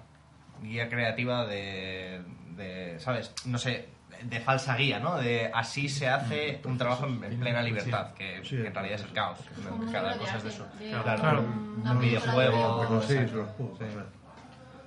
guía 0.62 0.88
creativa 0.88 1.46
de 1.46 2.22
de, 2.64 3.00
¿sabes? 3.00 3.34
No 3.46 3.58
sé, 3.58 3.90
de 4.24 4.40
falsa 4.40 4.76
guía, 4.76 5.00
¿no? 5.00 5.18
De 5.18 5.52
así 5.54 5.90
se 5.90 6.08
hace 6.08 6.62
un 6.66 6.78
trabajo 6.78 7.06
en, 7.06 7.20
plena 7.40 7.62
libertad, 7.62 8.14
que, 8.14 8.38
en 8.38 8.74
realidad 8.74 9.00
es 9.00 9.04
el 9.04 9.12
caos, 9.12 9.40
que 9.40 9.92
cada 9.92 10.18
cosa 10.18 10.38
es 10.38 10.44
de 10.44 10.50
eso. 10.50 10.66
Claro, 11.04 11.42
un 11.42 12.00
videojuego. 12.00 13.02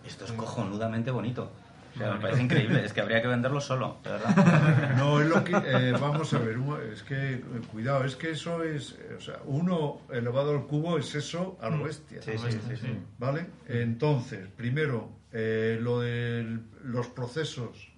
Esto 0.04 0.24
es 0.24 0.32
cojonudamente 0.32 1.10
bonito. 1.10 1.50
O 1.96 1.98
sea, 1.98 2.12
me 2.12 2.20
parece 2.20 2.42
increíble, 2.42 2.84
es 2.84 2.92
que 2.92 3.00
habría 3.00 3.22
que 3.22 3.28
venderlo 3.28 3.58
solo, 3.58 3.96
de 4.04 4.10
verdad. 4.10 4.94
No, 4.98 5.20
es 5.20 5.28
lo 5.28 5.42
que. 5.42 5.52
Eh, 5.52 5.92
vamos 5.92 6.32
a 6.34 6.38
ver, 6.38 6.58
es 6.92 7.02
que, 7.02 7.34
eh, 7.34 7.42
cuidado, 7.72 8.04
es 8.04 8.16
que 8.16 8.32
eso 8.32 8.62
es. 8.62 8.92
Eh, 9.00 9.14
o 9.16 9.20
sea, 9.20 9.38
uno 9.46 10.02
elevado 10.10 10.50
al 10.50 10.66
cubo 10.66 10.98
es 10.98 11.14
eso 11.14 11.56
a 11.60 11.70
lo 11.70 11.78
mm. 11.78 11.84
bestia. 11.84 12.20
Sí, 12.20 12.32
sí, 12.36 12.76
sí, 12.76 12.98
¿Vale? 13.18 13.46
Entonces, 13.66 14.46
primero, 14.54 15.10
eh, 15.32 15.78
lo 15.80 16.00
de 16.00 16.58
los 16.84 17.06
procesos 17.08 17.88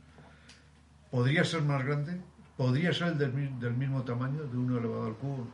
podría 1.10 1.44
ser 1.44 1.62
más 1.62 1.84
grande, 1.84 2.20
podría 2.56 2.92
ser 2.92 3.16
del, 3.16 3.32
mismo 3.32 4.02
tamaño, 4.02 4.44
de 4.44 4.56
uno 4.56 4.78
elevado 4.78 5.06
al 5.06 5.14
cubo. 5.14 5.48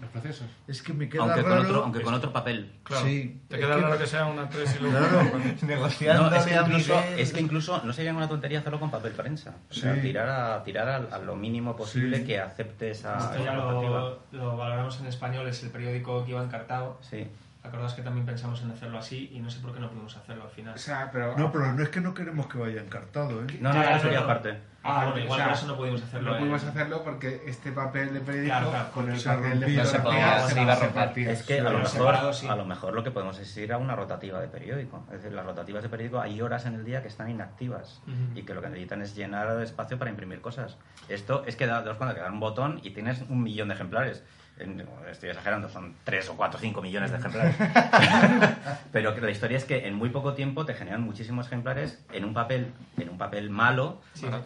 Los 0.00 0.10
procesos. 0.10 0.46
Es 0.68 0.82
que 0.82 0.92
me 0.92 1.08
queda 1.08 1.22
aunque 1.22 1.42
raro. 1.42 1.56
Con 1.56 1.66
otro, 1.66 1.84
aunque 1.84 2.02
con 2.02 2.14
otro 2.14 2.32
papel. 2.32 2.72
Claro. 2.82 3.06
Sí, 3.06 3.40
Te 3.48 3.58
queda 3.58 3.76
raro 3.78 3.98
que 3.98 4.06
sea 4.06 4.26
una 4.26 4.48
3 4.48 4.76
y 4.76 4.78
luego. 4.82 4.98
Claro. 4.98 5.38
Negociando. 5.62 6.30
No, 6.30 6.36
es, 6.36 6.44
que 6.44 6.54
incluso, 6.54 7.02
es 7.16 7.32
que 7.32 7.40
incluso 7.40 7.82
no 7.82 7.92
sería 7.92 8.12
una 8.12 8.28
tontería 8.28 8.58
hacerlo 8.58 8.78
con 8.78 8.90
papel 8.90 9.12
prensa. 9.12 9.54
O 9.70 9.74
sea, 9.74 10.00
tirar, 10.00 10.28
a, 10.28 10.62
tirar 10.64 11.08
a, 11.10 11.18
lo 11.18 11.36
mínimo 11.36 11.76
posible 11.76 12.24
que 12.24 12.38
acepte 12.38 12.90
esa. 12.90 13.18
Esto 13.18 13.44
ya 13.44 13.54
lo, 13.54 14.20
lo, 14.32 14.56
valoramos 14.56 15.00
en 15.00 15.06
español, 15.06 15.48
es 15.48 15.62
el 15.62 15.70
periódico 15.70 16.24
que 16.24 16.32
iba 16.32 16.42
encartado. 16.42 16.98
Sí 17.00 17.26
acordás 17.66 17.94
que 17.94 18.02
también 18.02 18.24
pensamos 18.24 18.62
en 18.62 18.70
hacerlo 18.70 18.98
así 18.98 19.30
y 19.32 19.40
no 19.40 19.50
sé 19.50 19.60
por 19.60 19.74
qué 19.74 19.80
no 19.80 19.88
pudimos 19.88 20.16
hacerlo 20.16 20.44
al 20.44 20.50
final. 20.50 20.74
pero... 21.12 21.36
No, 21.36 21.52
pero 21.52 21.72
no 21.72 21.82
es 21.82 21.88
que 21.88 22.00
no 22.00 22.14
queremos 22.14 22.46
que 22.46 22.58
vaya 22.58 22.80
encartado, 22.80 23.42
¿eh? 23.42 23.46
No, 23.60 23.72
no, 23.72 23.90
no, 23.90 24.00
sería 24.00 24.20
aparte. 24.20 24.58
Ah, 24.86 25.04
bueno, 25.04 25.20
igual 25.20 25.42
por 25.42 25.52
eso 25.52 25.66
no 25.66 25.76
pudimos 25.76 26.02
hacerlo. 26.02 26.32
No 26.32 26.38
pudimos 26.38 26.64
hacerlo 26.64 27.02
porque 27.04 27.42
este 27.46 27.72
papel 27.72 28.14
de 28.14 28.20
periódico 28.20 28.72
con 28.94 29.10
el 29.10 29.20
papel 29.20 29.60
de 29.60 29.84
fotografía 29.84 30.48
se, 30.48 30.62
iba 30.62 30.72
a 30.72 30.76
romper. 30.76 31.28
Es 31.28 31.42
que 31.42 31.60
a 31.60 31.64
lo, 31.64 31.78
mejor, 31.78 32.14
a 32.14 32.56
lo 32.56 32.64
mejor 32.64 32.94
lo 32.94 33.04
que 33.04 33.10
podemos 33.10 33.38
es 33.38 33.56
ir 33.56 33.72
a 33.72 33.78
una 33.78 33.96
rotativa 33.96 34.40
de 34.40 34.48
periódico. 34.48 35.04
Es 35.06 35.22
decir, 35.22 35.32
las 35.32 35.44
rotativas 35.44 35.82
de 35.82 35.88
periódico 35.88 36.20
hay 36.20 36.40
horas 36.40 36.66
en 36.66 36.74
el 36.74 36.84
día 36.84 37.02
que 37.02 37.08
están 37.08 37.30
inactivas 37.30 38.00
y 38.34 38.42
que 38.42 38.54
lo 38.54 38.62
que 38.62 38.68
necesitan 38.68 39.02
es 39.02 39.14
llenar 39.14 39.60
espacio 39.62 39.98
para 39.98 40.10
imprimir 40.10 40.40
cosas. 40.40 40.76
Esto 41.08 41.44
es 41.46 41.56
que 41.56 41.66
das 41.66 41.84
cuenta 41.96 42.14
que 42.14 42.22
un 42.28 42.40
botón 42.40 42.80
y 42.82 42.90
tienes 42.90 43.22
un 43.28 43.42
millón 43.42 43.68
de 43.68 43.74
ejemplares 43.74 44.22
estoy 45.10 45.30
exagerando, 45.30 45.68
son 45.68 45.94
3 46.04 46.30
o 46.30 46.36
4 46.36 46.58
o 46.58 46.60
5 46.60 46.82
millones 46.82 47.10
de 47.10 47.18
ejemplares. 47.18 47.56
Pero 48.92 49.14
que 49.14 49.20
la 49.20 49.30
historia 49.30 49.56
es 49.56 49.64
que 49.64 49.86
en 49.86 49.94
muy 49.94 50.10
poco 50.10 50.34
tiempo 50.34 50.64
te 50.64 50.74
generan 50.74 51.02
muchísimos 51.02 51.46
ejemplares 51.46 52.04
en 52.12 52.24
un 52.24 52.34
papel, 52.34 52.72
en 52.98 53.08
un 53.08 53.18
papel 53.18 53.50
malo 53.50 54.00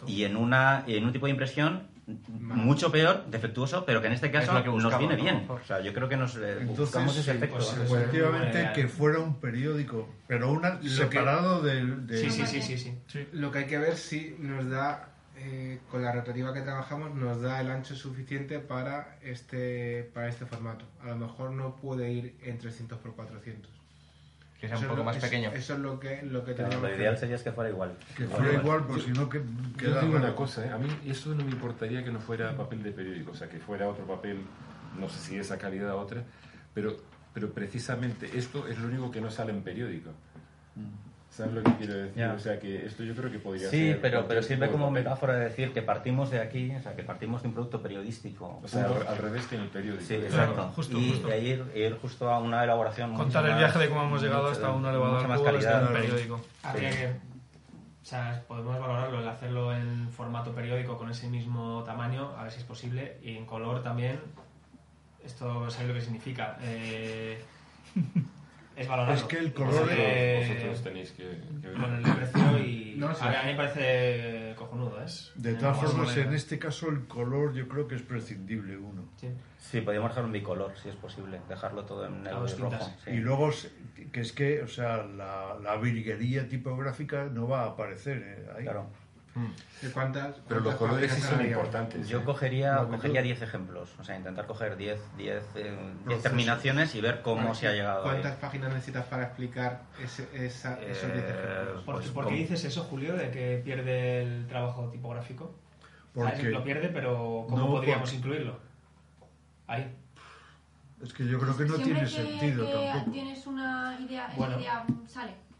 y 0.07 0.23
en, 0.23 0.37
una, 0.37 0.83
en 0.87 1.05
un 1.05 1.11
tipo 1.11 1.25
de 1.25 1.31
impresión 1.31 1.91
mucho 2.27 2.91
peor, 2.91 3.25
defectuoso, 3.27 3.85
pero 3.85 4.01
que 4.01 4.07
en 4.07 4.13
este 4.13 4.31
caso 4.31 4.53
nos 4.53 4.97
viene 4.97 5.15
bien. 5.15 5.45
O 5.47 5.59
sea, 5.65 5.81
yo 5.81 5.93
creo 5.93 6.09
que 6.09 6.17
nos 6.17 6.35
eh, 6.35 6.57
buscamos 6.65 7.15
ese 7.17 7.31
efecto. 7.31 7.57
Pues, 7.57 7.73
efectivamente, 7.73 8.69
que 8.73 8.87
fuera 8.87 9.19
un 9.19 9.39
periódico, 9.39 10.09
pero 10.27 10.51
una 10.51 10.81
separado 10.81 11.61
del... 11.61 12.07
sí, 12.09 12.29
sí, 12.29 12.61
sí, 12.61 12.77
sí, 12.77 13.27
Lo 13.33 13.51
que 13.51 13.59
hay 13.59 13.65
que 13.65 13.77
ver 13.77 13.95
si 13.95 14.35
nos 14.39 14.69
da 14.69 15.10
eh, 15.43 15.79
con 15.89 16.03
la 16.03 16.11
rotativa 16.11 16.53
que 16.53 16.61
trabajamos 16.61 17.15
nos 17.15 17.41
da 17.41 17.59
el 17.61 17.71
ancho 17.71 17.95
suficiente 17.95 18.59
para 18.59 19.17
este, 19.23 20.09
para 20.13 20.27
este 20.27 20.45
formato. 20.45 20.85
A 21.01 21.07
lo 21.07 21.15
mejor 21.15 21.51
no 21.51 21.75
puede 21.77 22.11
ir 22.11 22.37
en 22.43 22.59
300 22.59 22.99
por 22.99 23.15
400. 23.15 23.71
Que 24.59 24.67
sea 24.67 24.77
un 24.77 24.85
poco 24.85 25.03
más 25.03 25.17
pequeño. 25.17 25.51
Eso 25.51 25.73
es 25.73 25.79
lo 25.79 25.99
que, 25.99 26.21
lo 26.21 26.45
que 26.45 26.53
tenemos. 26.53 26.79
Lo 26.79 26.95
ideal 26.95 27.17
sería 27.17 27.43
que 27.43 27.51
fuera 27.51 27.71
igual. 27.71 27.97
Que 28.15 28.25
fuera 28.25 28.53
igual, 28.53 28.85
pues 28.85 29.01
si 29.01 29.09
no 29.09 29.27
que. 29.27 29.41
Yo 29.77 29.99
digo 29.99 30.15
una 30.15 30.35
cosa, 30.35 30.63
¿eh? 30.63 30.69
a 30.69 30.77
mí 30.77 30.87
eso 31.07 31.33
no 31.33 31.43
me 31.43 31.51
importaría 31.51 32.03
que 32.03 32.11
no 32.11 32.19
fuera 32.19 32.55
papel 32.55 32.83
de 32.83 32.91
periódico, 32.91 33.31
o 33.31 33.35
sea, 33.35 33.49
que 33.49 33.57
fuera 33.57 33.87
otro 33.89 34.05
papel, 34.05 34.45
no 34.99 35.09
sé 35.09 35.19
si 35.19 35.35
de 35.35 35.41
esa 35.41 35.57
calidad 35.57 35.95
o 35.95 35.99
otra, 35.99 36.23
pero, 36.75 36.95
pero 37.33 37.51
precisamente 37.51 38.29
esto 38.37 38.67
es 38.67 38.77
lo 38.77 38.89
único 38.89 39.09
que 39.09 39.21
no 39.21 39.31
sale 39.31 39.51
en 39.51 39.63
periódico. 39.63 40.11
Mm. 40.75 41.10
¿Sabes 41.31 41.53
lo 41.53 41.63
que 41.63 41.71
quiero 41.75 41.93
decir? 41.93 42.25
O 42.25 42.39
sea, 42.39 42.59
que 42.59 42.85
esto 42.85 43.03
yo 43.03 43.15
creo 43.15 43.31
que 43.31 43.39
podría 43.39 43.69
ser... 43.69 43.93
Sí, 43.93 43.99
pero, 44.01 44.27
pero 44.27 44.43
sirve 44.43 44.69
como 44.69 44.91
metáfora 44.91 45.35
de 45.35 45.45
decir 45.45 45.71
que 45.71 45.81
partimos 45.81 46.29
de 46.29 46.41
aquí, 46.41 46.75
o 46.75 46.81
sea, 46.81 46.93
que 46.93 47.03
partimos 47.03 47.41
de 47.41 47.47
un 47.47 47.53
producto 47.53 47.81
periodístico. 47.81 48.59
O 48.61 48.67
sea, 48.67 48.85
al, 48.85 49.17
revés 49.17 49.47
que 49.47 49.55
en 49.55 49.61
el 49.61 49.69
periódico. 49.69 50.03
Sí, 50.03 50.15
exacto. 50.15 50.69
justo, 50.75 50.99
y 50.99 51.11
justo. 51.11 51.33
Ir, 51.33 51.71
ir, 51.73 51.97
justo 52.01 52.29
a 52.29 52.39
una 52.39 52.65
elaboración 52.65 53.13
Contar 53.13 53.45
el 53.45 53.55
viaje 53.55 53.79
de 53.79 53.87
cómo 53.87 54.03
hemos 54.03 54.21
llegado 54.21 54.47
hasta 54.47 54.71
una 54.71 54.89
elevadora 54.89 55.25
más 55.25 55.41
calidad 55.41 55.81
en 55.81 55.87
el 55.87 56.01
periódico. 56.01 56.41
Habría 56.63 56.89
que... 56.89 57.07
O 57.07 58.05
sea, 58.05 58.43
podemos 58.45 58.77
valorarlo, 58.77 59.21
el 59.21 59.27
hacerlo 59.29 59.73
en 59.73 60.09
formato 60.09 60.53
periódico 60.53 60.97
con 60.97 61.09
ese 61.09 61.29
mismo 61.29 61.81
tamaño, 61.85 62.35
a 62.37 62.43
ver 62.43 62.51
si 62.51 62.59
es 62.59 62.65
posible, 62.65 63.19
y 63.23 63.37
en 63.37 63.45
color 63.45 63.81
también. 63.81 64.19
Esto 65.23 65.69
sabe 65.69 65.87
lo 65.87 65.93
que 65.93 66.01
significa. 66.01 66.57
Eh... 66.61 67.41
es 68.75 68.87
valorado. 68.87 69.17
Es 69.17 69.23
que 69.23 69.37
el 69.37 69.53
color 69.53 69.87
de... 69.87 70.47
Vosotros 70.47 70.83
tenéis 70.83 71.11
que, 71.11 71.25
ver. 71.25 71.73
Con 71.73 71.95
el 71.95 72.01
precio 72.01 72.59
y... 72.59 72.95
No, 72.97 73.07
a, 73.07 73.43
mí 73.43 73.51
me 73.51 73.55
parece 73.55 74.53
cojonudo, 74.55 75.01
¿eh? 75.01 75.05
De 75.35 75.53
todas 75.55 75.77
formas, 75.77 76.15
en 76.17 76.33
este 76.33 76.59
caso 76.59 76.89
el 76.89 77.07
color 77.07 77.53
yo 77.53 77.67
creo 77.67 77.87
que 77.87 77.95
es 77.95 78.01
prescindible 78.01 78.77
uno. 78.77 79.05
Sí, 79.17 79.27
sí 79.57 79.81
podríamos 79.81 80.11
dejar 80.11 80.25
un 80.25 80.31
bicolor, 80.31 80.73
si 80.77 80.89
es 80.89 80.95
posible. 80.95 81.41
Dejarlo 81.49 81.83
todo 81.85 82.05
en 82.05 82.23
negro 82.23 82.45
y 82.47 82.53
rojo. 82.53 82.91
Y 83.07 83.17
luego, 83.17 83.49
que 84.11 84.21
es 84.21 84.31
que, 84.33 84.61
o 84.61 84.67
sea, 84.67 85.03
la, 85.03 85.57
la 85.61 85.77
virguería 85.77 86.47
tipográfica 86.47 87.25
no 87.25 87.47
va 87.47 87.63
a 87.63 87.65
aparecer 87.67 88.17
¿eh? 88.17 88.49
ahí. 88.55 88.63
Claro. 88.63 88.87
¿Cuántas, 89.93 90.35
Pero 90.47 90.59
los 90.59 90.75
colores 90.75 91.11
sí 91.11 91.21
son 91.21 91.45
importantes. 91.45 92.07
Yo 92.07 92.19
¿eh? 92.19 92.23
cogería, 92.23 92.85
cogería 92.89 93.21
10 93.21 93.41
ejemplos, 93.41 93.89
o 93.99 94.03
sea, 94.03 94.17
intentar 94.17 94.45
coger 94.45 94.75
10 94.75 94.99
10 95.17 95.43
eh, 95.55 96.19
terminaciones 96.21 96.93
y 96.95 97.01
ver 97.01 97.21
cómo 97.21 97.55
se 97.55 97.67
ha 97.67 97.71
llegado. 97.71 98.03
¿Cuántas 98.03 98.35
páginas 98.35 98.73
necesitas 98.73 99.05
para 99.05 99.23
explicar 99.23 99.83
ese, 100.03 100.27
esa, 100.33 100.81
esos 100.81 101.13
10 101.13 101.23
eh, 101.23 101.29
ejemplos? 101.29 101.83
¿Por, 101.85 102.13
pues, 102.13 102.27
qué 102.27 102.33
dices 102.35 102.65
eso, 102.65 102.83
Julio, 102.83 103.15
de 103.15 103.31
que 103.31 103.61
pierde 103.63 104.23
el 104.23 104.47
trabajo 104.47 104.89
tipográfico? 104.89 105.55
Porque 106.13 106.49
lo 106.49 106.63
pierde, 106.63 106.89
pero 106.89 107.45
¿cómo 107.49 107.67
podríamos 107.67 108.13
incluirlo? 108.13 108.59
Ahí. 109.67 109.95
Es 111.01 111.13
que 111.13 111.25
yo 111.25 111.39
creo 111.39 111.57
que 111.57 111.65
no 111.65 111.75
tiene 111.77 112.05
sentido 112.05 112.67
tampoco. 112.67 113.11
Tienes 113.11 113.47
una 113.47 113.97
idea, 113.99 114.27
esa 114.27 114.59
idea 114.59 114.85
sale. 115.07 115.50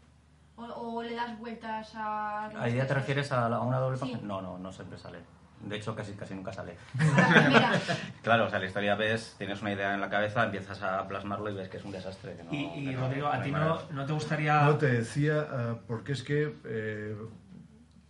O, 0.76 1.02
le 1.02 1.14
das 1.14 1.38
vueltas 1.38 1.92
a... 1.94 2.46
¿A 2.46 2.68
idea 2.68 2.86
te 2.86 2.94
refieres 2.94 3.32
a, 3.32 3.60
una 3.60 3.78
doble 3.78 3.98
página? 3.98 4.20
No, 4.22 4.40
no, 4.42 4.58
no 4.58 4.72
siempre 4.72 4.98
sale. 4.98 5.18
De 5.60 5.76
hecho, 5.76 5.94
casi, 5.94 6.12
casi 6.14 6.34
nunca 6.34 6.52
sale. 6.52 6.76
Claro, 8.22 8.46
o 8.46 8.50
sea, 8.50 8.58
la 8.58 8.66
historia 8.66 8.94
ves, 8.94 9.34
tienes 9.38 9.60
una 9.62 9.72
idea 9.72 9.94
en 9.94 10.00
la 10.00 10.08
cabeza, 10.10 10.44
empiezas 10.44 10.80
a 10.82 11.06
plasmarlo 11.08 11.50
y 11.50 11.54
ves 11.54 11.68
que 11.68 11.76
es 11.76 11.84
un 11.84 11.92
desastre. 11.92 12.34
que 12.36 12.44
no- 12.44 12.52
Y, 12.52 12.64
y 12.64 12.84
que 12.86 12.92
no- 12.92 13.00
Rodrigo, 13.02 13.26
no 13.28 13.32
¿a 13.32 13.42
ti 13.42 13.50
no, 13.50 13.78
no 13.92 14.06
te 14.06 14.12
gustaría...? 14.12 14.62
No 14.64 14.76
te 14.76 14.86
decía, 14.86 15.46
ah, 15.50 15.76
porque 15.86 16.12
es 16.12 16.22
que 16.22 16.54
eh, 16.64 17.16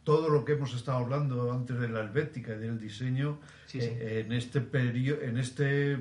todo 0.05 0.29
lo 0.31 0.45
que 0.45 0.53
hemos 0.53 0.75
estado 0.75 0.99
hablando 0.99 1.53
antes 1.53 1.79
de 1.79 1.89
la 1.89 2.01
helvética 2.01 2.53
y 2.55 2.59
del 2.59 2.79
diseño, 2.81 3.39
Sí, 3.67 3.81
sí. 3.81 3.87
eh, 3.91 4.25
en 4.27 4.33
este 4.33 4.61
periodo, 4.61 5.23
en 5.23 5.39
este 5.39 5.99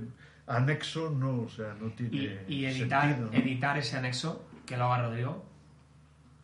anexo, 0.48 1.10
no, 1.10 1.42
o 1.44 1.50
sea, 1.50 1.74
no 1.80 1.90
tiene 1.92 2.40
Y, 2.48 2.54
y 2.56 2.66
editar, 2.66 3.04
sentido, 3.10 3.30
¿no? 3.32 3.38
editar 3.38 3.78
ese 3.78 3.98
anexo, 3.98 4.46
que 4.66 4.76
lo 4.78 4.86
haga 4.92 5.04
Rodrigo. 5.08 5.46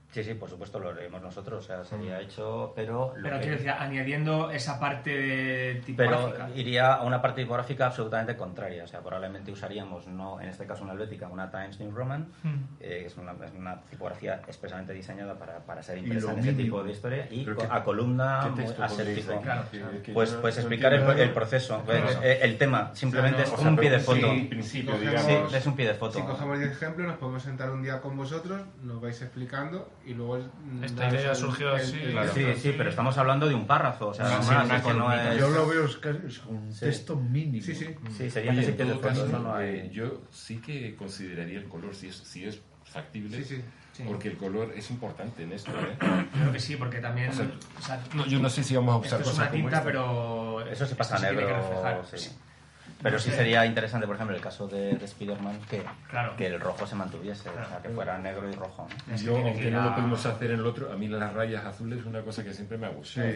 Sí, 0.10 0.24
sí, 0.24 0.34
por 0.36 0.50
supuesto, 0.50 0.80
lo 0.80 0.90
haremos 0.90 1.22
nosotros, 1.22 1.64
o 1.64 1.68
sea, 1.68 1.84
sería 1.84 2.20
hecho, 2.22 2.72
pero... 2.76 3.14
lo 3.18 3.22
Pero 3.24 3.36
que- 3.36 3.42
quiero 3.42 3.58
decir, 3.58 3.70
añadiendo 3.72 4.50
esa 4.50 4.80
parte 4.80 5.10
de 5.12 5.82
Pero 5.96 6.10
tipográfica. 6.18 6.50
iría 6.56 6.94
a 6.94 7.04
una 7.04 7.22
parte 7.22 7.42
tipográfica 7.42 7.88
absolutamente 7.88 8.36
contraria. 8.38 8.86
O 8.86 8.88
sea, 8.88 9.02
probablemente 9.02 9.52
usaríamos, 9.52 10.08
no 10.08 10.40
en 10.40 10.48
este 10.48 10.66
caso 10.66 10.84
una 10.86 10.94
helvética, 10.94 11.28
una 11.28 11.52
Times 11.52 11.80
New 11.82 11.92
Roman, 11.92 12.30
Mm. 12.42 12.56
eh, 12.80 13.00
que 13.02 13.06
es 13.08 13.18
una, 13.18 13.34
es 13.46 13.52
una 13.54 13.82
tipografía 13.82 14.36
expresamente 14.48 14.94
diseñada 14.94 15.38
para, 15.38 15.60
para 15.60 15.84
ser 15.84 15.98
impresa 15.98 16.32
en 16.32 16.40
ese 16.40 16.54
tipo 16.54 16.82
de 16.84 16.92
historia 16.94 17.28
y 17.30 17.44
qué- 17.46 17.68
a 17.70 17.84
columna 17.84 18.40
¿Qué 18.44 18.50
muy 18.52 18.60
texto 18.64 18.88
pondréis 18.88 19.10
aséptico. 19.28 19.34
aquí? 19.34 19.44
Claro. 19.44 19.94
Pues, 20.14 20.32
pues 20.42 20.58
explicar 20.58 20.94
el, 20.94 21.20
el 21.20 21.32
proceso, 21.32 21.84
Claro. 21.86 22.08
eh, 22.24 22.40
el 22.44 22.58
tema, 22.58 22.92
simplemente 22.96 23.44
O 23.44 23.46
sea, 23.46 23.54
es 23.56 23.60
o 23.60 23.68
un 23.68 23.76
sea, 23.76 23.82
pie 23.82 23.90
de 23.92 24.00
foto. 24.00 24.20
sí, 24.20 24.40
En 24.40 24.50
principio, 24.50 24.94
si 24.96 25.00
digamos... 25.02 25.22
Sí, 25.22 25.32
cogemos- 25.34 25.54
es 25.54 25.66
un 25.68 25.76
pie 25.76 25.88
de 25.88 25.94
foto. 25.94 26.14
Si 26.20 26.26
cogemos 26.26 26.60
10 26.60 26.72
ejemplos, 26.72 27.08
nos 27.08 27.18
podemos 27.18 27.44
sentar 27.44 27.70
un 27.72 27.84
día 27.84 28.00
con 28.02 28.16
vosotros, 28.16 28.62
nos 28.82 29.02
vais 29.02 29.22
explicando 29.22 29.90
y 30.08 30.14
luego... 30.14 30.40
Esta 30.82 31.10
idea 31.10 31.36
surgió 31.36 31.74
así, 31.76 32.00
claro. 32.00 32.32
Sí, 32.34 32.46
sí, 32.58 32.74
pero 32.78 32.90
estamos 32.90 33.18
hablando 33.18 33.48
de 33.48 33.56
un 33.56 33.68
párrafo, 33.68 34.08
o 34.08 34.14
sea, 34.14 34.28
Sí, 34.30 34.36
no 34.38 34.44
sí, 34.44 34.50
una 34.52 34.62
es 34.64 34.70
que 34.70 34.76
no 34.78 34.82
columnita. 35.04 35.34
es- 35.34 35.40
Yo 35.40 35.50
lo 35.50 35.68
veo 35.68 35.86
es 35.86 35.98
casi- 35.98 36.20
es 36.28 36.46
un 36.46 36.74
Sí. 36.74 36.80
texto 36.86 37.16
mínimo. 37.18 37.64
Sí, 37.64 37.76
sí. 37.76 37.88
Sí, 38.18 38.30
sería 38.30 38.52
Oye, 38.52 38.66
en 38.66 38.78
todo 38.78 39.02
caso, 39.02 39.28
no 39.28 39.60
eh, 39.60 39.82
hay... 39.82 39.90
yo 39.92 40.22
sí 40.32 40.58
que 40.62 40.96
consideraría 40.96 41.60
el 41.60 41.66
color, 41.68 41.94
si 41.94 42.08
es, 42.08 42.16
si 42.16 42.46
es 42.46 42.62
factible, 42.86 43.38
Sí, 43.38 43.44
sí. 43.44 43.62
Sí. 43.92 44.04
porque 44.08 44.30
el 44.30 44.38
color 44.38 44.72
es 44.76 44.90
importante 44.92 45.44
en 45.44 45.52
esto. 45.52 45.72
¿eh? 45.72 45.98
Creo 46.32 46.52
que 46.54 46.60
sí, 46.60 46.76
porque 46.78 47.00
también... 47.00 47.30
O 47.30 47.34
sea, 47.34 47.52
o 47.78 47.82
sea, 47.82 48.04
No, 48.14 48.26
yo 48.28 48.40
no 48.40 48.50
sé 48.50 48.64
si 48.64 48.76
vamos 48.76 48.94
a 48.96 49.06
esto 49.06 49.08
usar 49.08 49.22
es 49.22 49.28
cosas 49.28 49.38
una 49.40 49.48
como 49.50 49.62
tinta, 49.64 49.78
esta. 49.78 49.86
pero... 49.86 50.68
Eso 50.68 50.86
se 50.86 50.96
pasa 50.96 51.16
esto 51.16 51.28
a 51.28 51.30
tiene 51.32 51.46
que 51.46 51.52
negro, 51.54 51.70
reflejar. 51.70 52.06
Sí. 52.98 53.04
Pero 53.04 53.20
sí 53.20 53.32
sería 53.32 53.66
interesante, 53.66 54.06
por 54.08 54.16
ejemplo, 54.16 54.36
el 54.36 54.42
caso 54.42 54.68
de, 54.68 54.96
de 54.98 55.06
Spider-Man, 55.06 55.60
que, 55.70 55.84
Claro. 56.10 56.36
que 56.36 56.48
el 56.48 56.60
rojo 56.60 56.86
se 56.88 56.96
mantuviese, 56.96 57.50
o 57.50 57.54
sea, 57.54 57.66
Claro. 57.66 57.82
que 57.84 57.90
fuera 57.90 58.18
negro 58.18 58.50
y 58.50 58.54
rojo. 58.54 58.88
¿no? 59.08 59.16
Yo, 59.16 59.38
aunque 59.38 59.72
no 59.72 59.82
a- 59.82 59.86
lo 59.86 59.96
podemos 59.96 60.26
hacer 60.26 60.52
en 60.52 60.60
el 60.60 60.66
otro, 60.66 60.92
a 60.92 60.96
mí 60.98 61.08
las 61.08 61.34
rayas 61.34 61.64
azules 61.66 62.00
es 62.00 62.06
una 62.06 62.22
cosa 62.22 62.44
que 62.44 62.54
siempre 62.54 62.78
me 62.78 62.88
ha 62.88 62.90
Sí. 62.90 62.96
gustado. 62.96 63.28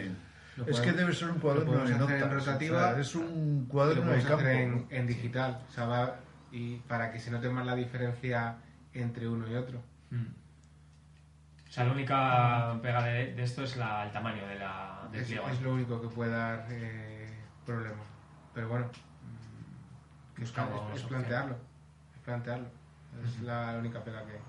Lo 0.56 0.66
Es 0.66 0.80
que 0.80 0.92
debe 0.92 1.14
ser 1.14 1.30
un 1.30 1.38
cuaderno 1.38 1.72
de 1.84 1.94
notas. 1.96 2.10
en 2.16 2.22
o 2.24 2.28
sea, 2.28 2.28
rotativa, 2.28 3.00
es 3.00 3.14
un 3.14 3.64
cuaderno 3.66 4.10
de 4.12 4.18
campo. 4.20 4.34
hacer 4.34 4.46
en, 4.56 4.86
en 4.90 5.06
digital, 5.06 5.62
o 5.66 5.72
sea, 5.72 5.86
va- 5.86 6.16
y 6.50 6.76
para 6.80 7.10
que 7.10 7.18
se 7.18 7.30
note 7.30 7.48
más 7.48 7.64
la 7.64 7.74
diferencia 7.74 8.56
entre 8.92 9.26
uno 9.26 9.48
y 9.50 9.54
otro. 9.54 9.80
Mm. 10.10 10.26
O 11.68 11.72
sea, 11.72 11.84
la 11.84 11.92
única 11.92 12.78
pega 12.82 13.02
de, 13.02 13.32
de 13.32 13.42
esto 13.42 13.62
es 13.64 13.78
la- 13.78 14.04
el 14.04 14.12
tamaño 14.12 14.46
de 14.46 14.56
la, 14.58 15.08
del 15.10 15.22
Es, 15.22 15.26
pliego. 15.28 15.48
es 15.48 15.62
lo 15.62 15.72
único 15.72 16.02
que 16.02 16.08
puede 16.08 16.32
dar 16.32 16.66
eh, 16.70 17.30
problemas. 17.64 18.04
Pero 18.52 18.68
bueno, 18.68 18.90
es, 20.42 21.02
plantearlo. 21.02 21.56
Es 22.14 22.20
plantearlo. 22.24 22.66
Es 23.24 23.40
la 23.42 23.76
única 23.78 24.02
pega 24.02 24.24
que 24.24 24.32
hay. 24.32 24.40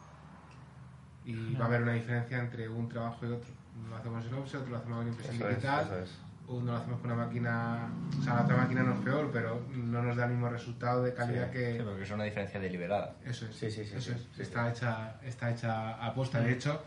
Y 1.25 1.55
va 1.55 1.65
a 1.65 1.67
haber 1.67 1.83
una 1.83 1.93
diferencia 1.93 2.39
entre 2.39 2.67
un 2.67 2.89
trabajo 2.89 3.25
y 3.25 3.31
otro. 3.31 3.49
Uno 3.79 3.89
lo 3.89 3.95
hacemos 3.95 4.25
en 4.25 4.33
offset, 4.35 4.61
otro 4.61 4.71
lo 4.71 4.77
hacemos 4.77 5.01
en 5.01 5.07
impresión 5.09 5.49
digital. 5.49 6.05
Uno 6.45 6.73
lo 6.73 6.77
hacemos 6.77 6.99
con 6.99 7.11
una 7.11 7.25
máquina, 7.25 7.89
o 8.19 8.21
sea, 8.21 8.35
la 8.35 8.41
otra 8.43 8.57
máquina 8.57 8.83
no 8.83 8.95
es 8.95 8.99
peor, 8.99 9.29
pero 9.31 9.65
no 9.73 10.03
nos 10.03 10.17
da 10.17 10.25
el 10.25 10.31
mismo 10.31 10.49
resultado 10.49 11.01
de 11.01 11.13
calidad 11.13 11.49
que, 11.49 11.77
Sí, 11.77 11.83
porque 11.83 12.03
es 12.03 12.11
una 12.11 12.25
diferencia 12.25 12.59
deliberada. 12.59 13.15
Eso 13.25 13.45
es. 13.45 13.55
Sí, 13.55 13.71
sí, 13.71 13.85
sí, 13.85 13.95
eso 13.95 14.11
sí, 14.11 14.11
es. 14.11 14.27
sí, 14.35 14.41
está, 14.41 14.69
Hecha, 14.69 15.15
está 15.23 15.51
hecha 15.51 16.05
a 16.05 16.13
posta. 16.13 16.41
De 16.41 16.51
hecho, 16.51 16.83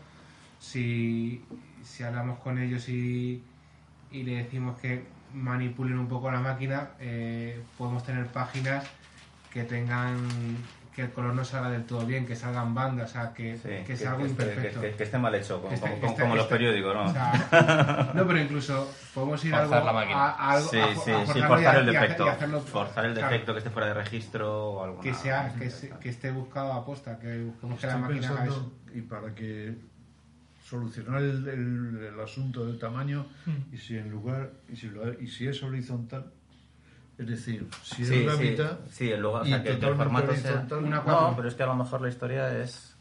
si, 0.59 1.43
si 1.83 2.03
hablamos 2.03 2.39
con 2.39 2.59
ellos 2.59 2.87
y, 2.87 3.43
y 4.11 4.23
le 4.23 4.43
decimos 4.43 4.79
que 4.79 5.07
manipulen 5.33 5.97
un 5.99 6.07
poco 6.07 6.31
la 6.31 6.39
máquina, 6.39 6.89
eh, 6.99 7.61
podemos 7.77 8.03
tener 8.03 8.27
páginas 8.27 8.85
que 9.51 9.63
tengan 9.63 10.17
que 10.95 11.03
el 11.03 11.11
color 11.11 11.35
no 11.35 11.45
salga 11.45 11.69
del 11.69 11.83
todo 11.85 12.07
bien, 12.07 12.25
que 12.25 12.35
salgan 12.35 12.73
bandas, 12.73 13.11
o 13.11 13.13
sea, 13.13 13.31
que, 13.31 13.55
Sí, 13.57 13.61
que 13.69 13.83
que, 13.83 13.95
sea 13.97 14.13
algo 14.13 14.25
imperfecto. 14.25 14.81
que- 14.81 14.95
que 14.95 15.03
esté 15.03 15.19
mal 15.19 15.35
hecho, 15.35 15.57
como, 15.57 15.69
Que 15.69 15.75
esté- 15.75 15.89
como- 15.91 16.01
que 16.01 16.07
esté- 16.07 16.21
como 16.23 16.35
los 16.35 16.47
periódicos, 16.47 16.95
¿no? 16.95 17.03
O 17.05 17.13
sea, 17.13 17.31
no, 18.15 18.25
pero 18.27 18.39
incluso 18.41 18.91
podemos 19.13 19.45
ir 19.45 19.53
a 19.53 19.59
algo, 19.59 19.69
Forzar 19.73 19.85
la 19.85 19.93
máquina. 19.93 20.17
a, 20.25 20.29
a 20.31 20.51
algo 20.53 20.69
sí, 20.69 20.79
a- 20.79 20.85
a 20.85 20.95
sí, 20.95 21.11
sí, 21.33 21.39
y 21.39 21.41
forzar 21.43 21.75
el 21.77 21.85
defecto. 21.85 22.25
y 22.25 22.29
hacerlo- 22.29 22.61
forzar 22.61 23.05
el 23.05 23.13
claro, 23.13 23.29
defecto 23.29 23.53
que 23.53 23.57
esté 23.59 23.69
fuera 23.69 23.87
de 23.89 23.93
registro 23.93 24.69
o 24.71 24.83
alguna... 24.85 25.03
que 25.03 25.13
sea 25.13 25.53
que, 25.59 25.69
se- 25.69 25.89
que 25.99 26.09
esté 26.09 26.31
buscado 26.31 26.73
a 26.73 26.83
posta, 26.83 27.19
que 27.19 27.43
busquemos 27.43 27.79
que 27.79 27.85
la 27.85 27.97
máquina 27.97 28.29
haga 28.29 28.45
eso. 28.45 28.73
y 28.95 29.01
para 29.01 29.35
que 29.35 29.75
solucionar 30.67 31.21
el, 31.21 31.47
el- 31.47 32.03
el 32.13 32.19
asunto 32.19 32.65
del 32.65 32.77
tamaño, 32.77 33.25
Mm. 33.45 33.73
y 33.73 33.77
si 33.77 33.97
en 33.97 34.09
lugar, 34.11 34.51
y 34.69 34.75
si, 34.75 34.89
lo- 34.89 35.13
y 35.19 35.27
si 35.27 35.47
es 35.47 35.63
horizontal, 35.63 36.25
es 37.17 37.25
decir, 37.27 37.67
si 37.83 38.01
es 38.03 38.07
Sí, 38.09 38.25
la 38.25 38.35
sí, 38.35 38.43
mitad, 38.43 38.77
sí, 38.91 39.09
luego, 39.17 39.37
o 39.37 39.45
y 39.45 39.49
sea, 39.49 39.63
que, 39.63 39.79
que 39.79 39.87
el 39.87 39.95
formato 39.95 40.35
sea... 40.35 40.67
Una 40.77 41.01
No, 41.01 41.33
pero 41.35 41.47
es 41.47 41.55
que 41.55 41.63
a 41.63 41.67
lo 41.67 41.75
mejor 41.75 42.01
la 42.01 42.09
historia 42.09 42.61
es 42.61 42.95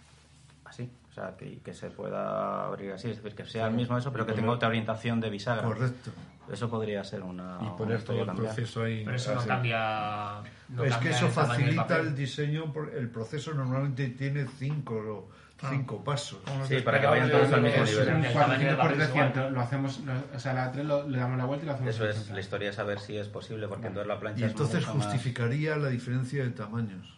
así, 0.64 0.88
o 1.10 1.12
sea, 1.12 1.36
que, 1.36 1.58
que 1.58 1.74
se 1.74 1.90
pueda 1.90 2.66
abrir 2.66 2.92
así, 2.92 3.10
es 3.10 3.16
decir, 3.22 3.36
que 3.36 3.44
sea 3.44 3.66
el 3.66 3.74
mismo 3.74 3.98
eso, 3.98 4.12
pero 4.12 4.24
que 4.26 4.32
tenga 4.32 4.52
otra 4.52 4.68
orientación 4.68 5.20
de 5.20 5.30
bisagra. 5.30 5.64
correcto. 5.64 6.12
Eso 6.50 6.70
podría 6.70 7.02
ser 7.02 7.22
una... 7.24 7.58
Y 7.60 7.64
una 7.66 7.76
poner 7.76 8.02
todo 8.04 8.20
el 8.20 8.26
cambiar. 8.26 8.54
proceso 8.54 8.84
ahí. 8.84 9.02
Pero 9.04 9.16
eso 9.16 9.34
no 9.34 9.44
cambia... 9.44 10.40
no 10.68 10.84
es 10.84 10.96
que 10.98 11.10
eso 11.10 11.26
el 11.26 11.32
facilita 11.32 11.96
el 11.98 12.14
diseño, 12.14 12.72
por- 12.72 12.94
el 12.94 13.08
proceso 13.10 13.52
normalmente 13.52 14.08
tiene 14.10 14.46
cinco, 14.56 15.28
cinco 15.58 16.04
pasos. 16.04 16.38
Sí, 16.68 16.76
para 16.80 17.00
que 17.00 17.06
vayan 17.06 17.30
todos 17.30 17.52
al 17.52 17.62
mismo 17.62 17.82
Es 17.84 17.90
nivel. 17.90 18.14
un 18.16 18.24
El 18.24 18.32
tamaño 18.34 18.66
del 18.66 18.76
400 18.76 18.76
por 18.76 18.78
papel 18.78 19.00
es 19.00 19.12
300, 19.12 19.52
lo 19.52 19.60
hacemos, 19.60 19.98
lo- 20.00 20.36
o 20.36 20.38
sea, 20.38 20.52
la 20.52 20.70
3 20.72 20.84
lo- 20.84 21.08
le 21.08 21.18
damos 21.18 21.38
la 21.38 21.44
vuelta 21.46 21.64
y 21.64 21.68
lo 21.68 21.74
hacemos 21.74 21.94
Eso 21.94 22.08
es, 22.08 22.30
la 22.30 22.40
historia 22.40 22.70
es 22.70 22.76
saber 22.76 22.98
si 23.00 23.16
es 23.16 23.28
posible, 23.28 23.66
porque 23.68 23.86
entonces 23.86 24.06
la 24.08 24.20
plancha 24.20 24.40
Y 24.40 24.44
es 24.44 24.50
entonces 24.50 24.84
justificaría 24.84 25.76
la 25.76 25.88
diferencia 25.88 26.42
de 26.44 26.50
tamaños. 26.50 27.14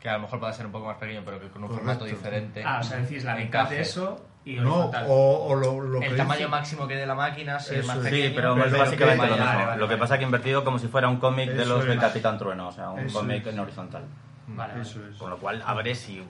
Que 0.00 0.08
a 0.08 0.14
lo 0.14 0.20
mejor 0.20 0.40
pueda 0.40 0.52
ser 0.52 0.66
un 0.66 0.72
poco 0.72 0.86
más 0.86 0.96
pequeño, 0.98 1.22
pero 1.24 1.40
que 1.40 1.48
con 1.48 1.62
un 1.62 1.68
Correcto. 1.68 1.86
formato 1.92 2.04
diferente. 2.06 2.62
Ah, 2.64 2.78
o 2.80 2.82
sea, 2.82 2.98
decís 2.98 3.24
la 3.24 3.34
mitad 3.36 3.46
encaje. 3.62 3.74
de 3.76 3.80
eso 3.82 4.26
y 4.44 4.56
No, 4.56 4.86
o, 5.06 5.46
o 5.48 5.54
lo, 5.54 5.80
lo 5.80 6.00
que 6.00 6.06
El 6.06 6.16
tamaño 6.16 6.38
dice- 6.38 6.50
máximo 6.50 6.88
que 6.88 6.96
dé 6.96 7.06
la 7.06 7.14
máquina, 7.14 7.60
si 7.60 7.76
es 7.76 7.86
más 7.86 7.98
es. 7.98 8.04
pequeño. 8.04 8.28
Sí, 8.28 8.32
pero, 8.34 8.54
Pero 8.54 8.66
es 8.66 8.72
lo 8.72 8.78
básicamente 8.78 9.22
que- 9.24 9.30
lo 9.30 9.36
mismo. 9.36 9.46
Vale, 9.52 9.64
vale, 9.66 9.80
lo 9.80 9.88
que 9.88 9.96
pasa 9.96 10.18
que 10.18 10.24
invertido 10.24 10.64
como 10.64 10.78
si 10.80 10.88
fuera 10.88 11.08
un 11.08 11.18
cómic 11.18 11.50
de 11.50 11.66
los 11.66 11.84
del 11.84 11.94
es. 11.98 12.00
Capitán 12.00 12.36
Trueno, 12.38 12.68
o 12.68 12.72
sea, 12.72 12.90
un 12.90 13.08
cómic 13.10 13.46
es. 13.46 13.52
en 13.52 13.60
horizontal. 13.60 14.02
Vale, 14.48 14.72
vale. 14.72 14.82
Eso 14.82 15.00
es. 15.08 15.16
Con 15.16 15.30
lo 15.30 15.38
cual 15.38 15.62
abres 15.64 16.08
y... 16.08 16.20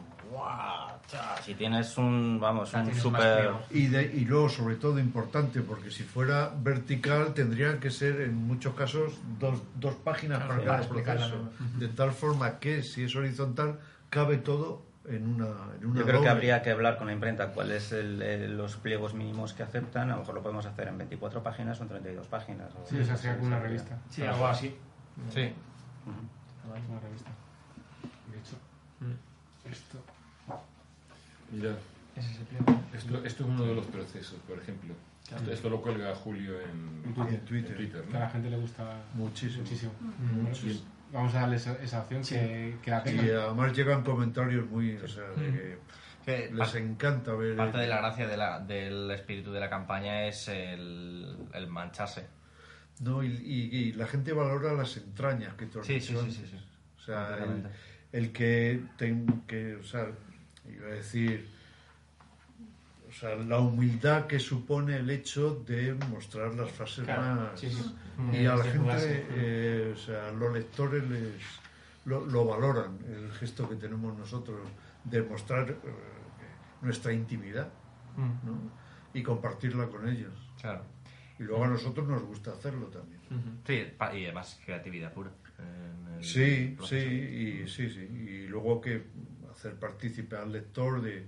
Si 1.45 1.55
tienes 1.55 1.97
un, 1.99 2.39
vamos, 2.41 2.71
sea, 2.71 2.81
un 2.81 3.13
pliego. 3.13 3.61
Y, 3.71 3.87
de, 3.89 4.05
y 4.05 4.25
luego, 4.25 4.49
sobre 4.49 4.77
todo, 4.77 4.99
importante, 4.99 5.61
porque 5.61 5.91
si 5.91 6.03
fuera 6.05 6.51
vertical, 6.57 7.35
tendría 7.35 7.79
que 7.81 7.91
ser 7.91 8.21
en 8.23 8.35
muchos 8.35 8.75
casos 8.75 9.19
dos, 9.39 9.61
dos 9.75 9.95
páginas 9.97 10.39
Claro, 10.39 10.55
para 10.55 10.65
cada 10.65 10.81
la 10.81 10.89
proceso. 10.89 11.51
De 11.79 11.89
tal 11.89 12.13
forma 12.13 12.59
que, 12.59 12.83
si 12.83 13.05
es 13.05 13.15
horizontal, 13.17 13.79
cabe 14.11 14.39
todo 14.39 14.83
en 15.07 15.27
una, 15.35 15.49
en 15.81 15.87
una 15.87 16.01
Yo 16.01 16.07
creo 16.07 16.23
que 16.23 16.29
habría 16.29 16.63
que 16.63 16.71
hablar 16.71 16.97
con 16.97 17.09
la 17.09 17.13
imprenta 17.13 17.49
cuáles 17.49 17.91
el, 17.93 18.23
el- 18.23 18.57
los 18.57 18.77
pliegos 18.77 19.15
mínimos 19.15 19.53
que 19.53 19.65
aceptan. 19.65 20.11
A 20.11 20.15
lo 20.15 20.21
mejor 20.21 20.35
lo 20.37 20.43
podemos 20.43 20.65
hacer 20.65 20.87
en 20.89 20.97
24 20.99 21.43
páginas 21.43 21.79
o 21.81 21.83
en 21.83 21.89
32 21.89 22.27
páginas. 22.29 22.71
o- 22.75 22.87
Sí, 22.89 22.99
o 23.01 23.05
sea, 23.05 23.17
sería 23.17 23.37
como 23.37 23.49
una 23.49 23.59
revista. 23.59 23.99
Sí, 24.09 24.23
algo 24.23 24.47
así. 24.47 24.69
Sí. 25.35 25.53
Una 26.89 27.01
revista. 27.01 27.31
De 28.31 28.39
hecho, 28.39 28.57
esto. 29.71 29.99
Mira, 31.53 31.77
Ese 32.17 32.31
es 32.33 32.39
el 32.41 32.45
pliego. 32.47 32.83
esto, 32.95 33.25
esto 33.25 33.45
es 33.45 33.49
uno 33.51 33.65
de 33.65 33.75
los 33.75 33.87
procesos, 33.87 34.39
por 34.49 34.59
ejemplo. 34.59 34.95
Esto, 35.37 35.53
esto 35.53 35.71
lo 35.71 35.81
cuelga 35.81 36.15
Julio 36.15 36.61
en, 36.61 37.03
En 37.07 37.15
Twitter. 37.15 37.35
En 37.35 37.45
Twitter. 37.45 37.71
en 37.71 37.77
Twitter, 37.77 38.03
Que 38.03 38.17
a 38.17 38.21
la 38.21 38.31
gente 38.31 38.51
le 38.51 38.57
gusta 38.59 39.03
Muchísimo. 39.15 39.63
muchísimo. 39.63 39.93
Mm. 40.01 40.45
Pues 40.47 40.83
vamos 41.13 41.35
a 41.35 41.41
darle 41.41 41.57
esa, 41.57 41.75
esa 41.83 42.01
opción 42.03 42.23
que, 42.23 42.77
que 42.83 42.91
la 42.91 43.03
Y 43.11 43.31
además 43.31 43.73
llegan 43.77 44.03
comentarios 44.03 44.69
muy. 44.69 44.97
O 44.97 45.09
sea, 45.09 45.25
de 45.31 45.51
que 45.53 45.79
Que 46.25 46.39
les 46.51 46.59
parte, 46.59 46.79
encanta 46.79 47.33
ver. 47.35 47.57
parte 47.57 47.79
de 47.79 47.87
la 47.89 47.99
gracia 47.99 48.27
de 48.29 48.37
la- 48.37 48.61
del 48.61 49.11
espíritu 49.11 49.53
de 49.53 49.61
la 49.61 49.71
campaña 49.71 50.27
es 50.27 50.49
el, 50.49 51.37
el 51.55 51.67
mancharse. 51.69 52.27
No, 53.01 53.23
y, 53.25 53.29
y- 53.29 53.77
y 53.77 53.93
la 53.95 54.07
gente 54.07 54.33
valora 54.33 54.75
las 54.75 54.97
entrañas 54.99 55.55
que 55.55 55.67
tú 55.67 55.83
Sí, 55.83 55.99
sí, 56.01 56.15
sí, 56.17 56.31
sí, 56.31 56.47
sí. 56.51 56.57
O 56.99 57.01
sea, 57.01 57.39
el, 58.13 58.33
que, 58.33 58.83
ten- 58.99 59.43
que, 59.47 59.77
o 59.77 59.83
sea, 59.83 60.07
iba 60.69 60.87
a 60.87 60.91
decir, 60.91 61.49
o 63.09 63.13
sea, 63.13 63.37
la 63.37 63.59
humildad 63.59 64.27
que 64.27 64.39
supone 64.39 64.97
el 64.97 65.11
hecho 65.11 65.63
de 65.67 65.95
mostrar 66.11 66.55
las 66.55 66.71
frases 66.73 67.05
Claro, 67.05 67.43
más... 67.43 67.61
sí, 67.61 67.71
sí. 67.71 67.95
Y 68.33 68.47
a 68.47 68.57
la 68.57 68.65
Sí, 68.65 68.71
gente, 68.71 69.27
eh, 69.31 69.93
o 69.95 69.99
sea, 69.99 70.31
los 70.33 70.53
lectores 70.53 71.09
les, 71.09 71.35
lo, 72.05 72.25
lo 72.27 72.45
valoran, 72.47 72.99
el 73.07 73.31
gesto 73.33 73.69
que 73.69 73.77
tenemos 73.77 74.17
nosotros 74.17 74.61
de 75.05 75.23
mostrar 75.23 75.71
eh, 75.71 75.77
nuestra 76.83 77.13
intimidad 77.13 77.69
Mm. 78.15 78.47
¿no? 78.47 78.83
y 79.15 79.23
compartirla 79.23 79.87
con 79.89 80.07
ellos. 80.07 80.33
Claro. 80.61 80.83
Y 81.39 81.45
luego 81.45 81.65
a 81.65 81.69
nosotros 81.69 82.07
nos 82.07 82.23
gusta 82.23 82.53
hacerlo 82.53 82.89
también. 82.89 83.21
Sí, 83.67 83.85
y 84.19 84.25
además 84.25 84.61
creatividad 84.65 85.13
pura. 85.15 85.31
Sí, 86.21 86.77
sí, 86.85 86.97
y, 86.97 87.69
sí, 87.69 87.89
sí. 87.89 88.01
Y 88.01 88.47
luego 88.49 88.81
que 88.83 89.03
hacer 89.63 89.79
partícipe 89.79 90.37
al 90.37 90.51
lector 90.53 91.01
de, 91.03 91.25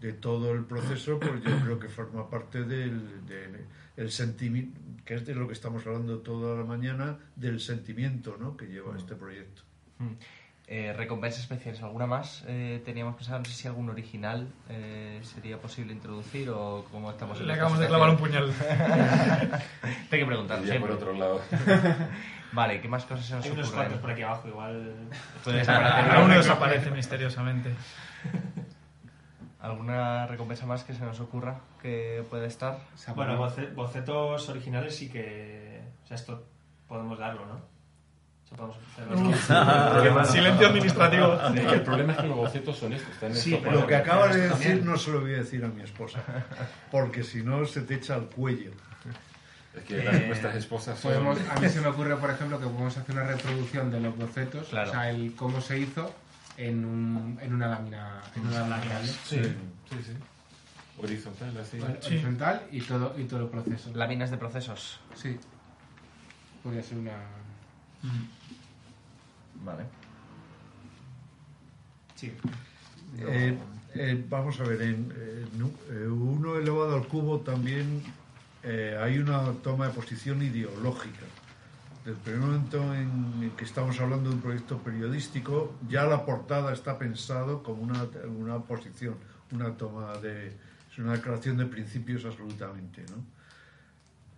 de 0.00 0.12
todo 0.12 0.52
el 0.52 0.64
proceso, 0.64 1.18
pues 1.18 1.42
yo 1.42 1.58
creo 1.60 1.78
que 1.78 1.88
forma 1.88 2.28
parte 2.28 2.64
del, 2.64 3.26
del- 3.26 3.64
el 3.96 4.10
sentimiento, 4.10 4.78
que 5.04 5.14
es 5.14 5.26
de 5.26 5.34
lo 5.34 5.46
que 5.46 5.54
estamos 5.54 5.86
hablando 5.86 6.18
toda 6.18 6.56
la 6.58 6.64
mañana, 6.64 7.18
del 7.36 7.60
sentimiento 7.60 8.36
¿no? 8.38 8.56
que 8.56 8.66
lleva 8.66 8.96
este 8.96 9.14
proyecto. 9.14 9.62
Mm. 9.98 10.12
Eh, 10.72 10.92
recompensas 10.92 11.40
especiales, 11.40 11.82
¿alguna 11.82 12.06
más? 12.06 12.44
Eh, 12.46 12.80
teníamos 12.84 13.16
pensado, 13.16 13.40
no 13.40 13.44
sé 13.44 13.50
si 13.50 13.66
algún 13.66 13.90
original 13.90 14.46
eh, 14.68 15.18
sería 15.24 15.58
posible 15.58 15.92
introducir 15.92 16.48
o 16.48 16.86
cómo 16.92 17.10
estamos 17.10 17.40
en 17.40 17.48
Le 17.48 17.54
acabamos 17.54 17.80
de 17.80 17.88
clavar 17.88 18.10
un 18.10 18.16
puñal. 18.16 18.52
Tengo 20.10 20.22
que 20.22 20.26
preguntar 20.26 20.60
por 20.78 20.92
otro 20.92 21.12
lado. 21.12 21.40
Vale, 22.52 22.80
¿qué 22.80 22.86
más 22.86 23.04
cosas 23.04 23.26
se 23.26 23.34
nos 23.34 23.44
Hay 23.46 23.50
unos 23.50 23.72
cuantos 23.72 23.98
por 23.98 24.12
aquí 24.12 24.22
abajo, 24.22 24.46
igual. 24.46 24.94
Puede 25.42 25.58
desaparecer. 25.58 26.14
Aún 26.14 26.30
desaparece 26.30 26.90
misteriosamente. 26.92 27.74
¿Alguna 29.58 30.28
recompensa 30.28 30.66
más 30.66 30.84
que 30.84 30.94
se 30.94 31.04
nos 31.04 31.18
ocurra 31.18 31.62
que 31.82 32.24
puede 32.30 32.46
estar? 32.46 32.78
Bueno, 33.16 33.36
bocetos 33.74 34.48
originales 34.48 34.94
sí 34.94 35.10
que. 35.10 35.82
O 36.04 36.06
sea, 36.06 36.14
esto 36.14 36.46
podemos 36.86 37.18
darlo, 37.18 37.44
¿no? 37.46 37.79
O 38.58 38.74
sea, 38.96 39.06
podemos 39.06 39.34
ofrecerlo. 39.34 40.24
Silencio 40.26 40.66
administrativo. 40.68 41.40
El 41.72 41.82
problema 41.82 42.12
es 42.12 42.18
que 42.18 42.26
los 42.26 42.36
bocetos 42.36 42.76
son 42.78 42.92
estos. 42.92 43.10
Están 43.12 43.34
Sí, 43.34 43.54
estos 43.54 43.72
Lo 43.72 43.86
que 43.86 43.94
acabas 43.96 44.34
de 44.34 44.40
decir 44.42 44.66
también. 44.66 44.84
no 44.86 44.96
se 44.96 45.10
lo 45.12 45.20
voy 45.20 45.34
a 45.34 45.38
decir 45.38 45.64
a 45.64 45.68
mi 45.68 45.82
esposa, 45.82 46.20
porque 46.90 47.22
si 47.22 47.42
no 47.42 47.64
se 47.64 47.82
te 47.82 47.94
echa 47.94 48.14
al 48.16 48.26
cuello. 48.26 48.72
Es 49.76 49.84
que 49.84 50.02
las, 50.02 50.26
nuestras 50.26 50.56
esposas 50.56 50.98
son... 50.98 51.12
Podemos, 51.12 51.38
a 51.48 51.60
mí 51.60 51.68
se 51.70 51.80
me 51.80 51.86
ocurre, 51.86 52.16
por 52.16 52.28
ejemplo, 52.30 52.58
que 52.58 52.66
podemos 52.66 52.96
hacer 52.96 53.14
una 53.14 53.24
reproducción 53.24 53.88
de 53.92 54.00
los 54.00 54.16
bocetos, 54.16 54.66
Claro. 54.68 54.90
o 54.90 54.92
sea, 54.92 55.10
el 55.10 55.32
cómo 55.36 55.60
se 55.60 55.78
hizo 55.78 56.12
en, 56.56 56.84
un, 56.84 57.38
en 57.40 57.54
una 57.54 57.68
lámina, 57.68 58.20
en 58.34 58.46
una 58.48 58.66
lámina 58.66 58.94
¿vale? 58.94 59.06
Sí, 59.06 59.40
sí, 59.88 59.96
sí. 60.04 60.12
Horizontal, 61.00 61.56
así. 61.58 61.78
Sí. 62.00 62.08
horizontal 62.08 62.62
y 62.72 62.80
todo, 62.80 63.14
y 63.16 63.24
todo 63.24 63.42
el 63.44 63.46
proceso. 63.48 63.90
Láminas 63.94 64.32
de 64.32 64.36
procesos. 64.38 64.98
Sí. 65.14 65.38
Podría 66.64 66.82
ser 66.82 66.98
una... 66.98 67.12
Vale. 69.64 69.84
Sí. 72.16 72.32
Eh, 73.18 73.58
eh, 73.94 74.24
vamos 74.28 74.58
a 74.60 74.64
ver, 74.64 74.82
en 74.82 75.08
nu- 75.58 75.72
eh, 75.90 76.06
uno 76.06 76.56
elevado 76.56 76.94
al 76.96 77.06
cubo 77.08 77.40
también 77.40 78.02
eh, 78.62 78.98
hay 79.00 79.18
una 79.18 79.52
toma 79.62 79.88
de 79.88 79.94
posición 79.94 80.42
ideológica. 80.42 81.26
Desde 82.04 82.12
el 82.12 82.16
primer 82.18 82.40
momento 82.40 82.94
en 82.94 83.42
el 83.42 83.50
que 83.52 83.64
estamos 83.64 83.98
hablando 84.00 84.30
de 84.30 84.36
un 84.36 84.42
proyecto 84.42 84.78
periodístico, 84.78 85.74
ya 85.88 86.04
la 86.04 86.24
portada 86.24 86.72
está 86.72 86.98
pensado 86.98 87.62
como 87.62 87.82
una, 87.82 88.06
una 88.38 88.58
posición, 88.60 89.16
una 89.50 89.74
toma 89.76 90.16
de... 90.18 90.48
es 90.48 90.98
una 90.98 91.12
declaración 91.12 91.56
de 91.58 91.66
principios 91.66 92.24
absolutamente, 92.24 93.02
¿no? 93.10 93.39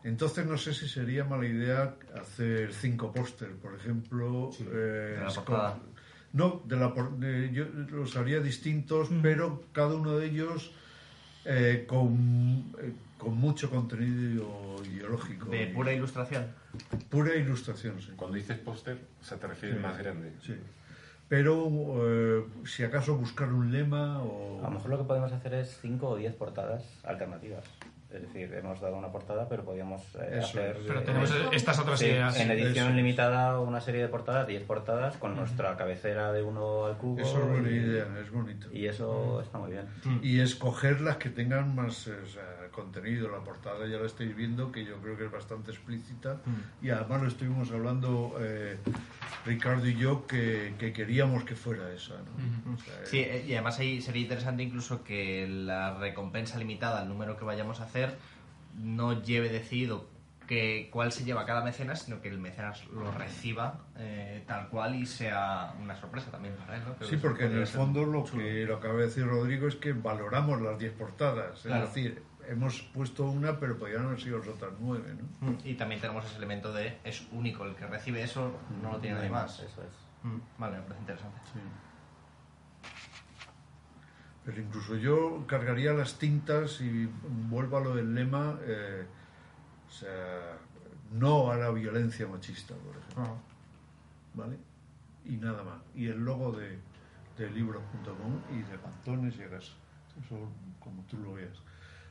Entonces 0.05 0.47
no 0.47 0.59
sé 0.59 0.75
si 0.75 0.89
sería 0.89 1.25
mala 1.25 1.47
idea 1.47 1.95
hacer 2.21 2.73
cinco 2.73 3.13
póster, 3.13 3.51
por 3.57 3.75
ejemplo. 3.75 4.51
eh, 4.61 5.17
de 5.19 5.21
la 5.25 5.29
portada. 5.33 5.79
No, 6.33 6.63
de 6.65 6.77
la 6.77 6.93
por- 6.95 7.17
de- 7.19 7.53
yo 7.53 7.67
los 7.91 8.17
haría 8.17 8.41
distintos, 8.41 9.09
pero 9.23 9.65
cada 9.73 9.95
uno 9.95 10.17
de 10.17 10.27
ellos 10.27 10.73
eh, 11.45 11.85
con, 11.89 12.73
eh, 12.81 12.93
con 13.19 13.37
mucho 13.37 13.69
contenido 13.71 14.77
ideológico. 14.85 15.51
De 15.51 15.65
y- 15.65 15.73
pura 15.75 15.93
ilustración. 15.93 16.47
pura 17.11 17.35
ilustración, 17.35 18.01
sí. 18.01 18.13
Cuando 18.17 18.37
dices 18.37 18.59
póster, 18.59 18.97
o 19.21 19.25
sea, 19.25 19.39
te 19.39 19.47
refieres 19.47 19.77
Sí. 19.79 19.83
más 19.83 19.99
grande. 19.99 20.33
Sí. 20.43 20.55
Pero 21.29 21.69
eh, 22.07 22.45
si 22.65 22.83
acaso 22.85 23.17
buscar 23.17 23.53
un 23.53 23.73
lema 23.73 24.23
o... 24.23 24.61
A 24.61 24.69
lo 24.69 24.75
mejor 24.77 24.91
lo 24.91 24.99
que 24.99 25.05
podemos 25.05 25.33
hacer 25.33 25.55
es 25.55 25.79
5 25.81 26.11
o 26.11 26.17
10 26.17 26.35
portadas 26.35 26.85
alternativas. 27.05 27.65
Es 28.15 28.23
decir, 28.23 28.53
hemos 28.55 28.81
dado 28.81 28.97
una 28.97 29.11
portada, 29.11 29.49
pero 29.49 29.65
podíamos 29.65 30.03
eh, 30.17 30.39
Eso 30.39 30.47
hacer... 30.49 30.77
Pero 30.87 31.01
eh, 31.01 31.03
tenemos 31.05 31.33
estas 31.53 31.79
otras 31.79 31.99
sí, 31.99 32.07
ideas. 32.07 32.39
en 32.39 32.51
edición 32.51 32.89
Eso. 32.89 32.97
limitada 32.97 33.59
una 33.61 33.81
serie 33.81 34.03
de 34.03 34.09
portadas, 34.09 34.47
10 34.47 34.65
portadas, 34.65 35.17
con 35.17 35.35
nuestra 35.37 35.77
cabecera 35.77 36.33
de 36.33 36.43
uno 36.43 36.87
al 36.87 36.97
cubo. 36.99 37.21
Eso 37.21 37.39
es 37.43 37.49
buena 37.49 37.71
y- 37.71 37.75
idea, 37.75 38.07
es 38.23 38.31
bonito. 38.31 38.69
Y 38.73 38.87
eso 38.87 39.41
está 39.41 39.59
muy 39.59 39.71
bien. 39.73 39.87
Y 40.23 40.41
escoger 40.41 41.01
las 41.01 41.17
que 41.17 41.31
tengan 41.31 41.75
más 41.75 42.07
eh, 42.07 42.13
o 42.23 42.27
sea, 42.27 42.43
contenido. 42.71 43.29
La 43.31 43.39
portada 43.41 43.87
ya 43.87 43.97
la 43.99 44.07
estáis 44.07 44.35
viendo, 44.37 44.71
que 44.73 44.85
yo 44.85 44.97
creo 44.99 45.17
que 45.17 45.25
es 45.27 45.31
bastante 45.33 45.71
explícita. 45.71 46.37
Y 46.83 46.91
además 46.91 47.23
lo 47.23 47.29
estuvimos 47.29 47.71
hablando 47.71 48.37
eh, 48.41 48.77
Ricardo 49.47 49.87
y 49.87 49.95
yo, 49.97 50.27
que, 50.27 50.75
que 50.79 50.93
queríamos 50.93 51.45
que 51.45 51.55
fuera 51.55 51.93
esa. 51.93 52.15
¿no? 52.15 52.75
O 52.75 52.77
sea, 52.79 52.95
Sí, 53.05 53.21
eh, 53.21 53.45
y 53.47 53.53
además 53.55 53.79
ahí 53.79 54.01
sería 54.01 54.23
interesante 54.23 54.63
incluso 54.63 55.03
que 55.03 55.47
la 55.49 55.95
recompensa 55.99 56.59
limitada 56.59 57.01
al 57.01 57.09
número 57.09 57.37
que 57.37 57.45
vayamos 57.45 57.81
a 57.81 57.85
hacer 57.85 58.02
no 58.79 59.23
lleve 59.23 59.49
decidido 59.49 60.11
que 60.47 60.89
cuál 60.93 61.13
se 61.13 61.25
lleva 61.25 61.47
cada 61.47 61.63
mecenas, 61.63 62.03
sino 62.03 62.21
que 62.21 62.29
el 62.29 62.39
mecenas 62.39 62.85
lo 62.89 63.11
reciba 63.13 63.81
eh, 63.97 64.43
tal 64.47 64.69
cual 64.69 64.97
y 64.97 65.07
sea 65.07 65.75
una 65.81 65.95
sorpresa 65.97 66.31
también 66.31 66.55
para 66.57 66.77
él. 66.77 66.83
¿no? 66.87 66.95
Creo 66.97 67.09
Sí, 67.09 67.17
porque 67.17 67.45
en 67.47 67.59
el 67.59 67.67
fondo 67.67 68.05
lo 68.05 68.25
chulo. 68.25 68.43
que 68.43 68.65
lo 68.65 68.77
acaba 68.77 68.95
de 68.95 69.03
decir 69.07 69.27
Rodrigo 69.27 69.69
es 69.69 69.77
que 69.77 69.93
valoramos 69.93 70.61
las 70.61 70.79
10 70.79 70.93
portadas. 70.95 71.61
Claro. 71.61 71.85
Es 71.85 71.95
decir, 71.95 72.23
hemos 72.49 72.83
puesto 72.93 73.25
una, 73.25 73.59
pero 73.59 73.79
podrían 73.79 74.05
haber 74.07 74.21
sido 74.21 74.39
las 74.39 74.49
otras 74.49 74.73
9. 74.81 75.15
¿no? 75.41 75.51
Mm, 75.53 75.59
Y 75.65 75.75
también 75.75 76.01
tenemos 76.01 76.25
ese 76.27 76.37
elemento 76.37 76.73
de 76.73 76.99
es 77.05 77.27
único, 77.33 77.65
el 77.65 77.75
que 77.77 77.87
recibe 77.87 78.23
eso 78.23 78.53
no 78.83 78.93
lo 78.93 78.99
tiene 78.99 79.17
nadie 79.17 79.31
más. 79.31 79.61
Eso 79.61 79.83
es. 79.83 79.95
Mm, 80.25 80.39
Vale, 80.59 80.77
me 80.79 80.83
parece 80.83 81.01
interesante. 81.01 81.39
Pero 84.45 84.61
incluso 84.61 84.97
yo 84.97 85.45
cargaría 85.47 85.93
las 85.93 86.19
tintas 86.19 86.81
y 86.81 87.09
vuelvo 87.49 87.77
a 87.77 87.81
lo 87.81 87.95
del 87.95 88.15
lema, 88.15 88.59
eh, 88.65 89.05
o 89.89 89.91
sea, 89.93 90.59
no 91.13 91.51
a 91.51 91.57
la 91.57 91.71
violencia 91.71 92.27
machista, 92.27 92.75
por 92.75 92.97
ejemplo. 92.97 93.37
¿Vale? 94.35 94.57
Y 95.25 95.37
nada 95.37 95.63
más. 95.63 95.81
Y 95.95 96.09
el 96.09 96.25
logo 96.25 96.53
de, 96.53 96.79
de 97.39 97.51
libros.com 97.51 98.41
y 98.51 98.63
de 98.63 98.79
Pantones 98.79 99.37
y 99.37 99.45
Gas. 99.45 99.73
Eso 100.25 100.37
como 100.81 101.03
tú 101.05 101.19
lo 101.19 101.35
veas. 101.35 101.63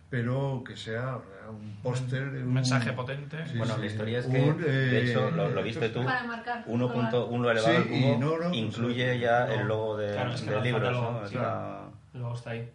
Pero 0.10 0.62
que 0.66 0.76
sea 0.76 1.20
un 1.50 1.78
póster. 1.82 2.24
Un 2.24 2.54
mensaje 2.54 2.92
potente. 2.94 3.46
Sí, 3.48 3.58
bueno, 3.58 3.76
sí. 3.76 3.82
la 3.82 3.88
historia 3.88 4.20
es 4.20 4.26
que, 4.26 4.42
Un, 4.42 4.58
de 4.62 5.00
eh, 5.00 5.10
hecho, 5.10 5.32
lo, 5.32 5.50
lo 5.50 5.64
viste 5.64 5.90
tú. 5.90 6.04
Para 6.04 6.24
marcar. 6.26 6.66
1.1 6.66 7.52
elevado 7.52 7.78
al 7.78 7.84
Sí, 7.84 7.90
cubo 7.90 7.98
y 7.98 8.18
no, 8.18 8.38
no, 8.38 8.54
incluye 8.54 9.06
pues, 9.08 9.22
ya 9.22 9.46
no. 9.46 9.54
el 9.54 9.68
logo 9.68 9.98
de, 9.98 10.12
Claro, 10.12 10.34
es 10.34 10.42
que 10.42 10.50
de 10.50 10.56
nos 10.56 10.64
libros, 10.66 10.84
falta 10.84 11.28
el 11.28 11.34
¿no? 11.34 11.91
Luego 12.14 12.36
está 12.36 12.52
ahí. 12.52 12.72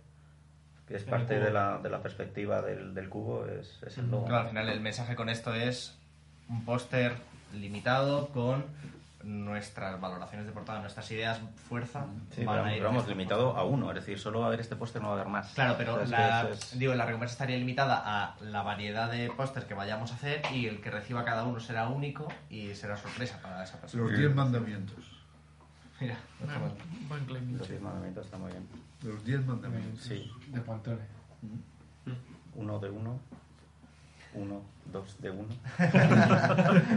que 0.88 0.96
es 0.96 1.02
En 1.04 1.10
parte 1.10 1.38
de 1.40 1.50
la, 1.52 1.78
de 1.78 1.90
la 1.90 2.00
perspectiva 2.02 2.62
del, 2.62 2.94
del 2.94 3.08
cubo, 3.08 3.46
es, 3.46 3.82
es 3.86 3.98
el 3.98 4.10
logo. 4.10 4.26
Claro, 4.26 4.42
al 4.44 4.48
final 4.48 4.68
el 4.68 4.80
mensaje 4.80 5.14
con 5.16 5.28
esto 5.28 5.52
es 5.54 5.96
un 6.48 6.64
póster 6.64 7.12
limitado 7.54 8.28
con 8.28 8.64
nuestras 9.24 10.00
valoraciones 10.00 10.46
de 10.46 10.52
portada, 10.52 10.80
nuestras 10.80 11.10
ideas 11.10 11.40
fuerza. 11.68 12.06
Sí, 12.30 12.44
van 12.44 12.56
pero, 12.58 12.66
a 12.66 12.70
ir 12.72 12.76
pero 12.78 12.88
vamos, 12.90 13.02
este 13.02 13.14
limitado 13.14 13.56
a 13.56 13.64
uno, 13.64 13.88
es 13.90 13.96
decir, 13.96 14.18
solo 14.20 14.38
va 14.40 14.44
a 14.46 14.48
haber 14.48 14.60
este 14.60 14.76
póster, 14.76 15.02
no 15.02 15.08
va 15.08 15.14
a 15.14 15.16
haber 15.20 15.32
más. 15.32 15.52
Claro, 15.54 15.74
pero 15.76 16.04
la, 16.04 16.48
es- 16.50 16.78
digo, 16.78 16.94
la 16.94 17.04
recompensa 17.06 17.32
estaría 17.32 17.56
limitada 17.56 18.00
a 18.04 18.36
la 18.40 18.62
variedad 18.62 19.10
de 19.10 19.28
pósters 19.30 19.66
que 19.66 19.74
vayamos 19.74 20.12
a 20.12 20.14
hacer 20.14 20.42
y 20.52 20.66
el 20.66 20.80
que 20.80 20.92
reciba 20.92 21.24
cada 21.24 21.42
uno 21.42 21.58
será 21.58 21.88
único 21.88 22.28
y 22.48 22.72
será 22.76 22.96
sorpresa 22.96 23.40
para 23.42 23.64
esa 23.64 23.80
persona. 23.80 24.04
Los 24.04 24.16
10 24.16 24.32
mandamientos. 24.34 25.04
Mira, 26.00 26.16
no 26.40 26.46
está 26.46 26.58
mal. 26.58 26.72
Buen 27.08 27.24
claim. 27.24 27.56
Los 27.58 27.68
diez 27.68 27.80
mandamientos 27.80 28.24
está 28.26 28.38
muy 28.38 28.50
bien. 28.52 28.66
Los 29.02 29.24
10 29.24 29.46
mandamientos. 29.46 30.02
Sí, 30.04 30.30
De 30.48 30.60
Pantone. 30.60 30.98
uno 32.54 32.78
de 32.78 32.90
uno, 32.90 33.20
uno, 34.34 34.62
dos 34.92 35.20
de 35.20 35.30
uno. 35.30 35.48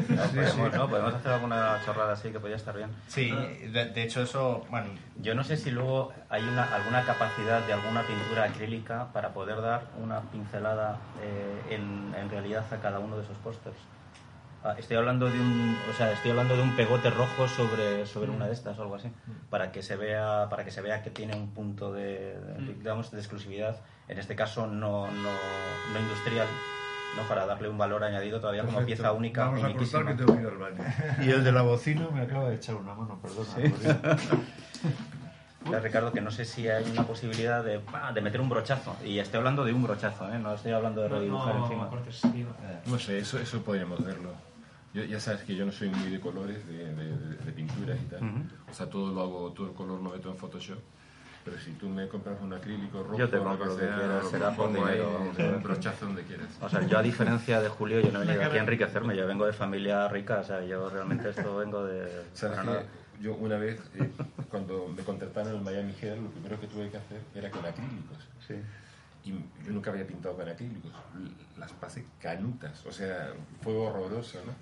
No, 0.10 0.26
podemos, 0.32 0.74
¿no? 0.74 0.90
podemos 0.90 1.14
hacer 1.14 1.32
alguna 1.32 1.80
chorrada 1.86 2.14
así 2.14 2.32
que 2.32 2.40
podría 2.40 2.56
estar 2.58 2.76
bien. 2.76 2.90
Sí, 3.08 3.30
de, 3.32 3.86
de 3.94 4.04
hecho 4.04 4.22
eso, 4.24 4.66
bueno, 4.70 4.88
Yo 5.22 5.36
no 5.36 5.44
sé 5.44 5.58
si 5.58 5.72
luego 5.72 6.12
hay 6.30 6.44
una, 6.44 6.64
alguna 6.64 7.04
capacidad 7.06 7.66
de 7.66 7.74
alguna 7.74 8.06
pintura 8.08 8.46
acrílica 8.46 9.12
para 9.14 9.34
poder 9.34 9.62
dar 9.62 9.88
una 10.02 10.22
pincelada 10.32 10.98
eh, 11.22 11.76
en, 11.76 12.14
en 12.16 12.30
realidad 12.30 12.66
a 12.74 12.78
cada 12.78 13.00
uno 13.00 13.18
de 13.18 13.24
esos 13.24 13.38
pósters. 13.38 13.78
Ah, 14.64 14.76
estoy 14.78 14.98
hablando 14.98 15.30
de 15.30 15.40
un, 15.40 15.78
o 15.90 15.94
sea, 15.94 16.12
estoy 16.12 16.32
hablando 16.32 16.56
de 16.58 16.62
un 16.62 16.76
pegote 16.76 17.10
rojo 17.10 17.48
sobre, 17.48 18.06
sobre 18.06 18.30
una 18.30 18.46
de 18.46 18.54
estas 18.54 18.78
o 18.78 18.82
algo 18.82 18.96
así, 18.96 19.10
para 19.50 19.72
que 19.72 19.82
se 19.82 19.96
vea, 19.96 20.48
para 20.50 20.66
que 20.66 20.72
se 20.72 20.82
vea 20.82 21.02
que 21.02 21.10
tiene 21.12 21.34
un 21.36 21.54
punto 21.54 21.94
de, 21.94 22.38
de- 22.40 22.74
digamos, 22.78 23.10
de 23.12 23.20
exclusividad. 23.20 23.78
En 24.10 24.20
este 24.20 24.36
caso 24.36 24.68
no, 24.68 25.08
no, 25.12 25.32
no 25.94 26.00
industrial, 26.00 26.48
no 27.16 27.24
para 27.30 27.46
darle 27.46 27.70
un 27.70 27.78
valor 27.78 28.04
añadido 28.04 28.42
todavía 28.42 28.64
como 28.64 28.86
pieza 28.86 29.14
única, 29.14 29.46
Vamos 29.46 29.64
a 29.64 29.68
uniquísima. 29.68 30.06
que 30.08 30.14
tengo 30.16 30.36
que 30.36 30.42
ir 30.42 30.48
al 30.48 30.58
baño. 30.58 30.84
Y 31.22 31.30
el 31.30 31.44
de 31.44 31.52
la 31.54 31.62
bocina 31.62 32.08
me 32.14 32.22
acaba 32.22 32.50
de 32.50 32.56
echar 32.56 32.76
una 32.76 32.94
mano, 32.94 33.18
perdona. 33.22 33.50
Rodrigo. 33.56 33.96
Ya, 35.72 35.80
Ricardo, 35.80 36.12
que 36.12 36.22
no 36.22 36.32
sé 36.32 36.46
si 36.46 36.68
hay 36.68 36.84
una 36.90 37.04
posibilidad 37.06 37.64
de, 37.64 37.80
de 38.14 38.22
meter 38.22 38.42
un 38.42 38.50
brochazo. 38.50 38.96
Y 39.06 39.20
estoy 39.20 39.38
hablando 39.38 39.64
de 39.66 39.74
un 39.74 39.84
brochazo, 39.84 40.28
¿eh? 40.34 40.40
no 40.40 40.54
estoy 40.56 40.72
hablando 40.72 41.02
de 41.02 41.10
redibujar 41.10 41.54
no, 41.56 41.64
encima. 41.66 41.90
No 42.88 42.98
sé, 42.98 43.20
eso, 43.20 43.38
eso 43.38 43.62
podríamos 43.62 44.04
verlo. 44.04 44.32
Yo, 44.94 45.04
ya 45.04 45.20
sabes 45.20 45.42
que 45.44 45.56
yo 45.56 45.66
no 45.66 45.72
soy 45.72 45.90
muy 45.90 46.10
de 46.10 46.20
colores, 46.20 46.66
de, 46.68 46.94
de, 46.94 47.16
de 47.46 47.52
pinturas 47.52 47.98
y 48.02 48.06
tal. 48.06 48.22
O 48.70 48.74
sea, 48.74 48.90
todo 48.90 49.14
lo 49.14 49.22
hago, 49.22 49.52
todo 49.54 49.68
el 49.68 49.74
color 49.74 50.02
lo 50.02 50.10
meto 50.10 50.30
en 50.30 50.38
Photoshop. 50.38 50.80
Pero 51.46 51.58
si 51.58 51.72
tú 51.72 51.88
me 51.88 52.08
compras 52.08 52.38
un 52.42 52.52
acrílico 52.54 53.02
rojo, 53.02 53.18
Yo 53.18 53.30
te 53.30 53.38
compro 53.38 53.66
lo 53.66 53.78
que 53.78 53.88
quieras, 53.88 54.30
será 54.30 54.56
por 54.56 54.74
dinero, 54.74 55.32
un 55.38 55.64
brochazo 55.64 56.06
donde 56.06 56.24
quieras. 56.24 56.48
O 56.62 56.70
sea, 56.70 56.86
yo 56.86 56.98
a 56.98 57.02
diferencia 57.02 57.62
de 57.62 57.70
Julio, 57.70 58.02
yo 58.02 58.12
no 58.12 58.22
he 58.22 58.26
venido 58.26 58.44
aquí 58.44 58.58
a 58.58 58.62
enriquecerme, 58.62 59.16
yo 59.16 59.26
vengo 59.26 59.46
de 59.46 59.54
familia 59.54 60.08
rica, 60.10 60.40
o 60.40 60.44
sea, 60.44 60.64
yo 60.66 60.90
realmente 60.90 61.30
esto 61.30 61.58
vengo 61.58 61.86
de... 61.86 62.24
¿Sabes. 62.34 62.60
Yo 63.22 63.36
una 63.36 63.58
vez, 63.58 63.82
eh, 63.96 64.10
cuando 64.50 64.88
me 64.96 65.04
contrataron 65.04 65.52
en 65.52 65.58
el 65.58 65.64
Miami 65.64 65.94
Herald, 66.02 66.24
lo 66.24 66.30
primero 66.30 66.60
que 66.60 66.68
tuve 66.68 66.90
que 66.90 66.98
hacer 66.98 67.22
era 67.36 67.52
con 67.52 67.66
acrílicos. 67.66 68.18
Sí. 68.48 68.54
Y 69.26 69.32
yo 69.66 69.74
nunca 69.74 69.92
había 69.92 70.08
pintado 70.08 70.38
con 70.38 70.48
acrílicos. 70.48 70.92
Las 71.58 71.74
pasé 71.74 72.06
canutas. 72.22 72.86
O 72.86 72.92
sea, 72.94 73.34
fue 73.62 73.76
horroroso, 73.76 74.40
¿no? 74.46 74.54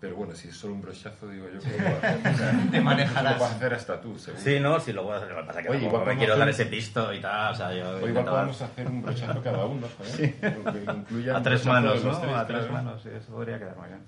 Pero 0.00 0.14
bueno, 0.16 0.34
si 0.34 0.48
es 0.48 0.56
solo 0.56 0.74
un 0.74 0.82
brochazo, 0.82 1.28
digo 1.28 1.46
yo 1.52 1.58
que 1.60 1.70
lo 1.70 1.76
puedo 1.76 1.96
hacer. 1.98 2.20
O 2.34 2.36
sea, 2.36 2.70
Te 2.70 2.80
manejarás. 2.80 3.32
Lo 3.32 3.38
puedes 3.38 3.54
hacer 3.54 3.74
hasta 3.74 4.00
tú, 4.00 4.18
seguro. 4.18 4.42
Sí, 4.44 4.60
no, 4.60 4.78
sí, 4.80 4.92
lo 4.92 5.02
voy 5.04 5.14
a 5.14 5.16
hacer. 5.16 5.30
Lo 5.30 5.40
que 5.40 5.46
pasa 5.46 5.60
es 5.60 5.66
que 5.66 5.70
Oye, 5.72 5.80
tampoco 5.80 5.88
igual 5.88 6.00
me 6.00 6.04
podemos 6.04 6.24
quiero 6.24 6.38
dar 6.38 6.48
ese 6.48 6.66
pisto 6.66 7.12
y 7.14 7.20
tal, 7.20 7.52
o 7.52 7.56
sea, 7.56 7.72
yo 7.72 7.84
O 7.90 7.96
igual 7.96 8.08
intentaba- 8.10 8.36
podemos 8.38 8.62
hacer 8.62 8.86
un 8.86 9.02
brochazo 9.02 9.42
cada 9.42 9.64
uno, 9.66 9.86
joder. 9.98 10.34
Que 10.84 10.92
incluya 10.92 11.34
A 11.34 11.36
un 11.38 11.42
tres 11.42 11.64
brochazo 11.64 11.64
de 11.64 11.88
manos, 11.88 12.04
los 12.04 12.14
¿no? 12.14 12.20
tres, 12.20 12.34
A 12.36 12.46
tres 12.46 12.58
claro. 12.58 12.72
manos, 12.72 13.02
sí, 13.02 13.08
eso 13.12 13.32
podría 13.32 13.58
quedar 13.58 13.76
muy 13.76 13.88
bien. 13.88 14.00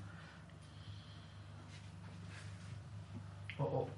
Oh, 3.58 3.62
oh. 3.64 3.88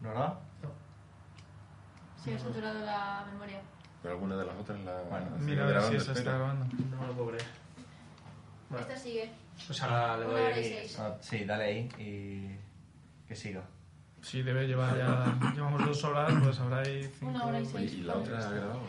¿No, 0.00 0.14
no? 0.14 0.38
Sí, 2.24 2.30
he 2.32 2.38
saturado 2.38 2.80
la 2.84 3.24
memoria. 3.32 3.60
Pero 4.02 4.14
alguna 4.14 4.36
de 4.36 4.44
las 4.46 4.56
otras 4.56 4.80
la 4.80 4.92
Bueno, 5.10 5.26
sigue 5.38 5.50
Mira 5.50 5.62
a 5.62 5.66
ver 5.66 5.74
si 5.74 5.80
grabando, 5.88 6.02
esa 6.02 6.12
está 6.12 6.30
grabando. 6.32 6.66
No 6.96 7.06
lo 7.06 7.12
puedo 7.14 7.28
creer. 7.28 7.44
Vale. 8.70 8.82
Esta 8.82 8.96
sigue. 8.96 9.30
Pues 9.66 9.82
ahora 9.82 10.16
le 10.18 10.24
doy. 10.24 10.74
Ah, 10.98 11.16
sí, 11.20 11.44
dale 11.44 11.64
ahí 11.64 11.88
y 11.98 13.28
que 13.28 13.36
siga. 13.36 13.62
Sí, 14.22 14.42
debe 14.42 14.66
llevar 14.66 14.96
ya. 14.98 15.38
Llevamos 15.54 15.84
dos 15.86 16.04
horas, 16.04 16.32
pues 16.42 16.58
habrá 16.60 16.80
ahí 16.80 17.08
cinco. 17.18 17.30
Una 17.32 17.46
hora 17.46 17.60
y 17.60 17.66
seis. 17.66 17.92
¿y 17.94 18.00
la 18.02 18.14
otra 18.16 18.38
ha 18.38 18.50
grabado? 18.50 18.80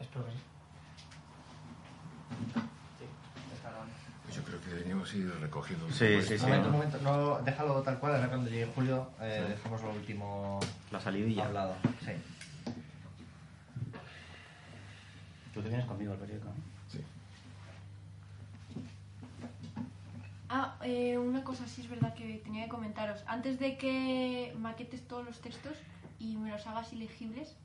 Espero 0.00 0.24
que 0.26 0.32
sí. 0.32 0.38
Sí, 2.98 3.04
está 3.54 3.68
grabando. 3.70 3.94
Pues 4.24 4.36
yo 4.36 4.42
creo 4.42 4.60
que 4.60 4.68
deberíamos 4.70 5.14
ir 5.14 5.32
recogiendo 5.40 5.84
un 5.86 5.92
Sí, 5.92 5.98
sí, 6.22 6.34
esto, 6.34 6.34
Un 6.34 6.38
sí. 6.38 6.46
momento, 6.46 6.62
¿no? 6.62 6.68
un 6.68 6.72
momento. 6.72 6.98
No, 7.02 7.38
déjalo 7.44 7.82
tal 7.82 7.98
cual, 7.98 8.14
ahora 8.16 8.28
cuando 8.28 8.50
llegue 8.50 8.66
Julio 8.74 9.10
eh, 9.20 9.44
dejamos 9.50 9.82
lo 9.82 9.90
último 9.90 10.58
La 10.90 11.00
salidilla. 11.00 11.44
hablado. 11.46 11.74
Sí. 12.04 12.12
Tú 15.52 15.60
te 15.62 15.68
vienes 15.68 15.86
conmigo 15.86 16.12
al 16.12 16.18
periódico. 16.18 16.48
Ah, 20.54 20.74
eh, 20.84 21.16
una 21.16 21.42
cosa 21.42 21.66
sí 21.66 21.80
es 21.80 21.88
verdad 21.88 22.12
que 22.12 22.42
tenía 22.44 22.64
que 22.64 22.68
comentaros. 22.68 23.24
Antes 23.26 23.58
de 23.58 23.78
que 23.78 24.54
maquetes 24.58 25.06
todos 25.08 25.24
los 25.24 25.40
textos 25.40 25.72
y 26.18 26.36
me 26.36 26.50
los 26.50 26.66
hagas 26.66 26.92
ilegibles, 26.92 27.56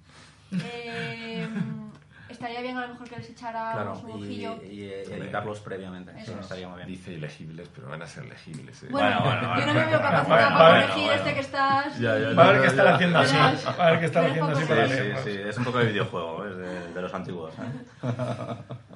eh, 0.64 1.46
estaría 2.30 2.62
bien 2.62 2.78
a 2.78 2.82
lo 2.88 2.94
mejor 2.94 3.10
que 3.10 3.18
les 3.18 3.30
echáramos 3.30 4.00
Claro, 4.00 4.16
un 4.16 4.22
y, 4.22 4.24
ojillo. 4.24 4.64
y, 4.64 4.68
y 4.84 4.90
editarlos 4.94 5.60
previamente, 5.60 6.12
Eso 6.18 6.32
es. 6.34 6.40
estaría 6.40 6.70
muy 6.70 6.78
bien. 6.78 6.88
Dice 6.88 7.12
ilegibles, 7.12 7.68
pero 7.76 7.90
van 7.90 8.02
a 8.02 8.08
ser 8.08 8.26
legibles. 8.26 8.82
¿eh? 8.84 8.88
Bueno, 8.90 9.20
Bueno, 9.22 9.48
bueno, 9.50 9.60
yo 9.60 9.66
no 9.66 9.74
me 9.74 9.86
veo 9.86 10.02
capacitada 10.02 10.26
Bueno, 10.50 10.58
para 10.58 10.96
bueno. 10.96 11.12
este 11.14 11.34
que 11.34 11.40
estás. 11.42 12.00
Ya, 12.00 12.18
ya, 12.18 12.32
y- 12.32 12.36
Va 12.36 12.44
a 12.46 12.50
haber 12.50 12.62
que 12.62 12.68
Ya, 12.70 12.84
ya. 12.86 12.96
haciendo 12.96 13.20
así. 13.20 13.36
Va 13.36 13.44
a 13.84 13.88
haber 13.90 14.00
que 14.00 14.08
Verás 14.08 14.30
haciendo 14.30 14.52
así 14.54 14.66
para 14.66 14.88
Sí, 14.88 14.94
sí, 14.96 15.32
sí, 15.34 15.40
es 15.46 15.58
un 15.58 15.64
poco 15.66 15.78
de 15.80 15.86
videojuego, 15.88 16.46
es 16.46 16.56
de, 16.58 16.94
de 16.94 17.02
los 17.02 17.14
antiguos. 17.14 17.54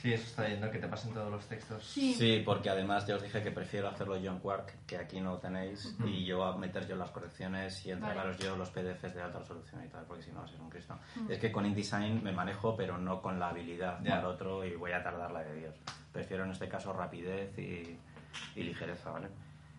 Sí, 0.00 0.14
eso 0.14 0.24
está 0.24 0.46
bien, 0.46 0.60
¿no? 0.60 0.70
Que 0.70 0.78
te 0.78 0.88
pasen 0.88 1.12
todos 1.12 1.30
los 1.30 1.46
textos. 1.46 1.84
Sí. 1.84 2.14
Sí, 2.14 2.42
porque 2.44 2.70
además 2.70 3.06
ya 3.06 3.16
os 3.16 3.22
dije 3.22 3.42
que 3.42 3.50
prefiero 3.50 3.88
hacerlo 3.88 4.16
yo 4.16 4.30
en 4.32 4.38
Quark, 4.38 4.86
que 4.86 4.96
aquí 4.96 5.20
no 5.20 5.36
tenéis, 5.36 5.94
y 6.06 6.24
yo 6.24 6.42
a 6.44 6.56
meter 6.56 6.86
yo 6.88 6.96
las 6.96 7.10
correcciones 7.10 7.84
y 7.84 7.90
entregaros 7.90 8.38
yo 8.38 8.56
los 8.56 8.70
PDFs 8.70 9.14
de 9.14 9.20
alta 9.22 9.40
resolución 9.40 9.84
y 9.84 9.88
tal, 9.88 10.04
porque 10.06 10.22
si 10.22 10.32
no, 10.32 10.44
es 10.44 10.52
un 10.58 10.70
Cristo. 10.70 10.98
Es 11.28 11.38
que 11.38 11.52
con 11.52 11.66
InDesign 11.66 12.24
me 12.24 12.32
manejo, 12.32 12.74
pero 12.76 12.96
no 12.96 13.20
con 13.20 13.38
la 13.38 13.48
habilidad 13.50 14.00
Ya. 14.02 14.16
del 14.16 14.24
otro 14.26 14.64
y 14.64 14.74
voy 14.74 14.92
a 14.92 15.02
tardar 15.02 15.30
la 15.32 15.40
de 15.42 15.54
Dios. 15.54 15.74
Prefiero 16.12 16.44
en 16.44 16.52
este 16.52 16.66
caso 16.68 16.92
rapidez 16.94 17.56
y, 17.58 17.98
y 18.56 18.62
ligereza, 18.62 19.10
¿vale? 19.10 19.28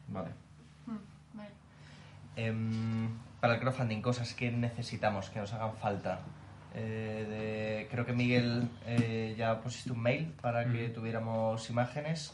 Vale. 0.09 0.29
Vale. 1.33 1.49
Em, 2.35 3.09
para 3.39 3.55
el 3.55 3.59
crowdfunding, 3.59 4.01
cosas 4.01 4.33
que 4.33 4.51
necesitamos, 4.51 5.29
que 5.29 5.39
nos 5.39 5.51
hagan 5.53 5.75
falta. 5.77 6.19
Eh, 6.73 7.25
de- 7.29 7.87
creo 7.91 8.05
que 8.05 8.13
Miguel 8.13 8.69
eh, 8.85 9.35
ya 9.37 9.59
pusiste 9.61 9.91
un 9.91 10.01
mail 10.01 10.33
para 10.41 10.65
que 10.71 10.89
tuviéramos 10.89 11.69
imágenes 11.69 12.33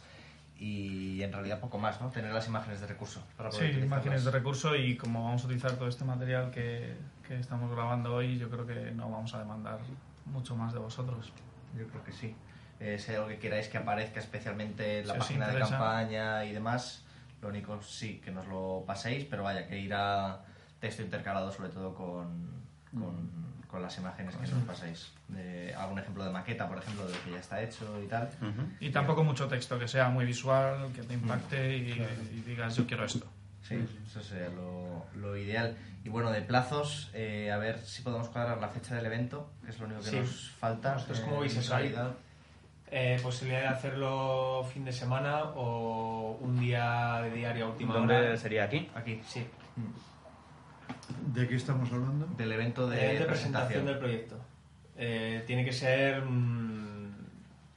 y 0.59 1.21
en 1.21 1.31
realidad 1.33 1.59
poco 1.59 1.77
más, 1.77 1.99
¿no? 2.01 2.09
Tener 2.09 2.31
las 2.33 2.47
imágenes 2.47 2.79
de 2.81 2.87
recurso. 2.87 3.23
Para 3.35 3.51
Sí, 3.51 3.57
poder 3.57 3.71
utilizarlas. 3.71 3.97
imágenes 4.05 4.25
de 4.25 4.31
recurso 4.31 4.75
y 4.75 4.95
como 4.97 5.23
vamos 5.23 5.43
a 5.43 5.45
utilizar 5.45 5.71
todo 5.73 5.87
este 5.87 6.03
material 6.05 6.51
que, 6.51 6.95
que 7.27 7.39
estamos 7.39 7.71
grabando 7.71 8.13
hoy, 8.15 8.37
yo 8.37 8.49
creo 8.49 8.65
que 8.65 8.91
no 8.91 9.09
vamos 9.09 9.33
a 9.33 9.39
demandar 9.39 9.79
mucho 10.25 10.55
más 10.55 10.73
de 10.73 10.79
vosotros. 10.79 11.31
Yo 11.77 11.87
creo 11.87 12.03
que 12.03 12.11
sí. 12.11 12.35
Eh, 12.79 12.97
si 12.99 13.11
hay 13.11 13.17
algo 13.17 13.29
que 13.29 13.39
queráis 13.39 13.67
que 13.69 13.77
aparezca 13.77 14.19
especialmente 14.19 14.99
en 14.99 15.07
la 15.07 15.13
Si 15.13 15.19
página 15.19 15.47
de 15.47 15.59
campaña 15.59 16.45
y 16.45 16.53
demás, 16.53 17.03
lo 17.41 17.49
único 17.49 17.81
sí 17.81 18.21
que 18.23 18.31
nos 18.31 18.47
lo 18.47 18.83
paséis, 18.85 19.25
pero 19.25 19.43
vaya, 19.43 19.67
que 19.67 19.79
irá 19.79 20.43
texto 20.79 21.01
intercalado 21.01 21.51
sobre 21.51 21.69
todo 21.69 21.93
con, 21.95 22.51
con, 22.91 23.29
con 23.77 23.83
las 23.83 23.97
imágenes 23.99 24.35
que 24.35 24.47
nos 24.47 24.63
paséis. 24.63 25.11
De 25.27 25.71
algún 25.75 25.99
ejemplo 25.99 26.23
de 26.25 26.31
maqueta, 26.31 26.67
por 26.67 26.79
ejemplo, 26.79 27.05
de 27.05 27.13
lo 27.15 27.23
que 27.23 27.31
ya 27.31 27.39
está 27.39 27.61
hecho 27.61 28.01
y 28.03 28.07
tal. 28.07 28.27
Y 28.79 28.89
tampoco 28.89 29.23
mucho 29.23 29.47
texto, 29.47 29.77
que 29.77 29.87
sea 29.87 30.09
muy 30.09 30.25
visual, 30.25 30.91
que 30.95 31.03
te 31.03 31.13
impacte 31.13 31.77
y, 31.77 31.91
y 31.91 32.41
digas 32.45 32.75
yo 32.75 32.87
quiero 32.87 33.05
esto. 33.05 33.27
Sí, 33.61 33.75
eso 34.09 34.23
sería 34.23 34.49
lo, 34.49 35.05
lo 35.15 35.37
ideal. 35.37 35.77
Y 36.03 36.09
bueno, 36.09 36.31
de 36.31 36.41
plazos, 36.41 37.11
eh, 37.13 37.51
a 37.51 37.57
ver 37.57 37.77
si 37.79 38.01
podemos 38.01 38.29
cuadrar 38.29 38.57
la 38.59 38.69
fecha 38.69 38.95
del 38.95 39.05
evento, 39.05 39.51
que 39.63 39.69
es 39.71 39.79
lo 39.79 39.85
único 39.85 40.01
que 40.01 40.09
Sí. 40.09 40.15
nos 40.19 40.49
falta. 40.59 40.93
¿Vosotros 40.93 41.19
cómo 41.19 41.39
veis 41.41 41.55
eso. 41.55 41.77
Eh, 42.89 43.19
posibilidad 43.21 43.61
de 43.61 43.67
hacerlo 43.67 44.65
fin 44.73 44.85
de 44.85 44.93
semana 44.93 45.43
o 45.55 46.37
un 46.41 46.57
día 46.59 47.19
de 47.21 47.31
diario 47.31 47.65
a 47.65 47.69
última 47.69 47.93
¿Dónde 47.93 48.15
hora. 48.15 48.37
sería 48.37 48.63
aquí? 48.63 48.89
Aquí, 48.95 49.21
Sí, 49.27 49.45
¿De 51.33 51.47
qué 51.47 51.55
estamos 51.55 51.91
hablando? 51.91 52.25
del 52.37 52.51
evento 52.51 52.87
de, 52.89 52.97
de, 52.97 53.01
de 53.19 53.25
presentación. 53.25 53.27
presentación 53.27 53.85
del 53.85 53.97
proyecto. 53.99 54.35
Eh, 54.97 55.43
tiene 55.45 55.63
que 55.63 55.73
ser 55.73 56.21
mm, 56.23 57.11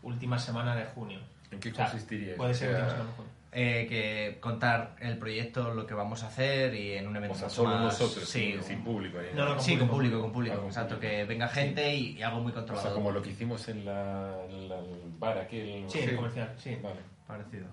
última 0.03 0.39
semana 0.39 0.75
de 0.77 0.85
junio. 0.87 1.21
¿En 1.51 1.61
qué 1.61 1.71
O 1.71 1.75
sea, 1.75 1.87
consistiría? 1.91 2.37
Puede 2.37 2.55
ser 2.55 2.69
O 2.69 2.77
sea, 2.77 2.81
última 2.85 2.91
semana 2.97 3.11
de 3.11 3.17
junio. 3.17 3.31
Eh, 3.53 3.87
que 3.89 4.39
contar 4.41 4.95
el 5.01 5.19
proyecto, 5.19 5.75
lo 5.75 5.85
que 5.85 5.93
vamos 5.95 6.23
a 6.23 6.29
hacer 6.29 6.73
y 6.75 6.93
en 6.93 7.09
un 7.09 7.17
evento 7.17 7.35
O 7.35 7.39
sea, 7.39 7.51
solo 7.51 7.71
más- 7.71 7.81
nosotros, 8.01 8.29
sí, 8.29 8.53
sin, 8.53 8.63
sin 8.63 8.85
público. 8.85 9.19
ni 9.19 9.31
No, 9.31 9.35
nada. 9.39 9.49
no, 9.51 9.55
con 9.57 9.65
sí, 9.65 9.77
con 9.77 9.89
público. 9.89 9.95
público, 10.19 10.21
con 10.23 10.33
público, 10.33 10.55
Ah, 10.57 10.61
con 10.61 10.67
exacto, 10.69 10.95
público. 10.95 11.11
que 11.17 11.25
venga 11.25 11.49
gente 11.49 11.95
y, 11.97 12.17
y 12.17 12.23
algo 12.23 12.41
muy 12.41 12.53
O 12.53 12.55
controlado. 12.55 12.87
sea, 12.87 12.95
como 12.95 13.11
lo 13.11 13.21
que 13.21 13.31
hicimos 13.31 13.69
en 13.69 13.85
la, 13.85 14.37
en 14.49 14.69
la- 14.69 14.79
el 14.79 15.13
bar 15.19 15.39
aquel. 15.39 15.85
Sí, 15.91 15.99
el 15.99 16.15
comercial, 16.17 16.55
sí. 16.59 16.77
Vale. 16.83 17.01
Parecido. 17.27 17.67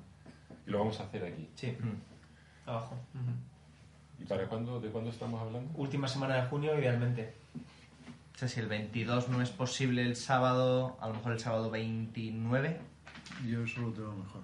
Y 0.65 0.71
lo 0.71 0.79
vamos 0.79 0.99
a 0.99 1.03
hacer 1.03 1.23
aquí. 1.25 1.47
Sí, 1.55 1.77
Mm. 1.79 2.69
abajo. 2.69 2.95
Ujú. 3.13 3.31
¿Y 4.19 4.25
para 4.25 4.45
cuándo, 4.47 4.79
de 4.79 4.89
cuándo 4.89 5.09
estamos 5.09 5.41
hablando? 5.41 5.69
Última 5.75 6.07
semana 6.07 6.35
de 6.35 6.43
junio, 6.43 6.77
idealmente. 6.79 7.33
O 8.35 8.37
sea, 8.39 8.47
si 8.47 8.59
el 8.59 8.67
22 8.67 9.29
no 9.29 9.41
es 9.41 9.49
posible 9.49 10.03
el 10.03 10.15
sábado, 10.15 10.97
a 11.01 11.07
lo 11.07 11.15
mejor 11.15 11.31
el 11.33 11.39
sábado 11.39 11.69
29. 11.71 12.79
Yo 13.47 13.63
eso 13.63 13.81
lo 13.81 13.91
tengo 13.91 14.13
mejor. 14.13 14.41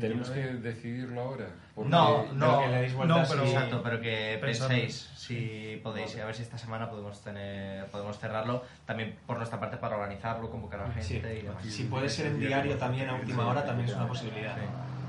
Tenemos 0.00 0.28
que 0.30 0.40
29. 0.40 0.68
decidirlo 0.74 1.20
ahora. 1.20 1.46
No, 1.76 2.32
no, 2.32 2.66
no, 3.06 3.22
pero- 3.28 3.44
Exacto, 3.44 3.80
pero 3.82 4.00
que 4.00 4.36
Pensando. 4.40 4.74
penséis 4.74 5.08
si 5.16 5.80
podéis, 5.84 6.16
a 6.18 6.26
ver 6.26 6.34
si 6.34 6.42
esta 6.42 6.58
semana 6.58 6.90
podemos 6.90 7.20
tener, 7.22 7.86
podemos 7.86 8.18
cerrarlo, 8.18 8.64
también 8.86 9.16
por 9.24 9.36
nuestra 9.36 9.60
parte 9.60 9.76
para 9.76 9.96
organizarlo, 9.96 10.50
convocar 10.50 10.80
a 10.80 10.88
la 10.88 11.00
Sí. 11.00 11.14
gente 11.14 11.38
y 11.38 11.42
demás. 11.42 11.64
Si 11.64 11.84
puede 11.84 12.08
ser 12.08 12.26
en 12.26 12.40
diario 12.40 12.76
también 12.76 13.08
a 13.08 13.14
última 13.14 13.46
hora, 13.46 13.64
también 13.64 13.88
es 13.88 13.94
una 13.94 14.08
posibilidad. 14.08 14.56
Sí. 14.56 14.62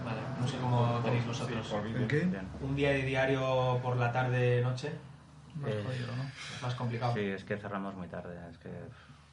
Vale, 0.06 0.22
no 0.40 0.48
sé 0.48 0.58
cómo 0.58 1.00
tenéis 1.04 1.26
vosotros. 1.26 1.74
¿El 1.96 2.08
qué? 2.08 2.28
Un 2.62 2.76
día 2.76 2.90
de 2.92 3.04
diario 3.04 3.80
por 3.82 3.96
la 3.98 4.12
tarde, 4.12 4.62
noche, 4.62 4.92
Más 5.56 5.70
Eh, 5.72 5.84
jodido, 5.86 6.08
¿no? 6.16 6.24
más 6.64 6.74
complicado. 6.76 7.14
Sí, 7.14 7.20
es 7.22 7.44
que 7.44 7.58
cerramos 7.58 7.94
muy 7.96 8.08
tarde. 8.08 8.36
Es 8.52 8.58
que, 8.58 8.70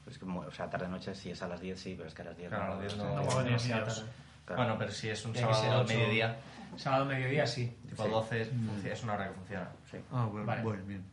es 0.06 0.18
que 0.18 0.24
o 0.26 0.50
sea, 0.52 0.68
tarde-noche 0.68 1.14
si 1.14 1.30
es 1.30 1.42
a 1.42 1.48
las 1.48 1.60
10, 1.60 1.80
sí, 1.80 1.94
pero 1.96 2.08
es 2.08 2.14
que 2.14 2.20
a 2.22 2.26
las 2.26 2.36
10 2.36 2.50
Claro, 2.50 2.64
a 2.64 2.68
las 2.70 2.80
10 2.80 2.96
no- 2.98 3.04
No, 3.04 3.24
no, 3.24 3.42
demasiado. 3.42 3.86
tarde. 3.86 4.02
Claro. 4.44 4.62
Bueno, 4.62 4.78
pero 4.78 4.90
si 4.92 5.08
es 5.08 5.24
un 5.24 5.34
sábado 5.34 5.80
al 5.80 5.86
mediodía, 5.86 6.36
Sábado, 6.76 7.04
mediodía, 7.06 7.46
sí. 7.46 7.74
tipo 7.88 8.04
Sí. 8.04 8.10
12, 8.10 8.44
funciona- 8.44 8.92
es 8.92 9.02
una 9.02 9.14
hora 9.14 9.28
que 9.28 9.34
funciona. 9.34 9.68
Sí. 9.90 9.96
Ah, 10.12 10.26
bueno, 10.30 10.46
Vale. 10.46 10.62
bueno, 10.62 10.84
bien. 10.84 11.04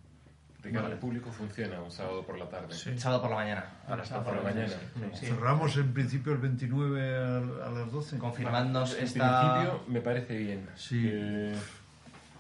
De 0.63 0.71
cara 0.71 0.87
al 0.87 0.97
público 0.97 1.31
funciona 1.31 1.79
un 1.81 1.91
sábado 1.91 2.25
por 2.25 2.37
la 2.37 2.49
tarde. 2.49 2.73
Sí. 2.73 2.97
Sábado 2.97 3.21
por 3.21 3.29
la 3.31 3.37
mañana. 3.37 3.65
A 3.87 3.95
las 3.95 4.07
Sábado 4.07 4.31
12 4.31 4.41
por 4.41 4.53
la 4.53 4.53
mañana. 4.55 5.13
Sí. 5.13 5.25
Cerramos 5.27 5.77
en 5.77 5.93
principio 5.93 6.33
el 6.33 6.39
29 6.39 7.15
a, 7.15 7.37
a 7.67 7.69
las 7.71 7.91
12. 7.91 8.17
Confirmadnos 8.17 8.95
En 8.97 9.03
esta, 9.03 9.51
principio 9.53 9.83
me 9.87 10.01
parece 10.01 10.37
bien. 10.37 10.67
Sí. 10.75 11.07
Eh, 11.11 11.55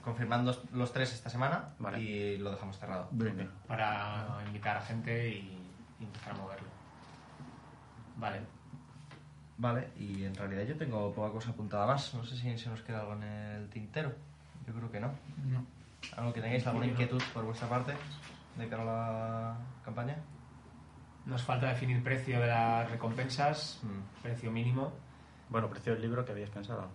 confirmadnos 0.03 0.61
los 0.73 0.91
tres 0.93 1.13
esta 1.13 1.29
semana 1.29 1.69
Vale. 1.79 2.01
y 2.01 2.37
lo 2.37 2.51
dejamos 2.51 2.77
cerrado. 2.79 3.07
Venga. 3.11 3.47
Para 3.67 4.41
invitar 4.47 4.77
a 4.77 4.81
gente 4.81 5.29
y 5.29 5.57
y 5.99 6.03
empezar 6.03 6.33
a 6.33 6.37
moverlo. 6.37 6.67
Vale. 8.17 8.41
Vale, 9.57 9.87
y 9.97 10.23
en 10.23 10.35
realidad 10.35 10.63
yo 10.63 10.77
tengo 10.77 11.11
poca 11.13 11.31
cosa 11.31 11.49
apuntada 11.49 11.87
más. 11.87 12.13
No 12.13 12.23
sé 12.23 12.37
si 12.37 12.55
se 12.57 12.69
nos 12.69 12.81
queda 12.81 12.99
algo 13.01 13.13
en 13.13 13.23
el 13.23 13.69
tintero. 13.69 14.13
Yo 14.67 14.73
creo 14.73 14.91
que 14.91 14.99
no. 14.99 15.07
No. 15.47 15.65
¿Algo 16.15 16.33
que 16.33 16.41
tengáis, 16.41 16.65
alguna 16.65 16.87
inquietud 16.87 17.21
por 17.33 17.43
vuestra 17.45 17.67
parte 17.67 17.93
de 18.55 18.67
cara 18.67 18.81
a 18.83 18.85
la 18.85 19.57
campaña? 19.83 20.15
Nos 21.25 21.43
falta 21.43 21.67
definir 21.69 22.03
precio 22.03 22.39
de 22.39 22.47
las 22.47 22.89
recompensas, 22.89 23.79
Mm. 23.83 24.21
precio 24.23 24.51
mínimo. 24.51 24.93
Bueno, 25.49 25.69
precio 25.69 25.93
del 25.93 26.01
libro 26.01 26.25
que 26.25 26.31
habíais 26.31 26.49
pensado. 26.49 26.87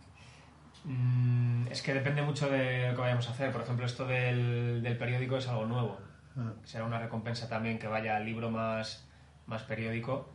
Mm, 0.85 1.67
es 1.71 1.83
que 1.83 1.95
depende 1.95 2.23
mucho 2.23 2.49
de 2.51 2.89
lo 2.89 2.95
que 2.95 3.01
vayamos 3.01 3.29
a 3.29 3.33
hacer. 3.33 3.53
Por 3.53 3.63
ejemplo, 3.63 3.87
esto 3.87 4.07
del, 4.07 4.83
del 4.83 4.97
periódico 4.97 5.37
es 5.37 5.47
algo 5.49 5.67
nuevo. 5.67 5.99
Ah, 6.37 6.53
Será 6.65 6.85
una 6.85 6.99
recompensa 6.99 7.49
también 7.49 7.79
que 7.79 7.87
vaya 7.87 8.17
al 8.17 8.25
libro 8.25 8.51
más, 8.51 9.07
más 9.47 9.63
periódico. 9.63 10.31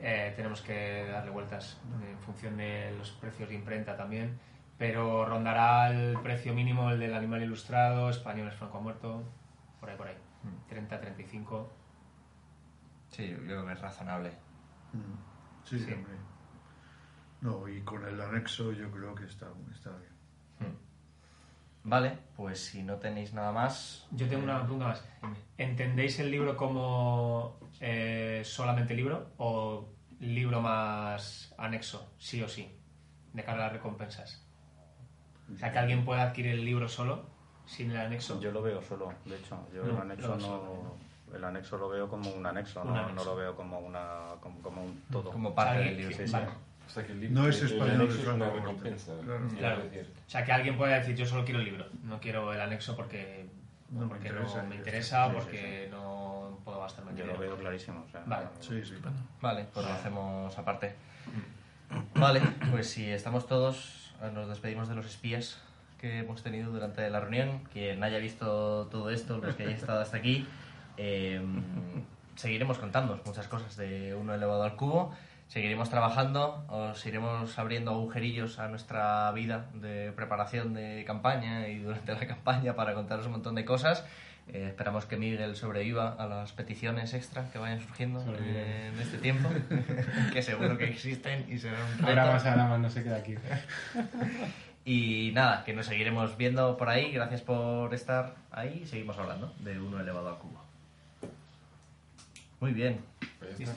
Eh, 0.00 0.32
tenemos 0.36 0.62
que 0.62 1.06
darle 1.10 1.30
vueltas 1.30 1.78
en 2.02 2.18
función 2.20 2.56
de 2.56 2.94
los 2.98 3.10
precios 3.12 3.48
de 3.48 3.54
imprenta 3.56 3.96
también. 3.96 4.38
Pero 4.78 5.24
rondará 5.24 5.90
el 5.90 6.18
precio 6.20 6.54
mínimo 6.54 6.90
el 6.90 7.00
del 7.00 7.14
animal 7.14 7.42
ilustrado, 7.42 8.10
español 8.10 8.48
es 8.48 8.54
franco 8.54 8.80
muerto, 8.80 9.24
por 9.80 9.90
ahí, 9.90 9.96
por 9.96 10.06
ahí. 10.06 10.16
30, 10.68 11.00
35. 11.00 11.72
Sí, 13.10 13.28
yo 13.28 13.38
creo 13.38 13.66
que 13.66 13.72
es 13.72 13.80
razonable. 13.80 14.30
mm, 14.92 15.64
sí, 15.64 15.78
Sí. 15.78 15.94
No, 17.40 17.68
y 17.68 17.80
con 17.82 18.04
el 18.04 18.20
anexo 18.20 18.72
yo 18.72 18.90
creo 18.90 19.14
que 19.14 19.24
está, 19.24 19.46
está 19.72 19.90
bien. 19.90 20.18
Vale, 21.84 22.18
pues 22.36 22.60
si 22.60 22.82
no 22.82 22.96
tenéis 22.96 23.32
nada 23.32 23.52
más... 23.52 24.06
Yo 24.10 24.28
tengo 24.28 24.42
una 24.42 24.60
pregunta 24.60 24.88
más. 24.88 25.04
¿Entendéis 25.56 26.18
el 26.18 26.30
libro 26.30 26.56
como 26.56 27.58
eh, 27.80 28.42
solamente 28.44 28.92
libro 28.94 29.30
o 29.38 29.88
libro 30.20 30.60
más 30.60 31.54
anexo, 31.56 32.12
sí 32.18 32.42
o 32.42 32.48
sí, 32.48 32.76
de 33.32 33.42
cara 33.44 33.58
a 33.58 33.66
las 33.66 33.72
recompensas? 33.72 34.47
O 35.54 35.58
sea, 35.58 35.72
que 35.72 35.78
alguien 35.78 36.04
pueda 36.04 36.22
adquirir 36.22 36.52
el 36.52 36.64
libro 36.64 36.88
solo, 36.88 37.22
sin 37.66 37.90
el 37.90 37.96
anexo. 37.98 38.40
Yo 38.40 38.52
lo 38.52 38.62
veo 38.62 38.82
solo, 38.82 39.12
de 39.24 39.36
hecho. 39.36 39.58
Yo 39.74 39.84
No, 39.84 39.94
el 39.96 39.98
anexo 40.02 40.28
lo 40.28 40.34
no. 40.36 40.40
solo. 40.40 40.96
El 41.34 41.44
anexo 41.44 41.76
lo 41.76 41.88
veo 41.90 42.08
como 42.08 42.30
un 42.30 42.46
anexo, 42.46 42.80
Un 42.82 42.88
no, 42.88 42.96
anexo. 42.96 43.14
no 43.14 43.24
lo 43.24 43.36
veo 43.36 43.54
como 43.56 43.78
una 43.80 44.20
como, 44.40 44.60
como 44.62 44.82
un 44.84 45.02
todo. 45.10 45.30
Como 45.30 45.50
O 45.50 45.54
parte 45.54 45.78
del 45.78 45.96
libro. 45.98 46.16
sí. 46.26 46.32
vale. 46.32 46.46
O 46.86 46.90
sea 46.90 47.04
que 47.04 47.12
el 47.12 47.34
No 47.34 47.46
es 47.46 47.60
el 47.60 47.72
español, 47.72 47.94
anexo 47.96 48.20
es 48.22 48.26
una 48.28 48.50
recompensa. 48.50 49.12
claro. 49.58 49.82
O 49.82 50.30
sea, 50.30 50.44
que 50.44 50.52
alguien 50.52 50.78
pueda 50.78 50.96
decir, 50.98 51.14
yo 51.16 51.26
solo 51.26 51.44
quiero 51.44 51.60
el 51.60 51.66
libro, 51.66 51.84
no 52.04 52.18
quiero 52.18 52.50
el 52.54 52.60
anexo 52.60 52.96
porque 52.96 53.46
No 53.90 54.00
me 54.02 54.06
porque 54.08 54.28
interesa. 54.28 54.62
no 54.62 54.68
me 54.70 54.76
interesa, 54.76 55.24
Sí, 55.26 55.30
sí, 55.30 55.36
porque 55.38 55.88
no 55.90 56.58
puedo 56.64 56.80
gastarme 56.80 57.10
el 57.12 57.16
Yo 57.18 57.26
lo 57.26 57.36
veo 57.38 57.56
clarísimo. 57.56 58.04
O 58.06 58.10
sea, 58.10 58.22
Vale. 58.26 58.46
no- 58.46 58.62
Sí, 58.62 58.82
sí. 58.84 58.94
Vale, 59.42 59.66
pues 59.74 59.84
lo 59.86 59.92
hacemos 59.92 60.58
aparte. 60.58 60.94
Vale, 62.14 62.40
pues 62.70 62.88
si 62.90 63.10
estamos 63.10 63.46
todos, 63.46 64.07
nos 64.32 64.48
despedimos 64.48 64.88
de 64.88 64.94
los 64.94 65.06
espías 65.06 65.58
que 66.00 66.18
hemos 66.18 66.42
tenido 66.42 66.70
durante 66.70 67.08
la 67.10 67.20
reunión. 67.20 67.62
Quien 67.72 68.02
haya 68.02 68.18
visto 68.18 68.86
todo 68.86 69.10
esto, 69.10 69.38
los 69.38 69.56
que 69.56 69.64
hayan 69.64 69.74
estado 69.74 70.00
hasta 70.00 70.16
aquí, 70.16 70.46
eh, 70.96 71.40
seguiremos 72.36 72.78
contando 72.78 73.20
muchas 73.24 73.48
cosas 73.48 73.76
de 73.76 74.14
1 74.14 74.34
elevado 74.34 74.62
al 74.62 74.76
cubo. 74.76 75.14
Seguiremos 75.48 75.88
trabajando, 75.88 76.64
os 76.68 77.04
iremos 77.06 77.58
abriendo 77.58 77.92
agujerillos 77.92 78.58
a 78.58 78.68
nuestra 78.68 79.32
vida 79.32 79.70
de 79.72 80.12
preparación 80.12 80.74
de 80.74 81.04
campaña 81.06 81.68
y 81.68 81.78
durante 81.78 82.12
la 82.12 82.26
campaña 82.26 82.74
para 82.74 82.94
contaros 82.94 83.26
un 83.26 83.32
montón 83.32 83.54
de 83.54 83.64
cosas. 83.64 84.04
Eh, 84.52 84.66
esperamos 84.68 85.04
que 85.04 85.16
Miguel 85.16 85.56
sobreviva 85.56 86.14
a 86.18 86.26
las 86.26 86.52
peticiones 86.52 87.12
extra 87.14 87.50
que 87.50 87.58
vayan 87.58 87.80
surgiendo 87.80 88.24
eh, 88.40 88.90
en 88.92 89.00
este 89.00 89.18
tiempo, 89.18 89.48
que 90.32 90.42
seguro 90.42 90.78
que 90.78 90.84
existen 90.84 91.46
y 91.52 91.58
serán 91.58 91.82
un 91.82 91.98
reto. 91.98 92.08
Ahora 92.08 92.32
más, 92.32 92.46
ahora 92.46 92.66
más, 92.66 92.80
no 92.80 92.90
se 92.90 93.02
queda 93.02 93.16
aquí. 93.16 93.34
Y 94.90 95.32
nada, 95.34 95.64
que 95.64 95.74
nos 95.74 95.84
seguiremos 95.84 96.38
viendo 96.38 96.78
por 96.78 96.88
ahí. 96.88 97.12
Gracias 97.12 97.42
por 97.42 97.92
estar 97.92 98.36
ahí. 98.50 98.86
Seguimos 98.86 99.18
hablando 99.18 99.52
de 99.58 99.78
1 99.78 100.00
elevado 100.00 100.30
al 100.30 100.38
cubo. 100.38 100.64
Muy 102.58 102.72
bien. 102.72 102.98
Pues. 103.38 103.68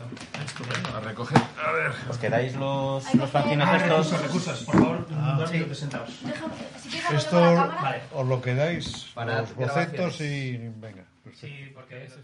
A 0.93 0.99
recoger. 1.01 1.37
A 1.37 1.71
ver. 1.71 1.91
¿Os 2.09 2.17
quedáis 2.17 2.55
los, 2.55 3.13
los 3.15 3.29
fanzines 3.29 3.67
Ah, 3.67 3.77
estos? 3.77 4.11
Recursos, 4.11 4.21
recursos, 4.21 4.63
por 4.65 4.75
favor, 4.75 5.07
dos 5.37 5.49
sí. 5.49 5.55
minutos 5.55 5.77
sentados. 5.77 6.09
Déjame, 6.23 6.53
si 6.81 6.89
quieres 6.89 7.05
hago 7.05 7.11
yo 7.13 7.17
Esto- 7.17 7.55
la 7.55 7.75
cámara. 7.75 8.01
Os 8.13 8.27
lo 8.27 8.41
quedáis, 8.41 9.05
Para 9.13 9.41
los 9.41 9.55
bocetos 9.55 10.21
y 10.21 10.57
venga. 10.77 11.03
Sí, 11.33 11.71
porque 11.73 12.05
eso. 12.05 12.15